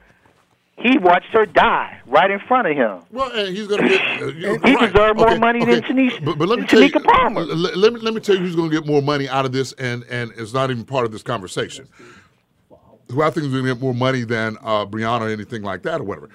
[0.78, 3.02] he watched her die right in front of him.
[3.12, 4.02] Well, and he's going to get.
[4.22, 4.28] Uh,
[4.66, 4.94] he right.
[4.94, 5.88] deserved more Okay, money than okay.
[5.94, 7.42] Tanisha- But, but let me than tell you, Palmer.
[7.42, 9.52] Let, let me let me tell you who's going to get more money out of
[9.52, 11.88] this, and and it's not even part of this conversation.
[13.12, 15.82] Who I think is going to get more money than uh, Breonna or anything like
[15.84, 16.30] that or whatever.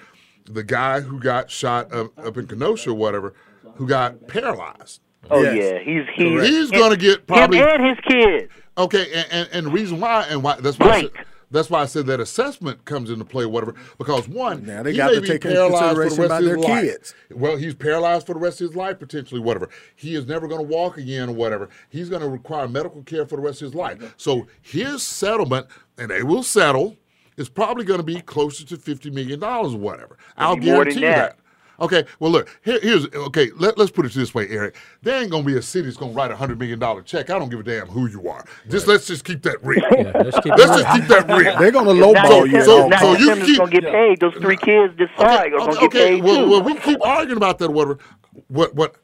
[0.45, 3.33] The guy who got shot up, up in Kenosha or whatever,
[3.75, 4.99] who got paralyzed.
[5.31, 5.55] Oh Yes.
[5.57, 8.51] yeah, he's he's He's going to get probably him and his kids.
[8.77, 11.11] Okay, and, and, and the reason why, and why that's why I said,
[11.51, 13.75] that's why I said that assessment comes into play, whatever.
[13.97, 16.19] Because one, Now they he got may to be take into paralyzed for the rest
[16.19, 16.83] about of their his life.
[16.83, 17.13] kids.
[17.33, 19.69] Well, he's paralyzed for the rest of his life, potentially, whatever.
[19.95, 21.69] He is never going to walk again, or whatever.
[21.89, 24.13] He's going to require medical care for the rest of his life.
[24.17, 26.97] So his settlement, and they will settle,
[27.37, 30.17] is probably going to be closer to fifty million dollars or whatever.
[30.35, 31.37] I'll be more than guarantee you that.
[31.37, 31.44] that.
[31.79, 33.51] Okay, well look, here, here's okay.
[33.55, 34.75] Let, let's put it this way, Eric.
[35.01, 37.29] There ain't gonna be a city that's gonna write a hundred million dollar check.
[37.29, 38.45] I don't give a damn who you are.
[38.69, 39.81] Just let's just keep that real.
[39.91, 41.57] Yeah, let's keep let's just keep that real.
[41.59, 42.77] They're going to Not lowball just you.
[42.77, 44.19] him, at not so you keep- gonna get paid.
[44.19, 46.49] Those three kids this side are gonna get paid well, too.
[46.49, 47.71] well, we can keep arguing about that.
[47.71, 47.99] Whatever.
[48.47, 48.95] What what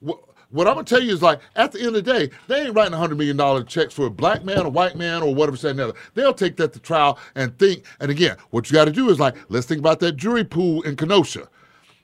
[0.00, 0.18] what.
[0.50, 2.74] What I'm gonna tell you is like at the end of the day, they ain't
[2.74, 5.56] writing hundred million dollar checks for a black man, a white man, or whatever.
[5.56, 5.94] Said another.
[6.12, 7.86] They'll take that to trial and think.
[8.00, 10.82] And again, what you got to do is like, let's think about that jury pool
[10.82, 11.48] in Kenosha.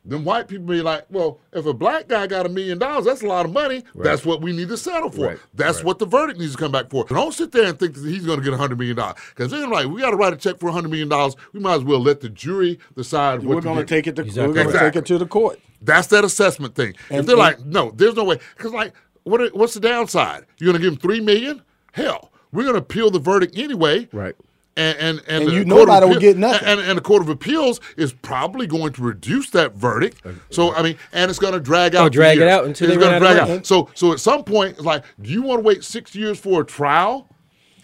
[0.05, 3.23] Then white people be like, well, if a black guy got a million dollars, that's
[3.23, 3.85] a lot of money.
[3.95, 5.27] That's what we need to settle for.
[5.29, 5.85] Right, That's right.
[5.85, 7.05] what the verdict needs to come back for.
[7.05, 8.97] Don't sit there and think that he's going to get a $100 million.
[8.97, 11.11] Because they're like, we got to write a check for a $100 million.
[11.53, 13.89] We might as well let the jury decide We're going to get.
[13.89, 14.49] take it to Exactly.
[14.49, 15.59] we're going to take it to the court.
[15.83, 16.91] That's that assessment thing.
[16.91, 18.39] if And- they're and- like, no, there's no way.
[18.57, 18.95] Because, like,
[19.25, 20.47] what, are- what's the downside?
[20.59, 21.63] You're going to give them 3 million?
[21.93, 24.09] Hell, we're going to appeal the verdict anyway.
[24.13, 24.35] Right.
[24.79, 26.69] And and and, And the you Court of nobody will get nothing.
[26.69, 30.23] And, and the Court of Appeals is probably going to reduce that verdict.
[30.51, 32.03] So I mean, and it's going to drag oh, out.
[32.03, 33.59] Oh, for drag it out until it's gonna drag money.
[33.59, 33.67] out.
[33.67, 36.63] So so at some point, it's like, do you want to wait six years for
[36.63, 37.29] a trial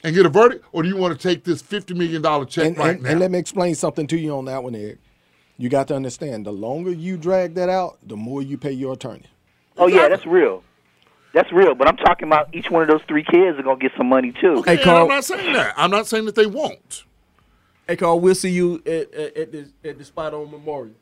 [0.05, 2.67] and get a verdict, or do you want to take this fifty million dollar check
[2.67, 3.11] And, right and, now?
[3.11, 4.99] and let me explain something to you on that one, Eric.
[5.57, 8.93] You got to understand the longer you drag that out, the more you pay your
[8.93, 9.27] attorney.
[9.77, 10.63] Oh yeah, that's real.
[11.35, 11.75] That's real.
[11.75, 14.33] But I'm talking about each one of those three kids are gonna get some money
[14.41, 14.63] too.
[14.63, 15.03] Hey, Carl.
[15.03, 15.75] I'm not saying that.
[15.77, 17.05] I'm not saying that they won't.
[17.87, 20.95] Hey, Carl, we'll see you at, at, at, the, at the spot on Memorial.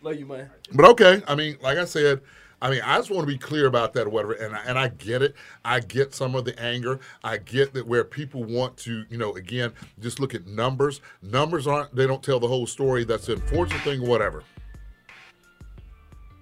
[0.00, 0.48] Love you, man.
[0.72, 2.20] But okay, I mean, like I said,
[2.62, 4.32] I mean, I just want to be clear about that or whatever.
[4.34, 5.34] And I, and I get it.
[5.64, 7.00] I get some of the anger.
[7.22, 11.00] I get that where people want to, you know, again, just look at numbers.
[11.20, 11.94] Numbers aren't.
[11.94, 13.04] They don't tell the whole story.
[13.04, 14.02] That's the unfortunate thing.
[14.02, 14.44] Or whatever.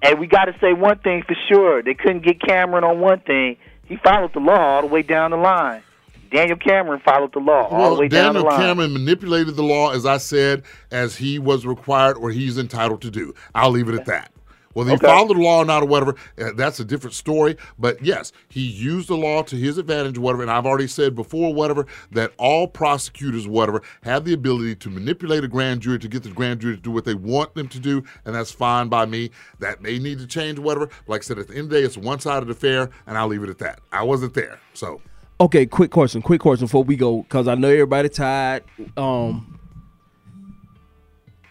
[0.03, 3.21] And we got to say one thing for sure: they couldn't get Cameron on one
[3.21, 3.57] thing.
[3.87, 5.83] He followed the law all the way down the line.
[6.31, 8.51] Daniel Cameron followed the law all the way down the line.
[8.51, 8.69] Daniel.
[8.69, 13.11] Cameron manipulated the law, as I said, as he was required or he's entitled to
[13.11, 13.33] do.
[13.55, 14.33] I'll leave it at that.
[14.77, 15.07] Whether he Okay.
[15.07, 17.57] followed the law or not or whatever, uh, that's a different story.
[17.79, 20.43] But yes, he used the law to his advantage or whatever.
[20.43, 25.45] And I've already said before, whatever, that all prosecutors, whatever, have the ability to manipulate
[25.45, 27.79] a grand jury to get the grand jury to do what they want them to
[27.81, 28.05] do.
[28.27, 29.31] And that's fine by me.
[29.61, 30.91] That may need to change, whatever.
[31.07, 32.91] Like I said, at the end of the day, it's a one sided affair.
[33.07, 33.81] And I'll leave it at that.
[33.93, 34.61] I wasn't there.
[34.75, 35.01] So.
[35.41, 38.65] Okay, quick question, quick question before we go, because I know everybody tired.
[38.99, 39.59] Um,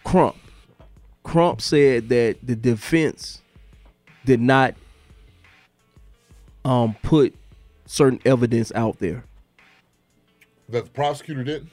[0.04, 0.36] Crump,
[1.26, 3.42] Crump said that the defense
[4.26, 4.76] did not
[6.64, 7.36] um put
[7.86, 9.26] certain evidence out there.
[10.70, 11.72] That the prosecutor didn't?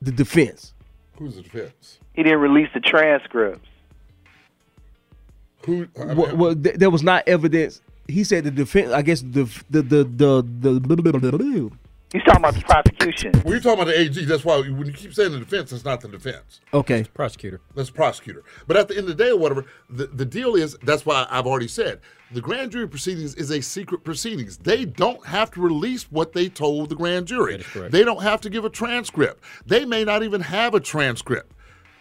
[0.00, 0.72] The defense.
[1.18, 1.98] Who's the defense?
[2.14, 3.68] He didn't release the transcripts.
[5.66, 5.88] Who?
[5.96, 7.82] well, well th- there was not evidence.
[8.06, 8.92] He said the defense.
[8.92, 11.70] I guess the the the the the.
[12.12, 13.32] He's talking about the prosecution.
[13.42, 14.24] Well, you're talking about the AG.
[14.26, 16.60] That's why when you keep saying the defense, it's not the defense.
[16.74, 17.00] Okay.
[17.00, 17.62] It's prosecutor.
[17.74, 18.44] That's prosecutor.
[18.66, 21.26] But at the end of the day, or whatever, the, the deal is that's why
[21.30, 24.58] I've already said the grand jury proceedings is a secret proceedings.
[24.58, 27.64] They don't have to release what they told the grand jury.
[27.74, 29.42] They don't have to give a transcript.
[29.64, 31.52] They may not even have a transcript.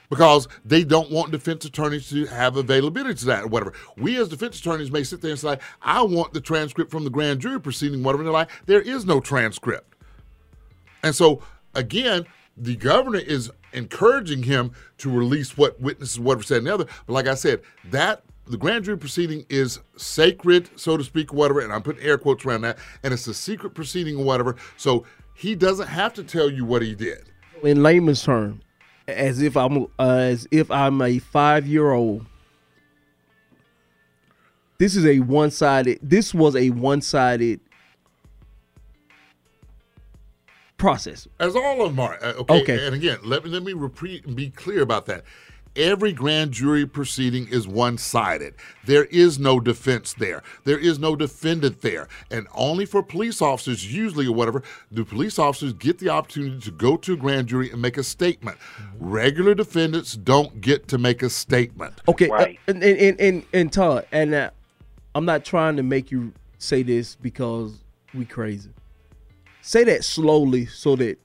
[0.09, 3.71] Because they don't want defense attorneys to have availability to that or whatever.
[3.95, 7.09] We as defense attorneys may sit there and say, I want the transcript from the
[7.09, 8.23] grand jury proceeding, whatever.
[8.23, 9.95] And they're like, there is no transcript.
[11.03, 11.41] And so,
[11.73, 12.26] again,
[12.57, 16.86] the governor is encouraging him to release what witnesses, whatever said and the other.
[17.06, 21.61] But like I said, that the grand jury proceeding is sacred, so to speak, whatever.
[21.61, 22.78] And I'm putting air quotes around that.
[23.03, 24.57] And it's a secret proceeding or whatever.
[24.78, 27.23] So he doesn't have to tell you what he did.
[27.64, 28.61] in layman's term,
[29.07, 32.26] as if I'm uh, as if I'm a five year old.
[34.78, 35.99] This is a one sided.
[36.02, 37.60] This was a one sided
[40.81, 41.27] process.
[41.39, 42.17] As all of them are.
[42.21, 42.61] Uh, okay.
[42.63, 42.85] Okay.
[42.85, 45.23] And again, let me let me repeat and be clear about that.
[45.73, 48.55] Every grand jury proceeding is one sided.
[48.85, 50.43] There is no defense there.
[50.65, 52.09] There is no defendant there.
[52.29, 56.71] And only for police officers, usually or whatever, do police officers get the opportunity to
[56.71, 58.57] go to a grand jury and make a statement.
[58.99, 62.01] Regular defendants don't get to make a statement.
[62.09, 64.49] Okay, uh, and, and, and and and Todd, and uh,
[65.15, 67.77] I'm not trying to make you say this because
[68.13, 68.71] we crazy.
[69.61, 71.17] Say that slowly so that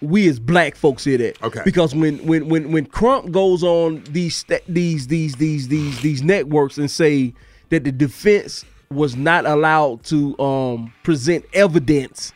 [0.00, 1.42] we as black folks hear that.
[1.42, 1.62] Okay.
[1.64, 6.76] Because when when when when Crump goes on these these these these these these networks
[6.78, 7.32] and say
[7.70, 12.32] that the defense was not allowed to um present evidence.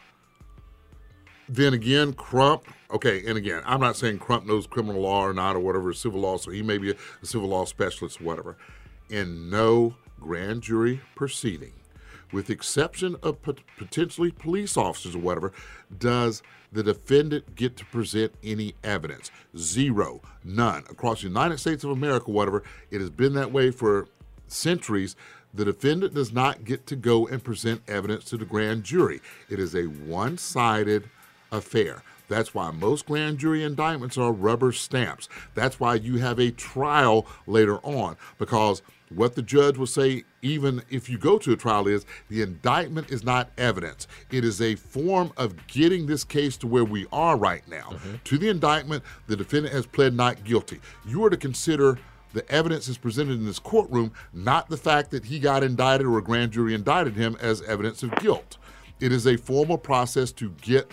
[1.48, 2.64] Then again, Crump.
[2.90, 6.20] Okay, and again, I'm not saying Crump knows criminal law or not or whatever, civil
[6.20, 8.56] law, so he may be a, civil law specialist or whatever.
[9.10, 11.72] In no grand jury proceeding,
[12.32, 15.52] with exception of pot- potentially police officers or whatever,
[15.98, 16.42] does
[16.72, 19.30] the defendant get to present any evidence.
[19.56, 20.84] Zero, none.
[20.90, 24.08] Across the United States of America, whatever, it has been that way for
[24.48, 25.16] centuries.
[25.54, 29.20] The defendant does not get to go and present evidence to the grand jury.
[29.48, 31.08] It is a one sided
[31.50, 32.02] affair.
[32.28, 35.28] That's why most grand jury indictments are rubber stamps.
[35.54, 40.82] That's why you have a trial later on because what the judge will say, even
[40.90, 44.06] if you go to a trial, is the indictment is not evidence.
[44.30, 47.90] It is a form of getting this case to where we are right now.
[47.90, 48.14] Mm-hmm.
[48.24, 50.80] To the indictment, the defendant has pled not guilty.
[51.06, 51.98] You are to consider
[52.32, 56.18] the evidence is presented in this courtroom, not the fact that he got indicted or
[56.18, 58.58] a grand jury indicted him as evidence of guilt.
[59.00, 60.90] It is a formal process to get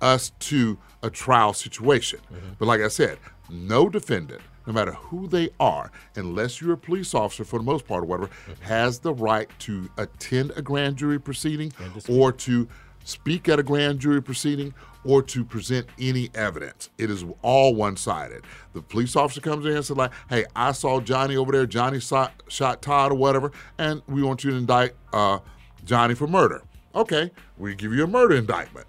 [0.00, 2.20] us to a trial situation.
[2.32, 2.54] Mm-hmm.
[2.58, 3.18] But like I said,
[3.48, 7.86] no defendant, no matter who they are, unless you're a police officer for the most
[7.86, 8.30] part or whatever,
[8.60, 11.72] has the right to attend a grand jury proceeding
[12.08, 12.68] or to
[13.04, 14.74] speak at a grand jury proceeding
[15.04, 16.88] or to present any evidence.
[16.96, 18.44] It is all one sided.
[18.72, 22.00] The police officer comes in and says, like, hey, I saw Johnny over there, Johnny
[22.00, 25.38] shot, shot Todd or whatever, and we want you to indict uh,
[25.84, 26.62] Johnny for murder.
[26.94, 28.86] Okay, we give you a murder indictment.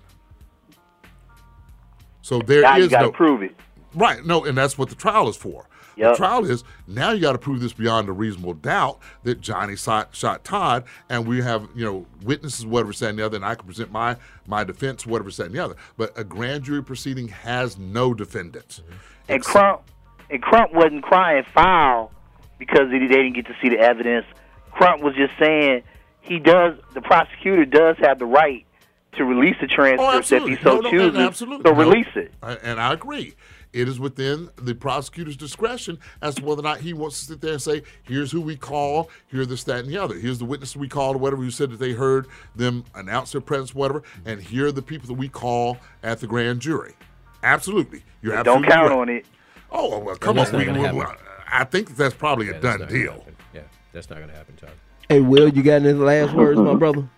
[2.22, 3.56] So there is Now you gotta no prove it.
[3.96, 4.26] Right.
[4.26, 5.68] No, and that's what the trial is for.
[5.98, 9.76] The trial is now you got to prove this beyond a reasonable doubt that Johnny
[9.76, 13.46] shot, shot Todd, and we have you know witnesses, whatever said and the other, and
[13.46, 14.18] I can present my
[14.48, 15.76] my defense, whatever said and the other.
[15.98, 18.82] But a grand jury proceeding has no defendants.
[19.30, 19.82] And Crump,
[20.30, 22.12] and Crump wasn't crying foul
[22.60, 24.26] because they, didn't get to see the evidence.
[24.72, 25.84] Crump was just saying
[26.22, 26.78] he does.
[26.94, 28.66] The prosecutor does have the right
[29.14, 31.08] to release the transcript if oh, he so Oh, No, no, chooses.
[31.08, 31.72] and absolutely.
[31.72, 32.34] So release it.
[32.44, 33.36] I- And I agree.
[33.76, 37.42] It is within the prosecutor's discretion as to whether or not he wants to sit
[37.42, 40.16] there and say, here's who we call, here's this, that, and the other.
[40.16, 43.42] Here's the witness we called, or whatever, who said that they heard them announce their
[43.42, 46.96] presence, whatever, and here are the people that we call at the grand jury.
[47.44, 48.02] Absolutely.
[48.22, 48.98] You're Yeah, don't count right.
[48.98, 49.26] on it.
[49.70, 50.50] Oh, well, come on.
[50.54, 51.06] We, we-
[51.52, 53.26] I think that that's probably Yeah, a that's done deal.
[53.54, 53.62] Yeah,
[53.92, 54.72] that's not going to happen, Todd.
[55.10, 56.38] Hey, Will, you got any last mm-hmm.
[56.38, 57.10] words, my brother?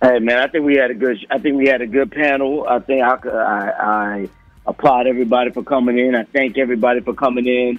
[0.00, 1.16] Hey man, I think we had a good.
[1.30, 2.66] I think we had a good panel.
[2.68, 4.28] I think I, I, I
[4.66, 6.14] applaud everybody for coming in.
[6.14, 7.78] I thank everybody for coming in.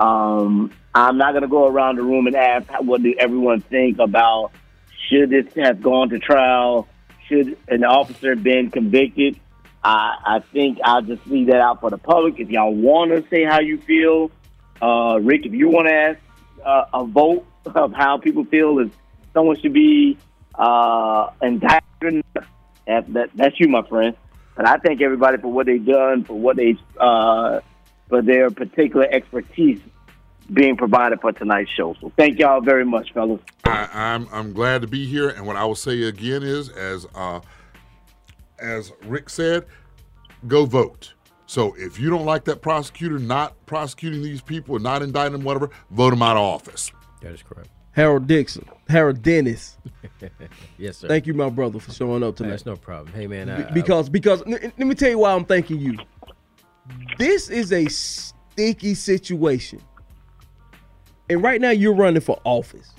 [0.00, 3.98] Um, I'm not going to go around the room and ask what do everyone think
[3.98, 4.52] about
[5.08, 6.88] should this have gone to trial?
[7.28, 9.38] Should an officer been convicted?
[9.84, 12.38] I, I think I'll just leave that out for the public.
[12.38, 14.30] If y'all want to say how you feel,
[14.80, 16.18] uh, Rick, if you want to ask
[16.64, 18.90] uh, a vote of how people feel if
[19.32, 20.18] someone should be
[20.54, 22.24] uh, indicted,
[22.86, 24.16] that, that, that's you, my friend.
[24.54, 27.60] But I thank everybody for what they've done, for what they, uh,
[28.08, 29.80] for their particular expertise
[30.52, 31.94] being provided for tonight's show.
[32.00, 33.40] So thank y'all very much, fellas.
[33.64, 37.06] I, I'm I'm glad to be here, and what I will say again is, as
[37.14, 37.40] uh,
[38.58, 39.66] as Rick said,
[40.46, 41.14] go vote.
[41.46, 45.42] So if you don't like that prosecutor not prosecuting these people and not indicting them,
[45.42, 46.90] whatever, vote them out of office.
[47.20, 47.68] That is correct.
[47.92, 49.78] Harold Dixon, Harold Dennis.
[50.78, 51.08] Yes, sir.
[51.08, 52.50] Thank you, my brother, for showing up tonight.
[52.50, 53.12] That's no problem.
[53.12, 53.48] Hey, man.
[53.50, 55.96] I, because because n- n- let me tell you why I'm thanking you.
[57.18, 59.80] This is a sticky situation,
[61.28, 62.92] and right now you're running for office.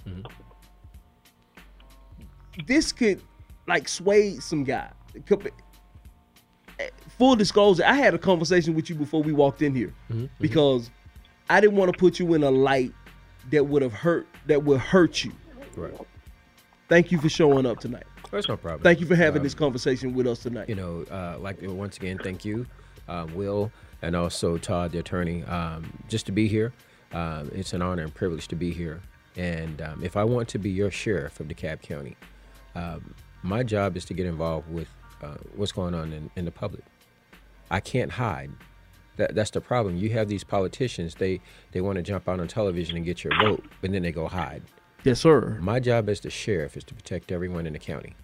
[2.68, 3.22] This could
[3.68, 4.90] like sway some guy.
[5.26, 5.52] Could
[6.80, 9.94] eh, Full disclosure, I had a conversation with you before we walked in here
[10.40, 10.90] because
[11.50, 12.92] I didn't want to put you in a light
[13.52, 15.32] that would have hurt that would hurt you.
[15.76, 15.94] Right.
[16.90, 18.04] Thank you for showing up tonight.
[18.32, 18.82] That's no problem.
[18.82, 20.68] Thank you for having Um, this conversation with us tonight.
[20.70, 22.66] You know, uh, like once again, thank you,
[23.08, 23.72] um, Will,
[24.02, 26.74] and also Todd, the attorney, um, just to be here.
[27.14, 29.02] Um, it's an honor and privilege to be here.
[29.36, 32.18] And um, if I want to be your sheriff of DeKalb County,
[32.76, 33.14] um,
[33.44, 34.88] my job is to get involved with
[35.22, 36.84] uh, what's going on in, in the public.
[37.70, 38.52] I can't hide.
[39.18, 39.98] That, that's the problem.
[39.98, 41.42] You have these politicians; they
[41.72, 44.28] they want to jump out on television and get your vote, but then they go
[44.28, 44.64] hide.
[45.04, 45.58] Yes, sir.
[45.62, 48.16] My job as the sheriff is to protect everyone in the county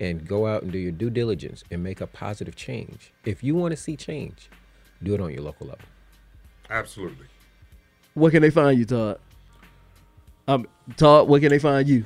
[0.00, 3.12] and go out and do your due diligence and make a positive change.
[3.24, 4.50] If you want to see change,
[5.02, 5.84] do it on your local level.
[6.68, 7.26] Absolutely.
[8.14, 9.20] Where can they find you, Todd?
[10.48, 10.66] Um,
[10.96, 12.04] Todd, where can they find you?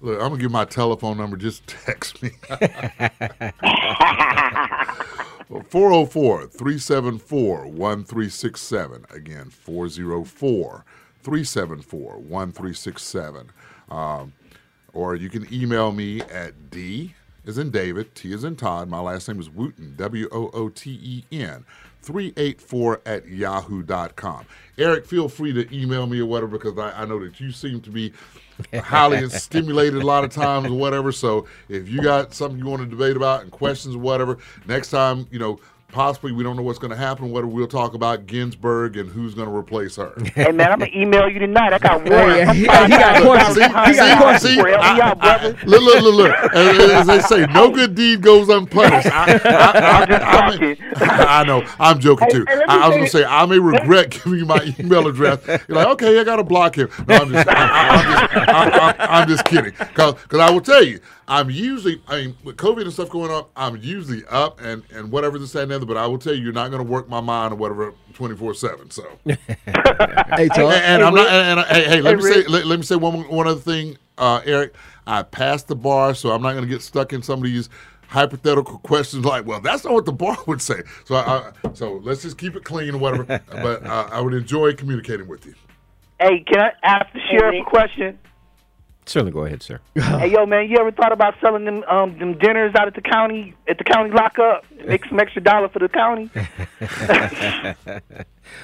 [0.00, 1.38] Look, I'm gonna give my telephone number.
[1.38, 2.30] Just text me.
[5.48, 9.06] 404 374 1367.
[9.10, 10.84] Again, 404
[11.22, 13.50] 374 1367.
[13.90, 14.32] Um,
[14.92, 17.14] Or you can email me at D
[17.44, 18.88] is in David, T is in Todd.
[18.88, 21.64] My last name is Wooten, W O O T E N,
[22.02, 24.46] 384 at yahoo.com.
[24.78, 27.80] Eric, feel free to email me or whatever because I, I know that you seem
[27.82, 28.12] to be
[28.74, 31.12] highly stimulated a lot of times or whatever.
[31.12, 34.90] So if you got something you want to debate about and questions or whatever, next
[34.90, 35.58] time, you know,
[35.94, 39.32] possibly we don't know what's going to happen, whether we'll talk about Ginsburg and who's
[39.34, 40.12] going to replace her.
[40.34, 41.72] Hey man, I'm gonna email you tonight.
[41.72, 42.10] I got one.
[42.10, 43.54] Hey, he- he got questions.
[43.56, 44.54] He got questions.
[44.54, 46.34] See, I- I- look, look, look, look.
[46.54, 49.06] As, as they say, no good deed goes unpunished.
[49.06, 51.64] I, I, I, may- I know.
[51.78, 52.44] I'm joking too.
[52.48, 55.40] Hey, hey, I, was going to say, I may regret giving you my email address.
[55.46, 56.88] You're like, okay, I got to block him.
[57.06, 59.72] No, I'm just, I, I, I'm just, I'm just kidding.
[59.78, 60.98] Because I will tell you,
[61.28, 65.10] I'm usually, I mean, with COVID and stuff going on, I'm usually up and, and
[65.10, 65.86] whatever this, that, and the other.
[65.86, 68.54] But I will tell you, you're not going to work my mind or whatever 24
[68.54, 68.90] 7.
[68.90, 69.06] So.
[70.36, 70.74] Hey, And, Todd.
[70.74, 71.28] and I'm not.
[71.28, 72.44] And, and, hey, hey, let Hey, me say.
[72.46, 74.74] Let, let me say one one other thing, uh, Eric.
[75.06, 77.68] I passed the bar, so I'm not going to get stuck in some of these
[78.08, 82.00] hypothetical questions like, "Well, that's not what the bar would say." So, I, I, so
[82.02, 83.24] let's just keep it clean or whatever.
[83.50, 85.54] but uh, I would enjoy communicating with you.
[86.20, 88.18] Hey, can I ask the sheriff a question?
[89.06, 89.80] Certainly, go ahead, sir.
[89.94, 93.02] hey, yo, man, you ever thought about selling them um them dinners out at the
[93.02, 94.64] county at the county lockup?
[94.86, 96.30] Make some extra dollar for the county.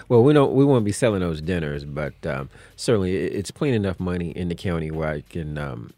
[0.09, 4.01] well, we don't we won't be selling those dinners, but um, certainly it's plenty enough
[4.01, 5.93] money in the county where I can um,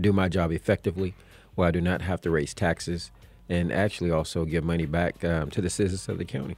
[0.00, 1.14] do my job effectively,
[1.56, 3.10] where I do not have to raise taxes,
[3.48, 6.56] and actually also give money back um, to the citizens of the county.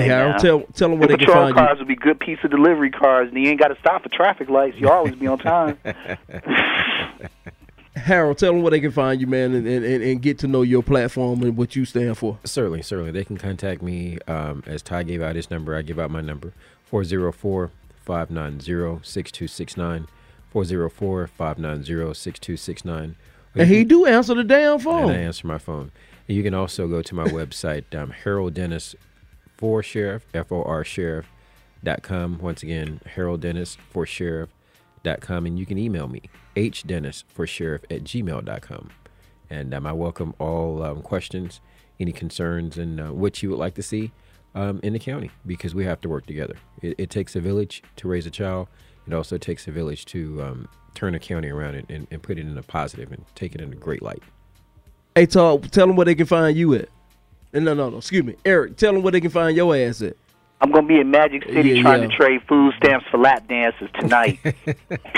[0.00, 0.38] Hey, Harold, now.
[0.38, 2.50] tell tell them where Your they can patrol find cars would be good piece of
[2.50, 4.76] delivery cars, and you ain't got to stop for traffic lights.
[4.78, 5.78] You always be on time.
[7.96, 10.48] Harold, tell them where they can find you, man, and, and, and, and get to
[10.48, 12.38] know your platform and what you stand for.
[12.44, 13.12] Certainly, certainly.
[13.12, 15.76] They can contact me um, as Ty gave out his number.
[15.76, 16.52] I give out my number
[16.84, 17.70] 404
[18.04, 20.08] 590 6269.
[20.50, 23.16] 404 590 6269.
[23.56, 25.10] And he do answer the damn And phone.
[25.10, 25.92] I answer my phone.
[26.28, 28.96] And you can also go to my website, um, Harold Dennis
[29.64, 31.24] for Sheriff, F O R Sheriff
[31.82, 32.38] dot com.
[32.38, 34.50] Once again, Harold Dennis for Sheriff
[35.02, 35.46] dot com.
[35.46, 36.20] And you can email me,
[36.54, 38.90] H Dennis for Sheriff at gmail dot com.
[39.48, 41.62] And um, I welcome all um, questions,
[41.98, 44.12] any concerns, and uh, what you would like to see
[44.54, 46.56] um, in the county because we have to work together.
[46.82, 48.68] It, it takes a village to raise a child.
[49.06, 52.36] It also takes a village to um, turn a county around and, and, and put
[52.36, 54.22] it in a positive and take it in a great light.
[55.14, 56.90] Hey, Todd, tell them where they can find you at.
[57.54, 57.98] And No, no, no.
[57.98, 58.76] Excuse me, Eric.
[58.76, 60.16] Tell them where they can find your ass at.
[60.60, 62.08] I'm gonna be in Magic City Yeah, trying yeah.
[62.08, 64.38] to trade food stamps for lap dances tonight.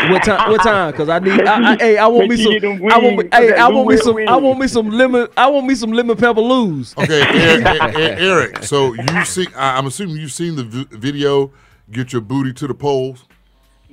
[0.09, 0.51] What time?
[0.51, 0.91] What time?
[0.93, 1.41] Because I need.
[1.47, 2.53] I, I, hey, I want me Make some.
[2.53, 3.03] you get them I want.
[3.05, 4.17] Me, wings hey, I want me Louis some.
[4.17, 4.43] I wings.
[4.43, 5.29] want me some lemon.
[5.37, 6.95] I want me some lemon pepper loos.
[6.97, 8.63] Okay, Eric, Eric.
[8.65, 11.53] So you see, I- I'm assuming you've seen the vi- video.
[11.91, 13.26] Get your booty to the polls.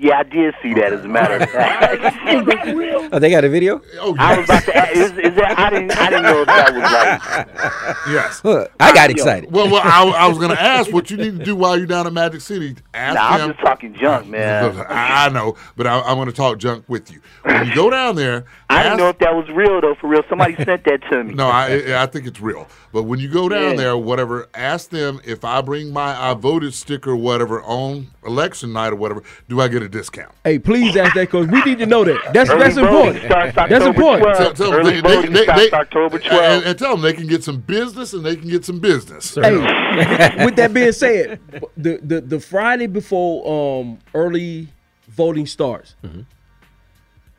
[0.04, 0.92] Yeah, I did see that.
[0.94, 2.18] As a matter of fact,
[3.14, 3.82] Oh, they got a video?
[4.00, 4.76] Oh, I was about to.
[4.76, 5.56] Ask, is, is that?
[5.58, 5.92] I didn't.
[5.98, 8.14] I didn't know if that was right.
[8.14, 8.44] Yes.
[8.44, 9.52] Look, I got excited.
[9.52, 11.88] Well, well, I, I was going to ask what you need to do while you're
[11.88, 12.76] down in Magic City.
[12.94, 13.52] Ask Nah, I'm them.
[13.52, 14.76] just talking junk, man.
[14.90, 17.22] I I know, but I, I'm going to talk junk with you.
[17.44, 19.96] When you go down there, I didn't know if that was real though.
[19.96, 21.34] For real, somebody sent that to me.
[21.34, 22.68] No, I I think it's real.
[22.92, 23.76] But when you go down Yeah.
[23.78, 28.74] there, whatever, ask them if I bring my I voted sticker, or whatever, on election
[28.74, 30.34] night or whatever, do I get a discount?
[30.44, 32.20] Hey, please ask that because we need to know that.
[32.34, 33.30] That's Early that's important.
[33.30, 34.28] That's important.
[34.28, 34.38] 12th.
[34.38, 36.66] Tell- tell them Early they- they- voting they- starts they- October 12th.
[36.66, 39.36] and tell them they can get some business and they can get some business.
[39.36, 39.56] Hey,
[40.46, 41.40] with that being said,
[41.78, 44.68] the, the the Friday before um early
[45.10, 45.96] voting starts,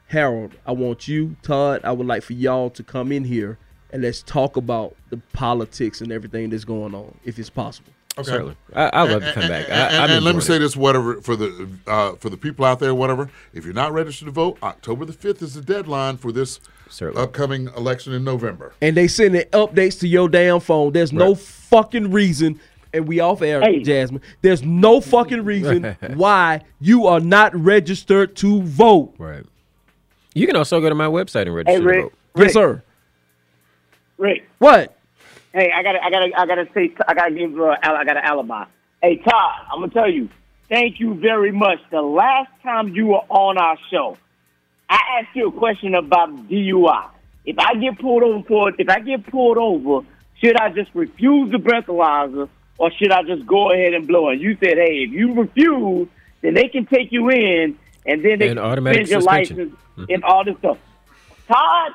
[0.08, 3.58] Harold, I want you, Todd, I would like for y'all to come in here
[3.90, 7.92] and let's talk about the politics and everything that's going on, if it's possible.
[8.16, 8.30] Okay.
[8.30, 8.56] Certainly.
[8.74, 9.64] I, I love to come And- back.
[9.68, 10.58] And, I, and- and let me say it.
[10.60, 13.28] this, whatever for the uh, for the people out there, whatever.
[13.52, 16.60] If you're not registered to vote, October the fifth is the deadline for this
[17.16, 18.72] upcoming election in November.
[18.80, 20.92] And they sending updates to your damn phone.
[20.92, 22.60] There's no fucking reason,
[22.92, 23.82] and we off air, Hey.
[23.82, 24.22] Jasmine.
[24.42, 29.12] There's no fucking reason why you are not registered to vote.
[29.18, 29.44] Right.
[30.34, 32.02] You can also go to my website and register to Rick.
[32.02, 32.12] vote.
[32.36, 32.82] Yes, sir.
[34.18, 34.44] Rick.
[34.58, 34.96] What?
[35.54, 38.24] Hey, I gotta, I gotta, I gotta say, I gotta give, uh, I got an
[38.24, 38.64] alibi.
[39.00, 40.28] Hey, Todd, I'm gonna tell you,
[40.68, 41.78] thank you very much.
[41.92, 44.18] The last time you were on our show,
[44.90, 47.08] I asked you a question about DUI.
[47.44, 50.04] If I get pulled over for, if I get pulled over,
[50.42, 52.48] should I just refuse the breathalyzer
[52.78, 54.40] or should I just go ahead and blow it?
[54.40, 56.08] You said, hey, if you refuse,
[56.40, 59.76] then they can take you in and then they And can suspend your license
[60.08, 60.78] and all this stuff.
[61.46, 61.92] Todd,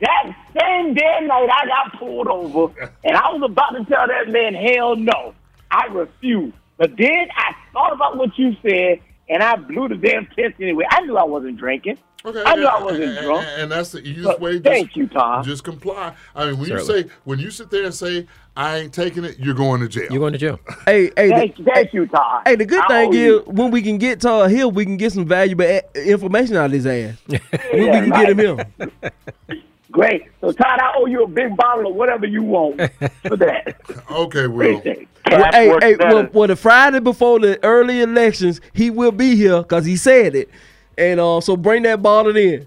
[0.00, 2.72] that same damn night I got pulled over,
[3.04, 5.34] and I was about to tell that man, hell no,
[5.70, 6.52] I refuse.
[6.76, 10.84] But then I thought about what you said, and I blew the damn test anyway.
[10.90, 11.98] I knew I wasn't drinking.
[12.26, 13.46] Okay, I knew yeah, I wasn't and, drunk.
[13.46, 14.52] and- and that's the easiest But way.
[14.54, 15.44] Just, thank you, Tom.
[15.44, 16.14] Just comply.
[16.34, 18.26] I mean, when you say when you sit there and say
[18.56, 20.06] I ain't taking it, you're going to jail.
[20.10, 20.58] You're going to jail.
[20.86, 22.42] Hey, hey, the, Thank, thank you, Todd.
[22.46, 23.40] hey, the good I thing owe you.
[23.40, 26.72] is when we can get Todd Hill, we can get some valuable information out of
[26.72, 27.16] his ass.
[27.28, 27.38] when
[27.72, 28.66] we Yeah, can get him right.
[28.80, 29.22] here.
[29.94, 30.24] Great.
[30.40, 32.78] So, Todd, I owe you a big bottle of whatever you want
[33.22, 33.76] for that.
[34.10, 34.78] Okay, Will.
[34.78, 35.08] Appreciate.
[35.30, 39.36] Well, Cash hey, hey, well, well, the Friday before the early elections, he will be
[39.36, 40.50] here because he said it.
[40.98, 42.66] And uh, so bring that bottle in.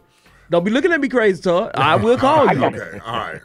[0.50, 1.72] Don't be looking at me crazy, Todd.
[1.76, 2.64] I will call you.
[2.64, 3.42] Okay, all right.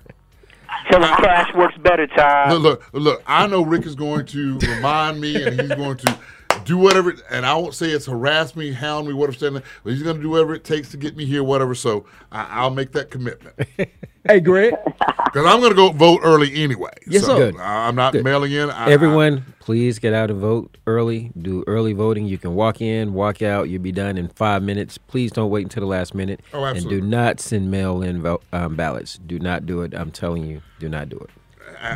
[0.88, 2.52] Tell him cash works better, Todd.
[2.52, 3.22] Look, look, look.
[3.26, 6.18] I know Rick is going to remind me, and he's going to
[6.64, 7.14] do whatever.
[7.30, 9.36] And I won't say it's harass me, hound me, whatever.
[9.38, 11.74] Saying, but he's going to do whatever it takes to get me here, whatever.
[11.74, 13.56] So I, I'll make that commitment
[14.24, 14.72] Hey, Greg.
[14.84, 16.92] because I'm going to go vote early anyway.
[17.08, 17.50] Yes, so sir.
[17.52, 17.60] Good.
[17.60, 18.22] I- I'm not Good.
[18.24, 18.70] mailing in.
[18.70, 21.32] I, Everyone, please get out and vote early.
[21.40, 22.26] Do early voting.
[22.26, 23.68] You can walk in, walk out.
[23.68, 24.96] You'll be done in five minutes.
[24.96, 26.40] Please don't wait until the last minute.
[26.54, 26.98] Oh, absolutely.
[26.98, 29.18] and do not send mail-in vo- um, ballots.
[29.26, 29.92] Do not do it.
[29.92, 31.30] I'm telling you, do not do it.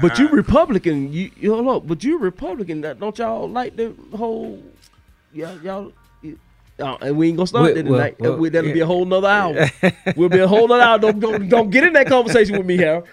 [0.03, 1.87] But you Republican, you, you hold up.
[1.87, 4.63] But you Republican, that don't y'all like the whole,
[5.33, 5.93] y'all, y'all.
[6.81, 8.17] uh, and we ain't gonna start Well, that tonight.
[8.21, 9.71] well, We- That'll be a whole nother hour.
[10.17, 10.99] we'll be a whole nother hour.
[10.99, 13.07] Don't, don't, don't get in that conversation with me, Harold.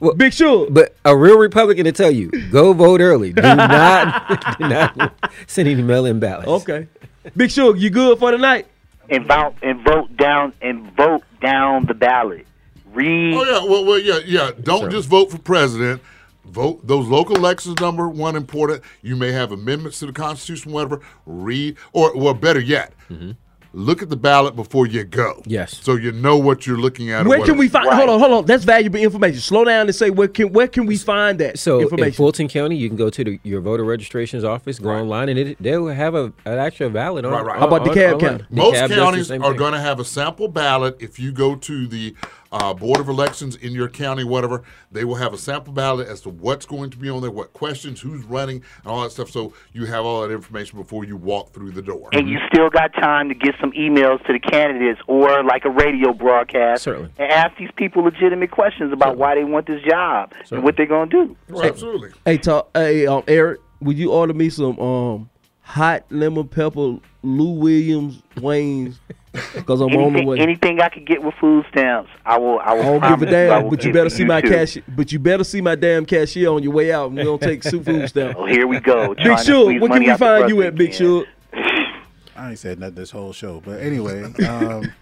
[0.00, 0.68] Well, Big Sure.
[0.70, 3.32] But a real Republican to tell you, go vote early.
[3.32, 5.14] Do not, do not
[5.46, 6.48] send any mail-in ballots.
[6.48, 6.88] Okay.
[7.36, 8.66] Big Sure, you good for tonight?
[9.10, 12.46] and vote and vote down and vote down the ballot.
[12.94, 13.34] Read.
[13.34, 14.50] Oh yeah, well, well, yeah, yeah.
[14.62, 14.90] Don't Sure.
[14.90, 16.00] just vote for president.
[16.46, 17.80] vote those local elections.
[17.80, 18.82] Number one, important.
[19.02, 21.00] You may have amendments to the Constitution, whatever.
[21.26, 23.30] Read, or well, better yet, mm-hmm.
[23.72, 25.42] look at the ballot before you go.
[25.46, 25.80] Yes.
[25.82, 27.26] So you know what you're looking at.
[27.26, 27.88] Where can we find?
[27.88, 28.44] Hold on, hold on.
[28.44, 29.40] That's valuable information.
[29.40, 32.12] Slow down and say where can where can we find that So in information?
[32.12, 35.62] Fulton County, you can go to the, your voter registrations office, go online, and it,
[35.62, 37.32] they'll have a, an actual ballot on.
[37.32, 37.54] Right, right.
[37.54, 38.30] on- How about on- DeKalb online.
[38.38, 38.44] County?
[38.50, 40.98] Most DeKalb counties are going to have a sample ballot.
[41.00, 42.14] If you go to the
[42.54, 44.62] uh, Board of Elections in your county, whatever,
[44.92, 47.52] they will have a sample ballot as to what's going to be on there, what
[47.52, 49.28] questions, who's running, and all that stuff.
[49.28, 52.10] So you have all that information before you walk through the door.
[52.12, 55.70] And you still got time to get some emails to the candidates or like a
[55.70, 57.10] radio broadcast Certainly.
[57.18, 60.86] and ask these people legitimate questions about why they want this job and what they're
[60.86, 61.36] going to do.
[61.48, 62.12] Well, absolutely.
[62.24, 67.50] Hey, talk, hey, um, Eric, would you order me some um hot lemon pepper Lou
[67.50, 69.00] Williams Wayne's?
[69.54, 70.38] Because I'm on the Anything, way.
[70.38, 72.60] anything I could get with food stamps, I will.
[72.60, 72.82] I will.
[72.82, 74.48] I don't give promise a damn, but you better to see my too.
[74.50, 74.78] cash.
[74.88, 77.62] But you better see my damn cashier on your way out, and we don't take
[77.64, 78.36] soup food stamps.
[78.38, 79.14] Oh, here we go.
[79.14, 80.98] Big trying to Shug, squeeze where can we find you at, Big can.
[80.98, 81.24] Shug?
[82.36, 84.92] I ain't said nothing this whole show, but anyway, um,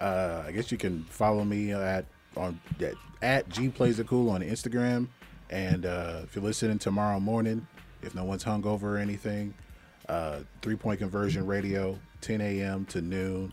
[0.00, 2.04] uh, I guess you can follow me at
[2.36, 5.08] on at, at G Plays It Cool on Instagram,
[5.50, 7.66] and uh, if you're listening tomorrow morning,
[8.02, 9.54] if no one's hungover or anything,
[10.08, 12.84] uh, Three Point Conversion Radio, 10 a.m.
[12.86, 13.52] to noon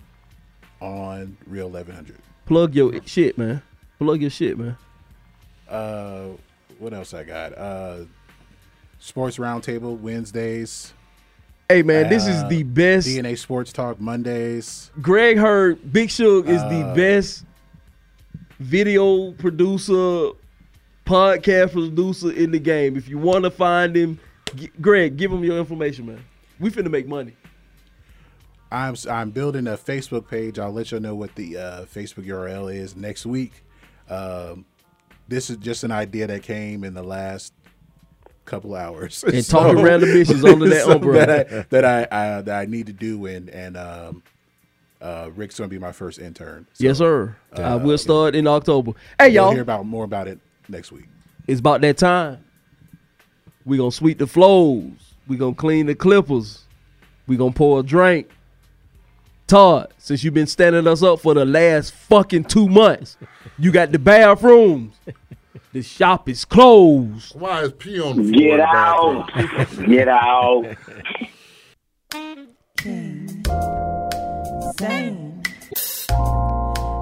[0.79, 2.17] on Real 1100.
[2.45, 3.61] Plug your shit, man.
[3.99, 4.75] Plug your shit, man.
[5.69, 6.29] Uh,
[6.79, 7.57] what else I got?
[7.57, 8.05] Uh,
[8.99, 10.93] Sports Roundtable Wednesdays.
[11.69, 13.07] Hey, man, this is Uh, the best.
[13.07, 14.91] DNA Sports Talk Mondays.
[15.01, 17.45] Greg heard Big Shug is the Uh, best
[18.59, 20.29] video producer,
[21.05, 22.95] podcast producer in the game.
[22.95, 24.19] If you want to find him,
[24.81, 26.23] Greg, give him your information, man.
[26.59, 27.33] We finna make money.
[28.73, 30.57] I'm I'm building a Facebook page.
[30.57, 33.63] I'll let you know what the uh, Facebook URL is next week.
[34.09, 34.65] Um,
[35.27, 37.53] this is just an idea that came in the last
[38.45, 39.23] couple hours.
[39.23, 41.45] And talking random issues under that umbrella.
[41.45, 44.23] that I that I, I that I need to do, and and um,
[44.99, 46.65] uh, Rick's gonna be my first intern.
[46.73, 47.35] So, yes, sir.
[47.55, 48.93] I uh, will start in October.
[49.19, 49.51] Hey, y'all.
[49.51, 51.05] hear about more about it next week.
[51.45, 52.43] It's about that time.
[53.65, 55.13] We gonna sweep the flows.
[55.27, 56.63] We gonna clean the clippers.
[57.27, 58.29] We gonna pour a drink.
[59.47, 63.17] Todd, since you've been standing us up for the last fucking two months,
[63.57, 64.95] you got the bathrooms.
[65.73, 67.35] The shop is closed.
[67.35, 68.47] Why is pee on the floor?
[68.47, 69.29] Get the out.
[69.87, 70.65] Get out.
[74.79, 75.41] Same.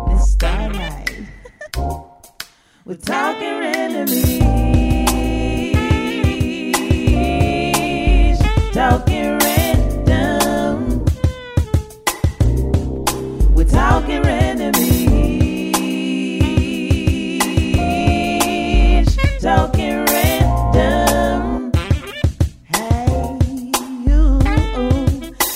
[0.07, 1.25] Miss Starlight.
[2.85, 4.39] We're talking enemies.
[8.73, 9.10] Talking
[13.81, 14.77] talking enemies.
[19.41, 21.71] Talking random.
[22.67, 23.07] Hey,
[24.05, 24.39] you.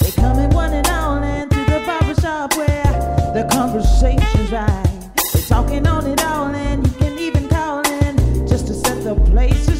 [0.02, 2.94] They come one and all the barber shop where
[3.36, 5.12] the conversation's right.
[5.32, 9.14] They're talking on it all and you can even call in just to set the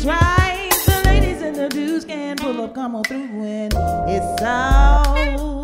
[0.06, 0.72] right.
[0.86, 3.74] The ladies and the dudes can pull up, come on through and
[4.08, 5.55] it's all